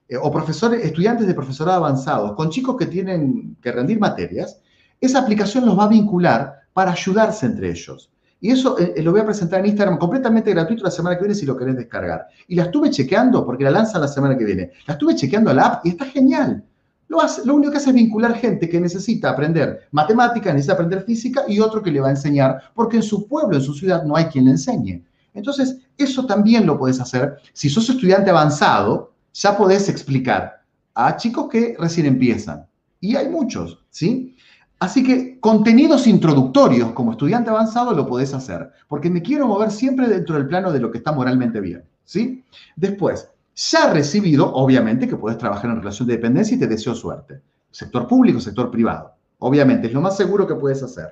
eh, 0.08 0.16
o 0.20 0.30
profesores, 0.30 0.84
estudiantes 0.84 1.26
de 1.26 1.34
profesorado 1.34 1.78
avanzados, 1.78 2.34
con 2.34 2.50
chicos 2.50 2.76
que 2.76 2.86
tienen 2.86 3.56
que 3.62 3.72
rendir 3.72 3.98
materias, 3.98 4.60
esa 5.00 5.20
aplicación 5.20 5.64
los 5.64 5.78
va 5.78 5.84
a 5.84 5.88
vincular 5.88 6.60
para 6.72 6.92
ayudarse 6.92 7.46
entre 7.46 7.70
ellos. 7.70 8.11
Y 8.42 8.50
eso 8.50 8.76
eh, 8.76 8.92
eh, 8.96 9.02
lo 9.02 9.12
voy 9.12 9.20
a 9.20 9.24
presentar 9.24 9.60
en 9.60 9.66
Instagram 9.66 9.98
completamente 9.98 10.50
gratuito 10.50 10.82
la 10.82 10.90
semana 10.90 11.16
que 11.16 11.22
viene 11.22 11.34
si 11.34 11.46
lo 11.46 11.56
querés 11.56 11.76
descargar. 11.76 12.26
Y 12.48 12.56
la 12.56 12.64
estuve 12.64 12.90
chequeando, 12.90 13.46
porque 13.46 13.62
la 13.62 13.70
lanzan 13.70 14.00
la 14.00 14.08
semana 14.08 14.36
que 14.36 14.44
viene. 14.44 14.72
La 14.88 14.94
estuve 14.94 15.14
chequeando 15.14 15.54
la 15.54 15.66
app 15.66 15.86
y 15.86 15.90
está 15.90 16.06
genial. 16.06 16.64
Lo, 17.06 17.20
lo 17.44 17.54
único 17.54 17.70
que 17.70 17.78
hace 17.78 17.90
es 17.90 17.94
vincular 17.94 18.34
gente 18.34 18.68
que 18.68 18.80
necesita 18.80 19.30
aprender 19.30 19.82
matemática, 19.92 20.52
necesita 20.52 20.72
aprender 20.72 21.04
física 21.04 21.44
y 21.46 21.60
otro 21.60 21.80
que 21.80 21.92
le 21.92 22.00
va 22.00 22.08
a 22.08 22.10
enseñar, 22.10 22.60
porque 22.74 22.96
en 22.96 23.04
su 23.04 23.28
pueblo, 23.28 23.56
en 23.56 23.62
su 23.62 23.74
ciudad, 23.74 24.02
no 24.02 24.16
hay 24.16 24.24
quien 24.24 24.46
le 24.46 24.50
enseñe. 24.50 25.04
Entonces, 25.34 25.78
eso 25.96 26.26
también 26.26 26.66
lo 26.66 26.76
puedes 26.76 27.00
hacer. 27.00 27.36
Si 27.52 27.70
sos 27.70 27.88
estudiante 27.88 28.30
avanzado, 28.30 29.12
ya 29.32 29.56
podés 29.56 29.88
explicar 29.88 30.64
a 30.94 31.16
chicos 31.16 31.48
que 31.48 31.76
recién 31.78 32.06
empiezan. 32.06 32.66
Y 32.98 33.14
hay 33.14 33.28
muchos, 33.28 33.84
¿sí? 33.90 34.34
Así 34.82 35.04
que 35.04 35.38
contenidos 35.38 36.08
introductorios 36.08 36.90
como 36.90 37.12
estudiante 37.12 37.50
avanzado 37.50 37.92
lo 37.92 38.04
podés 38.04 38.34
hacer, 38.34 38.72
porque 38.88 39.10
me 39.10 39.22
quiero 39.22 39.46
mover 39.46 39.70
siempre 39.70 40.08
dentro 40.08 40.34
del 40.34 40.48
plano 40.48 40.72
de 40.72 40.80
lo 40.80 40.90
que 40.90 40.98
está 40.98 41.12
moralmente 41.12 41.60
bien, 41.60 41.84
¿sí? 42.02 42.44
Después, 42.74 43.30
ya 43.54 43.92
recibido, 43.92 44.52
obviamente 44.52 45.06
que 45.06 45.14
puedes 45.14 45.38
trabajar 45.38 45.70
en 45.70 45.76
relación 45.76 46.08
de 46.08 46.16
dependencia 46.16 46.56
y 46.56 46.58
te 46.58 46.66
deseo 46.66 46.96
suerte. 46.96 47.42
Sector 47.70 48.08
público, 48.08 48.40
sector 48.40 48.72
privado. 48.72 49.12
Obviamente, 49.38 49.86
es 49.86 49.92
lo 49.92 50.00
más 50.00 50.16
seguro 50.16 50.48
que 50.48 50.56
puedes 50.56 50.82
hacer. 50.82 51.10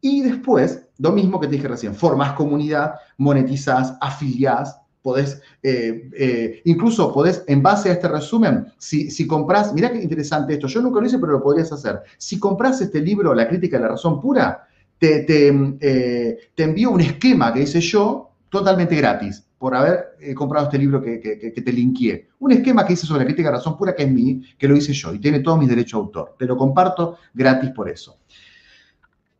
Y 0.00 0.22
después, 0.22 0.88
lo 0.98 1.12
mismo 1.12 1.38
que 1.38 1.46
te 1.46 1.54
dije 1.54 1.68
recién, 1.68 1.94
formas 1.94 2.32
comunidad, 2.32 2.94
monetizás, 3.18 3.96
afiliás, 4.00 4.80
podés, 5.06 5.40
eh, 5.62 6.10
eh, 6.18 6.62
incluso 6.64 7.12
podés, 7.12 7.44
en 7.46 7.62
base 7.62 7.90
a 7.90 7.92
este 7.92 8.08
resumen, 8.08 8.66
si, 8.76 9.24
compras, 9.28 9.72
mira 9.72 9.92
qué 9.92 10.02
interesante 10.02 10.54
esto, 10.54 10.66
yo 10.66 10.82
nunca 10.82 10.98
lo 10.98 11.06
hice, 11.06 11.20
pero 11.20 11.30
lo 11.34 11.42
podrías 11.44 11.70
hacer. 11.70 12.00
Si 12.18 12.40
compras 12.40 12.80
este 12.80 13.00
libro, 13.00 13.32
La 13.32 13.46
crítica 13.46 13.76
de 13.76 13.84
la 13.84 13.90
razón 13.90 14.20
pura, 14.20 14.66
te, 14.98 15.20
te, 15.20 15.76
eh, 15.80 16.38
te 16.56 16.62
envío 16.64 16.90
un 16.90 17.00
esquema 17.02 17.52
que 17.52 17.62
hice 17.62 17.80
yo 17.80 18.30
totalmente 18.48 18.96
gratis 18.96 19.44
por 19.58 19.76
haber 19.76 20.16
comprado 20.34 20.66
este 20.66 20.78
libro 20.78 21.00
que, 21.00 21.20
que, 21.20 21.62
te 21.62 21.72
linkeé. 21.72 22.26
Un 22.40 22.50
esquema 22.50 22.84
que 22.84 22.94
hice 22.94 23.06
sobre 23.06 23.20
la 23.20 23.26
crítica 23.26 23.50
de 23.50 23.56
razón 23.58 23.76
pura 23.76 23.94
que 23.94 24.02
es 24.02 24.10
mí, 24.10 24.42
que 24.58 24.66
lo 24.66 24.76
hice 24.76 24.92
yo 24.92 25.14
y 25.14 25.20
tiene 25.20 25.38
todos 25.38 25.56
mis 25.56 25.68
derechos 25.68 26.00
de 26.00 26.04
autor. 26.04 26.34
Te 26.36 26.46
lo 26.46 26.56
comparto 26.56 27.18
gratis 27.32 27.70
por 27.70 27.88
eso. 27.88 28.18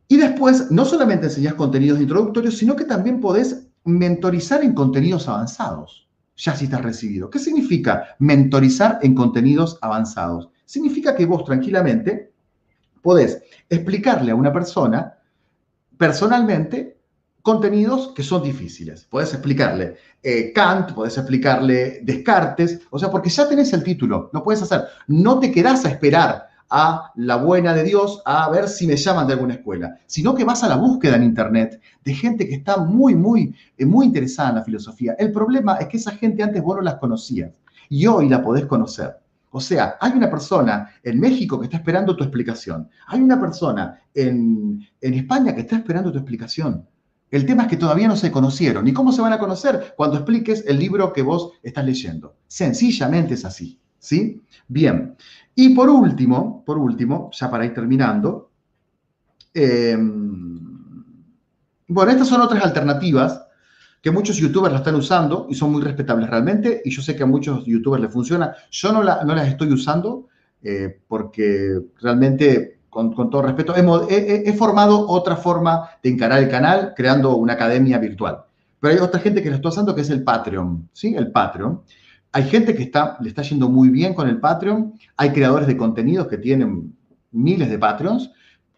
Y 0.07 0.15
después, 0.15 0.71
no 0.71 0.85
solamente 0.85 1.25
enseñas 1.25 1.55
contenidos 1.55 1.99
introductorios, 1.99 2.57
sino 2.57 2.75
que 2.77 2.85
también 2.85 3.19
podés 3.19 3.66
mentorizar 3.87 4.63
en 4.63 4.73
contenidos 4.73 5.27
avanzados, 5.27 6.07
ya 6.35 6.55
si 6.55 6.65
estás 6.65 6.81
recibido. 6.81 7.29
¿Qué 7.29 7.39
significa 7.39 8.15
mentorizar 8.19 8.99
en 9.01 9.15
contenidos 9.15 9.79
avanzados? 9.81 10.49
Significa 10.65 11.15
que 11.15 11.25
vos 11.25 11.45
tranquilamente 11.45 12.33
podés 13.01 13.41
explicarle 13.69 14.31
a 14.31 14.35
una 14.35 14.51
persona 14.51 15.17
personalmente 15.97 16.97
contenidos 17.41 18.11
que 18.13 18.23
son 18.23 18.43
difíciles. 18.43 19.05
Podés 19.05 19.33
explicarle 19.33 19.95
eh, 20.21 20.51
Kant, 20.51 20.91
podés 20.91 21.17
explicarle 21.17 22.01
Descartes, 22.03 22.81
o 22.89 22.99
sea, 22.99 23.09
porque 23.09 23.29
ya 23.29 23.47
tenés 23.47 23.71
el 23.71 23.83
título, 23.83 24.29
lo 24.33 24.43
puedes 24.43 24.61
hacer. 24.61 24.81
No 25.07 25.39
te 25.39 25.49
quedás 25.49 25.85
a 25.85 25.89
esperar 25.89 26.46
a 26.69 27.11
la 27.15 27.37
buena 27.37 27.73
de 27.73 27.83
Dios 27.83 28.21
a 28.25 28.49
ver 28.49 28.67
si 28.67 28.87
me 28.87 28.97
llaman 28.97 29.27
de 29.27 29.33
alguna 29.33 29.55
escuela, 29.55 29.97
sino 30.05 30.35
que 30.35 30.43
vas 30.43 30.63
a 30.63 30.67
la 30.67 30.75
búsqueda 30.75 31.15
en 31.15 31.23
Internet 31.23 31.81
de 32.03 32.13
gente 32.13 32.47
que 32.47 32.55
está 32.55 32.77
muy, 32.77 33.15
muy, 33.15 33.55
eh, 33.77 33.85
muy 33.85 34.05
interesada 34.05 34.49
en 34.49 34.55
la 34.55 34.63
filosofía. 34.63 35.15
El 35.17 35.31
problema 35.31 35.77
es 35.77 35.87
que 35.87 35.97
esa 35.97 36.11
gente 36.11 36.43
antes 36.43 36.61
vos 36.61 36.77
no 36.77 36.81
las 36.81 36.95
conocías 36.95 37.51
y 37.89 38.05
hoy 38.05 38.29
la 38.29 38.41
podés 38.41 38.65
conocer. 38.65 39.17
O 39.49 39.61
sea, 39.61 39.95
hay 40.01 40.11
una 40.11 40.29
persona 40.29 40.89
en 41.03 41.19
México 41.19 41.59
que 41.59 41.65
está 41.65 41.77
esperando 41.77 42.15
tu 42.15 42.23
explicación. 42.23 42.89
Hay 43.07 43.21
una 43.21 43.39
persona 43.39 44.01
en, 44.13 44.85
en 44.99 45.13
España 45.13 45.55
que 45.55 45.61
está 45.61 45.77
esperando 45.77 46.11
tu 46.11 46.17
explicación. 46.17 46.85
El 47.29 47.45
tema 47.45 47.63
es 47.63 47.69
que 47.69 47.77
todavía 47.77 48.07
no 48.07 48.15
se 48.15 48.31
conocieron. 48.31 48.87
¿Y 48.87 48.93
cómo 48.93 49.11
se 49.11 49.21
van 49.21 49.33
a 49.33 49.39
conocer? 49.39 49.93
Cuando 49.97 50.17
expliques 50.17 50.63
el 50.67 50.79
libro 50.79 51.11
que 51.11 51.21
vos 51.21 51.51
estás 51.63 51.85
leyendo. 51.85 52.35
Sencillamente 52.47 53.33
es 53.33 53.45
así. 53.45 53.79
¿Sí? 53.99 54.41
Bien. 54.67 55.15
Y 55.59 55.69
por 55.69 55.89
último, 55.89 56.63
por 56.63 56.77
último, 56.77 57.31
ya 57.33 57.49
para 57.49 57.65
ir 57.65 57.73
terminando, 57.73 58.51
em, 59.55 60.59
bueno, 61.87 62.11
estas 62.11 62.27
son 62.27 62.41
otras 62.41 62.63
alternativas 62.63 63.43
que 63.99 64.11
muchos 64.11 64.37
youtubers 64.37 64.71
la 64.71 64.77
están 64.77 64.93
usando 64.93 65.47
y 65.49 65.55
son 65.55 65.71
muy 65.71 65.81
respetables 65.81 66.29
realmente, 66.29 66.83
y 66.85 66.91
yo 66.91 67.01
sé 67.01 67.15
que 67.15 67.23
a 67.23 67.25
muchos 67.25 67.65
youtubers 67.65 68.03
les 68.03 68.13
funciona. 68.13 68.53
Yo 68.69 68.91
no, 68.91 69.01
no 69.01 69.33
las 69.33 69.47
estoy 69.47 69.73
usando 69.73 70.27
eh, 70.61 70.99
porque 71.07 71.79
realmente, 72.01 72.81
con, 72.91 73.15
todo 73.15 73.41
respeto, 73.41 73.73
he, 73.75 74.53
formado 74.53 75.09
otra 75.09 75.37
forma 75.37 75.89
de 76.03 76.09
encarar 76.11 76.43
el 76.43 76.49
canal 76.49 76.93
creando 76.95 77.35
una 77.35 77.53
academia 77.53 77.97
virtual. 77.97 78.43
Pero 78.79 78.93
hay 78.93 78.99
otra 78.99 79.19
gente 79.19 79.41
que 79.41 79.49
lo 79.49 79.55
está 79.55 79.69
usando 79.69 79.95
que 79.95 80.01
es 80.01 80.09
el 80.11 80.23
Patreon, 80.23 80.87
¿sí? 80.93 81.15
El 81.15 81.31
Patreon. 81.31 81.81
Hay 82.31 82.43
gente 82.43 82.75
que 82.75 82.83
está, 82.83 83.17
le 83.21 83.29
está 83.29 83.41
yendo 83.41 83.69
muy 83.69 83.89
bien 83.89 84.13
con 84.13 84.27
el 84.27 84.39
Patreon. 84.39 84.93
Hay 85.15 85.31
creadores 85.31 85.67
de 85.67 85.77
contenidos 85.77 86.27
que 86.27 86.37
tienen 86.37 86.95
miles 87.31 87.69
de 87.69 87.79
Patreons. 87.79 88.31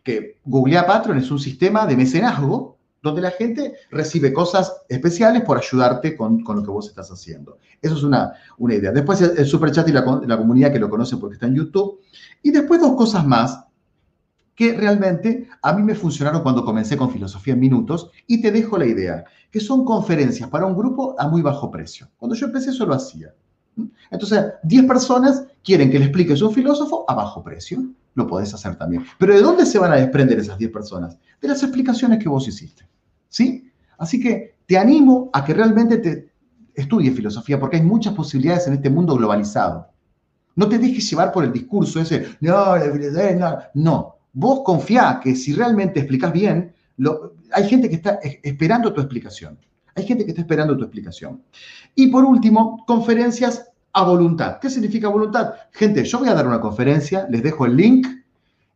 Que 0.03 0.39
googlea 0.45 0.85
Patreon 0.85 1.17
es 1.17 1.29
un 1.31 1.39
sistema 1.39 1.85
de 1.85 1.97
mecenazgo 1.97 2.77
donde 3.01 3.21
la 3.21 3.31
gente 3.31 3.73
recibe 3.91 4.33
cosas 4.33 4.81
especiales 4.89 5.43
por 5.43 5.57
ayudarte 5.57 6.17
con, 6.17 6.43
lo 6.45 6.63
que 6.63 6.71
vos 6.71 6.89
estás 6.89 7.09
haciendo. 7.11 7.57
Eso 7.81 7.95
es 7.95 8.03
una, 8.03 8.33
idea. 8.59 8.91
Después 8.91 9.21
el, 9.21 9.45
super 9.45 9.71
chat 9.71 9.87
y 9.87 9.93
la, 9.93 10.21
la, 10.25 10.37
comunidad 10.37 10.71
que 10.71 10.79
lo 10.79 10.89
conoce 10.89 11.17
porque 11.17 11.35
está 11.35 11.47
en 11.47 11.55
YouTube. 11.55 11.99
Y 12.43 12.51
después 12.51 12.81
dos 12.81 12.95
cosas 12.95 13.25
más 13.25 13.65
que 14.59 14.73
realmente 14.73 15.47
a 15.61 15.71
mí 15.71 15.81
me 15.83 15.95
funcionaron 15.95 16.41
cuando 16.43 16.65
comencé 16.65 16.97
con 16.97 17.11
Filosofía 17.11 17.53
en 17.53 17.61
Minutos 17.61 18.11
y 18.27 18.41
te 18.41 18.51
dejo 18.51 18.77
la 18.77 18.85
idea, 18.85 19.23
que 19.51 19.59
son 19.59 19.83
conferencias 19.83 20.49
para 20.49 20.65
un 20.65 20.75
grupo 20.75 21.15
a 21.17 21.27
muy 21.27 21.41
bajo 21.41 21.71
precio. 21.71 22.07
Cuando 22.17 22.35
yo 22.35 22.47
empecé 22.47 22.69
eso 22.69 22.85
lo 22.85 22.93
hacía. 22.93 23.33
Entonces, 24.11 24.45
10 24.63 24.85
personas 24.85 25.45
quieren 25.63 25.89
que 25.89 25.99
le 25.99 26.05
expliques 26.05 26.41
un 26.41 26.53
filósofo 26.53 27.05
a 27.07 27.15
bajo 27.15 27.43
precio. 27.43 27.83
Lo 28.15 28.27
podés 28.27 28.53
hacer 28.53 28.75
también. 28.75 29.05
Pero 29.17 29.33
¿de 29.33 29.41
dónde 29.41 29.65
se 29.65 29.79
van 29.79 29.93
a 29.93 29.95
desprender 29.95 30.39
esas 30.39 30.57
10 30.57 30.71
personas? 30.71 31.17
De 31.41 31.47
las 31.47 31.63
explicaciones 31.63 32.21
que 32.21 32.29
vos 32.29 32.47
hiciste. 32.47 32.87
¿Sí? 33.29 33.71
Así 33.97 34.19
que 34.19 34.55
te 34.65 34.77
animo 34.77 35.29
a 35.33 35.43
que 35.43 35.53
realmente 35.53 35.97
te 35.97 36.29
estudies 36.73 37.15
filosofía 37.15 37.59
porque 37.59 37.77
hay 37.77 37.83
muchas 37.83 38.13
posibilidades 38.13 38.67
en 38.67 38.73
este 38.73 38.89
mundo 38.89 39.15
globalizado. 39.15 39.87
No 40.55 40.67
te 40.67 40.77
dejes 40.77 41.09
llevar 41.09 41.31
por 41.31 41.43
el 41.43 41.53
discurso 41.53 42.01
ese, 42.01 42.35
no, 42.41 42.75
no, 42.77 43.57
no. 43.73 44.15
Vos 44.33 44.61
confía 44.63 45.19
que 45.23 45.35
si 45.35 45.53
realmente 45.53 45.99
explicas 45.99 46.31
bien, 46.31 46.73
hay 47.51 47.69
gente 47.69 47.89
que 47.89 47.95
está 47.95 48.19
esperando 48.21 48.93
tu 48.93 49.01
explicación. 49.01 49.57
Hay 49.95 50.05
gente 50.05 50.23
que 50.23 50.31
está 50.31 50.41
esperando 50.41 50.77
tu 50.77 50.83
explicación. 50.83 51.43
Y 51.95 52.07
por 52.07 52.23
último, 52.23 52.83
conferencias 52.85 53.69
a 53.93 54.03
voluntad. 54.03 54.59
¿Qué 54.59 54.69
significa 54.69 55.07
voluntad? 55.09 55.53
Gente, 55.71 56.03
yo 56.03 56.19
voy 56.19 56.29
a 56.29 56.33
dar 56.33 56.47
una 56.47 56.61
conferencia, 56.61 57.27
les 57.29 57.43
dejo 57.43 57.65
el 57.65 57.75
link 57.75 58.07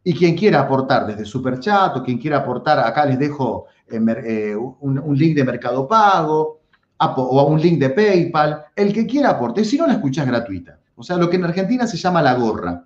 y 0.03 0.13
quien 0.13 0.35
quiera 0.35 0.61
aportar 0.61 1.07
desde 1.07 1.25
Superchat 1.25 1.95
o 1.95 2.03
quien 2.03 2.17
quiera 2.17 2.39
aportar, 2.39 2.79
acá 2.79 3.05
les 3.05 3.17
dejo 3.17 3.67
eh, 3.87 3.99
eh, 4.25 4.55
un, 4.55 5.17
link 5.17 5.35
de 5.35 5.43
Mercado 5.43 5.87
Pago 5.87 6.59
o 6.97 7.47
un 7.47 7.61
link 7.61 7.79
de 7.79 7.89
PayPal, 7.89 8.65
el 8.75 8.93
que 8.93 9.05
quiera 9.05 9.31
aporte. 9.31 9.63
Si 9.63 9.77
no, 9.77 9.87
la 9.87 9.93
escuchas 9.93 10.25
gratuita. 10.25 10.79
O 10.95 11.03
sea, 11.03 11.17
lo 11.17 11.29
que 11.29 11.37
en 11.37 11.45
Argentina 11.45 11.87
se 11.87 11.97
llama 11.97 12.21
la 12.21 12.33
gorra. 12.35 12.85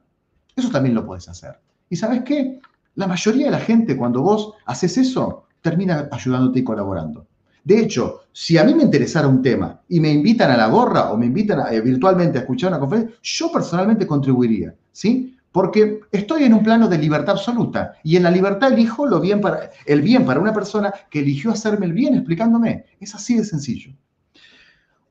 Eso 0.56 0.70
también 0.70 0.96
lo 0.96 1.06
puedes 1.06 1.28
hacer. 1.30 1.60
¿Y 1.90 1.96
sabes 1.96 2.24
qué? 2.24 2.60
La 2.98 3.06
mayoría 3.06 3.46
de 3.46 3.52
la 3.52 3.60
gente, 3.60 3.96
cuando 3.96 4.24
vos 4.24 4.54
haces 4.66 4.98
eso, 4.98 5.46
termina 5.62 6.10
ayudándote 6.12 6.60
y 6.60 6.64
colaborando. 6.64 7.28
De 7.64 7.80
hecho, 7.80 8.22
si 8.32 8.58
a 8.58 8.64
mí 8.64 8.74
me 8.74 8.82
interesara 8.82 9.28
un 9.28 9.44
tema 9.44 9.80
y 9.88 10.00
me 10.00 10.12
invitan 10.12 10.50
a 10.50 10.58
la 10.58 10.68
gorra 10.68 11.12
o 11.12 11.18
me 11.18 11.28
invitan 11.28 11.72
eh, 11.72 11.80
virtualmente 11.80 12.40
a 12.40 12.42
escuchar 12.42 12.70
una 12.70 12.80
conferencia, 12.80 13.16
yo 13.22 13.52
personalmente 13.52 14.08
contribuiría, 14.08 14.74
¿sí? 14.92 15.38
Porque 15.52 16.00
estoy 16.12 16.46
en 16.46 16.56
un 16.56 16.64
plano 16.64 16.88
de 16.88 16.98
libertad 16.98 17.36
absoluta 17.36 17.94
y 18.04 18.16
en 18.16 18.24
la 18.24 18.32
libertad 18.32 18.74
elijo 18.74 19.06
lo 19.06 19.20
bien 19.20 19.42
para, 19.42 19.70
el 19.86 20.02
bien 20.02 20.26
para 20.26 20.40
una 20.40 20.54
persona 20.54 20.92
que 21.12 21.20
eligió 21.20 21.52
hacerme 21.52 21.86
el 21.86 21.94
bien 21.94 22.16
explicándome. 22.16 22.86
Es 23.00 23.14
así 23.14 23.38
de 23.38 23.46
sencillo. 23.46 23.92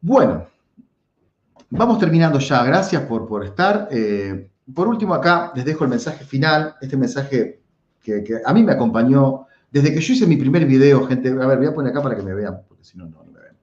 Bueno, 0.00 0.48
vamos 1.70 2.00
terminando 2.00 2.40
ya. 2.40 2.64
Gracias 2.64 3.02
por, 3.02 3.28
por 3.28 3.44
estar. 3.44 3.86
Eh, 3.92 4.50
por 4.74 4.88
último, 4.88 5.14
acá 5.14 5.52
les 5.54 5.64
dejo 5.64 5.84
el 5.84 5.90
mensaje 5.90 6.24
final, 6.24 6.74
este 6.80 6.96
mensaje 6.96 7.60
que, 8.06 8.40
a 8.44 8.52
mí 8.52 8.62
me 8.62 8.72
acompañó 8.72 9.46
desde 9.70 9.92
que 9.92 10.00
yo 10.00 10.14
hice 10.14 10.26
mi 10.26 10.36
primer 10.36 10.64
video, 10.64 11.06
gente. 11.06 11.28
A 11.28 11.46
ver, 11.46 11.58
voy 11.58 11.66
a 11.66 11.74
poner 11.74 11.90
acá 11.90 12.02
para 12.02 12.16
que 12.16 12.22
me 12.22 12.34
vean, 12.34 12.60
porque 12.68 12.84
si 12.84 12.96
no, 12.96 13.06
no 13.06 13.24
me 13.24 13.40
ven. 13.40 13.56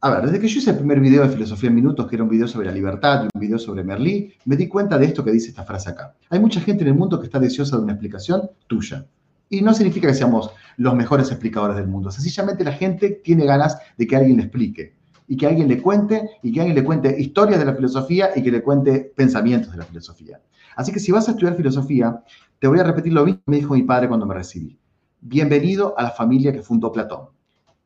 A 0.00 0.10
ver, 0.10 0.24
desde 0.24 0.40
que 0.40 0.48
yo 0.48 0.58
hice 0.58 0.70
el 0.70 0.76
primer 0.76 1.00
video 1.00 1.22
de 1.22 1.28
Filosofía 1.28 1.68
en 1.68 1.76
Minutos, 1.76 2.06
que 2.08 2.16
era 2.16 2.24
un 2.24 2.30
video 2.30 2.48
sobre 2.48 2.66
la 2.66 2.72
libertad, 2.72 3.28
un 3.32 3.40
video 3.40 3.58
sobre 3.58 3.84
Merlí, 3.84 4.32
me 4.44 4.56
di 4.56 4.68
cuenta 4.68 4.98
de 4.98 5.06
esto 5.06 5.24
que 5.24 5.30
dice 5.30 5.48
esta 5.48 5.64
frase 5.64 5.90
acá. 5.90 6.14
Hay 6.30 6.40
mucha 6.40 6.60
gente 6.60 6.82
en 6.82 6.88
el 6.88 6.94
mundo 6.94 7.18
que 7.20 7.26
está 7.26 7.38
deseosa 7.38 7.76
de 7.76 7.84
una 7.84 7.92
explicación 7.92 8.50
tuya. 8.66 9.06
Y 9.48 9.62
no 9.62 9.72
significa 9.72 10.08
que 10.08 10.14
seamos 10.14 10.50
los 10.76 10.94
mejores 10.94 11.30
explicadores 11.30 11.76
del 11.76 11.86
mundo. 11.86 12.10
Sencillamente 12.10 12.64
la 12.64 12.72
gente 12.72 13.20
tiene 13.22 13.46
ganas 13.46 13.78
de 13.96 14.06
que 14.06 14.16
alguien 14.16 14.38
le 14.38 14.42
explique 14.42 14.94
y 15.28 15.36
que 15.36 15.46
alguien 15.46 15.68
le 15.68 15.80
cuente 15.80 16.30
y 16.42 16.52
que 16.52 16.60
alguien 16.60 16.76
le 16.76 16.84
cuente 16.84 17.14
historias 17.18 17.60
de 17.60 17.64
la 17.64 17.74
filosofía 17.74 18.30
y 18.34 18.42
que 18.42 18.50
le 18.50 18.62
cuente 18.62 19.12
pensamientos 19.14 19.70
de 19.70 19.78
la 19.78 19.84
filosofía. 19.84 20.40
Así 20.76 20.92
que 20.92 21.00
si 21.00 21.10
vas 21.10 21.26
a 21.28 21.32
estudiar 21.32 21.56
filosofía, 21.56 22.22
te 22.58 22.66
voy 22.68 22.78
a 22.78 22.84
repetir 22.84 23.12
lo 23.12 23.24
mismo 23.24 23.40
que 23.44 23.50
me 23.50 23.56
dijo 23.58 23.74
mi 23.74 23.82
padre 23.82 24.08
cuando 24.08 24.26
me 24.26 24.34
recibí. 24.34 24.78
Bienvenido 25.20 25.94
a 25.98 26.02
la 26.02 26.10
familia 26.10 26.52
que 26.52 26.62
fundó 26.62 26.90
Platón. 26.92 27.28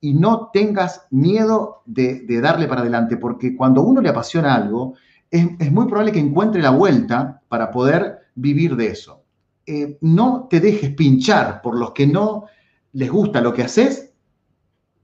Y 0.01 0.14
no 0.14 0.51
tengas 0.53 1.07
miedo 1.11 1.83
de, 1.85 2.25
darle 2.41 2.66
para 2.66 2.81
adelante, 2.81 3.16
porque 3.16 3.55
cuando 3.57 3.83
uno 3.83 4.01
le 4.01 4.09
apasiona 4.09 4.55
algo, 4.55 4.95
es, 5.31 5.71
muy 5.71 5.87
probable 5.87 6.12
que 6.12 6.21
encuentre 6.21 6.62
la 6.62 6.71
vuelta 6.71 7.43
para 7.49 7.71
poder 7.71 8.21
vivir 8.35 8.77
de 8.77 8.87
eso. 8.87 9.25
Eh, 9.66 9.99
no 10.01 10.47
te 10.49 10.61
dejes 10.61 10.95
pinchar 10.95 11.61
por 11.61 11.77
los 11.77 11.93
que 11.93 12.07
no 12.07 12.47
les 12.93 13.11
gusta 13.11 13.41
lo 13.41 13.53
que 13.53 13.62
haces, 13.62 14.12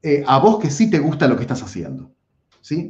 eh, 0.03 0.25
a 0.27 0.39
vos 0.39 0.59
que 0.59 0.71
sí 0.71 0.91
te 0.91 0.99
gusta 0.99 1.29
lo 1.29 1.37
que 1.37 1.43
estás 1.43 1.63
haciendo. 1.63 2.11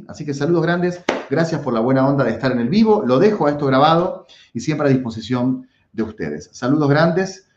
Así 0.07 0.25
que 0.25 0.33
saludos 0.33 0.63
grandes, 0.63 1.03
gracias 1.29 1.61
por 1.61 1.71
la 1.71 1.81
buena 1.81 2.07
onda 2.07 2.23
de 2.23 2.31
estar 2.31 2.51
en 2.51 2.59
el 2.59 2.69
vivo, 2.69 3.03
lo 3.05 3.19
dejo 3.19 3.45
a 3.45 3.51
esto 3.51 3.67
grabado 3.67 4.25
y 4.51 4.59
siempre 4.59 4.87
a 4.87 4.91
disposición 4.91 5.67
de 5.91 6.03
ustedes. 6.03 6.49
Saludos 6.51 6.89
grandes 6.89 7.47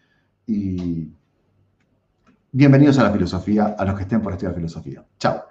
y 0.47 1.09
bienvenidos 2.53 2.99
a 2.99 3.05
la 3.05 3.13
filosofía, 3.13 3.77
a 3.79 3.85
los 3.85 3.95
que 3.95 4.03
estén 4.03 4.23
por 4.23 4.33
estudiar 4.33 4.55
filosofía. 4.55 5.05
Chao. 5.19 5.50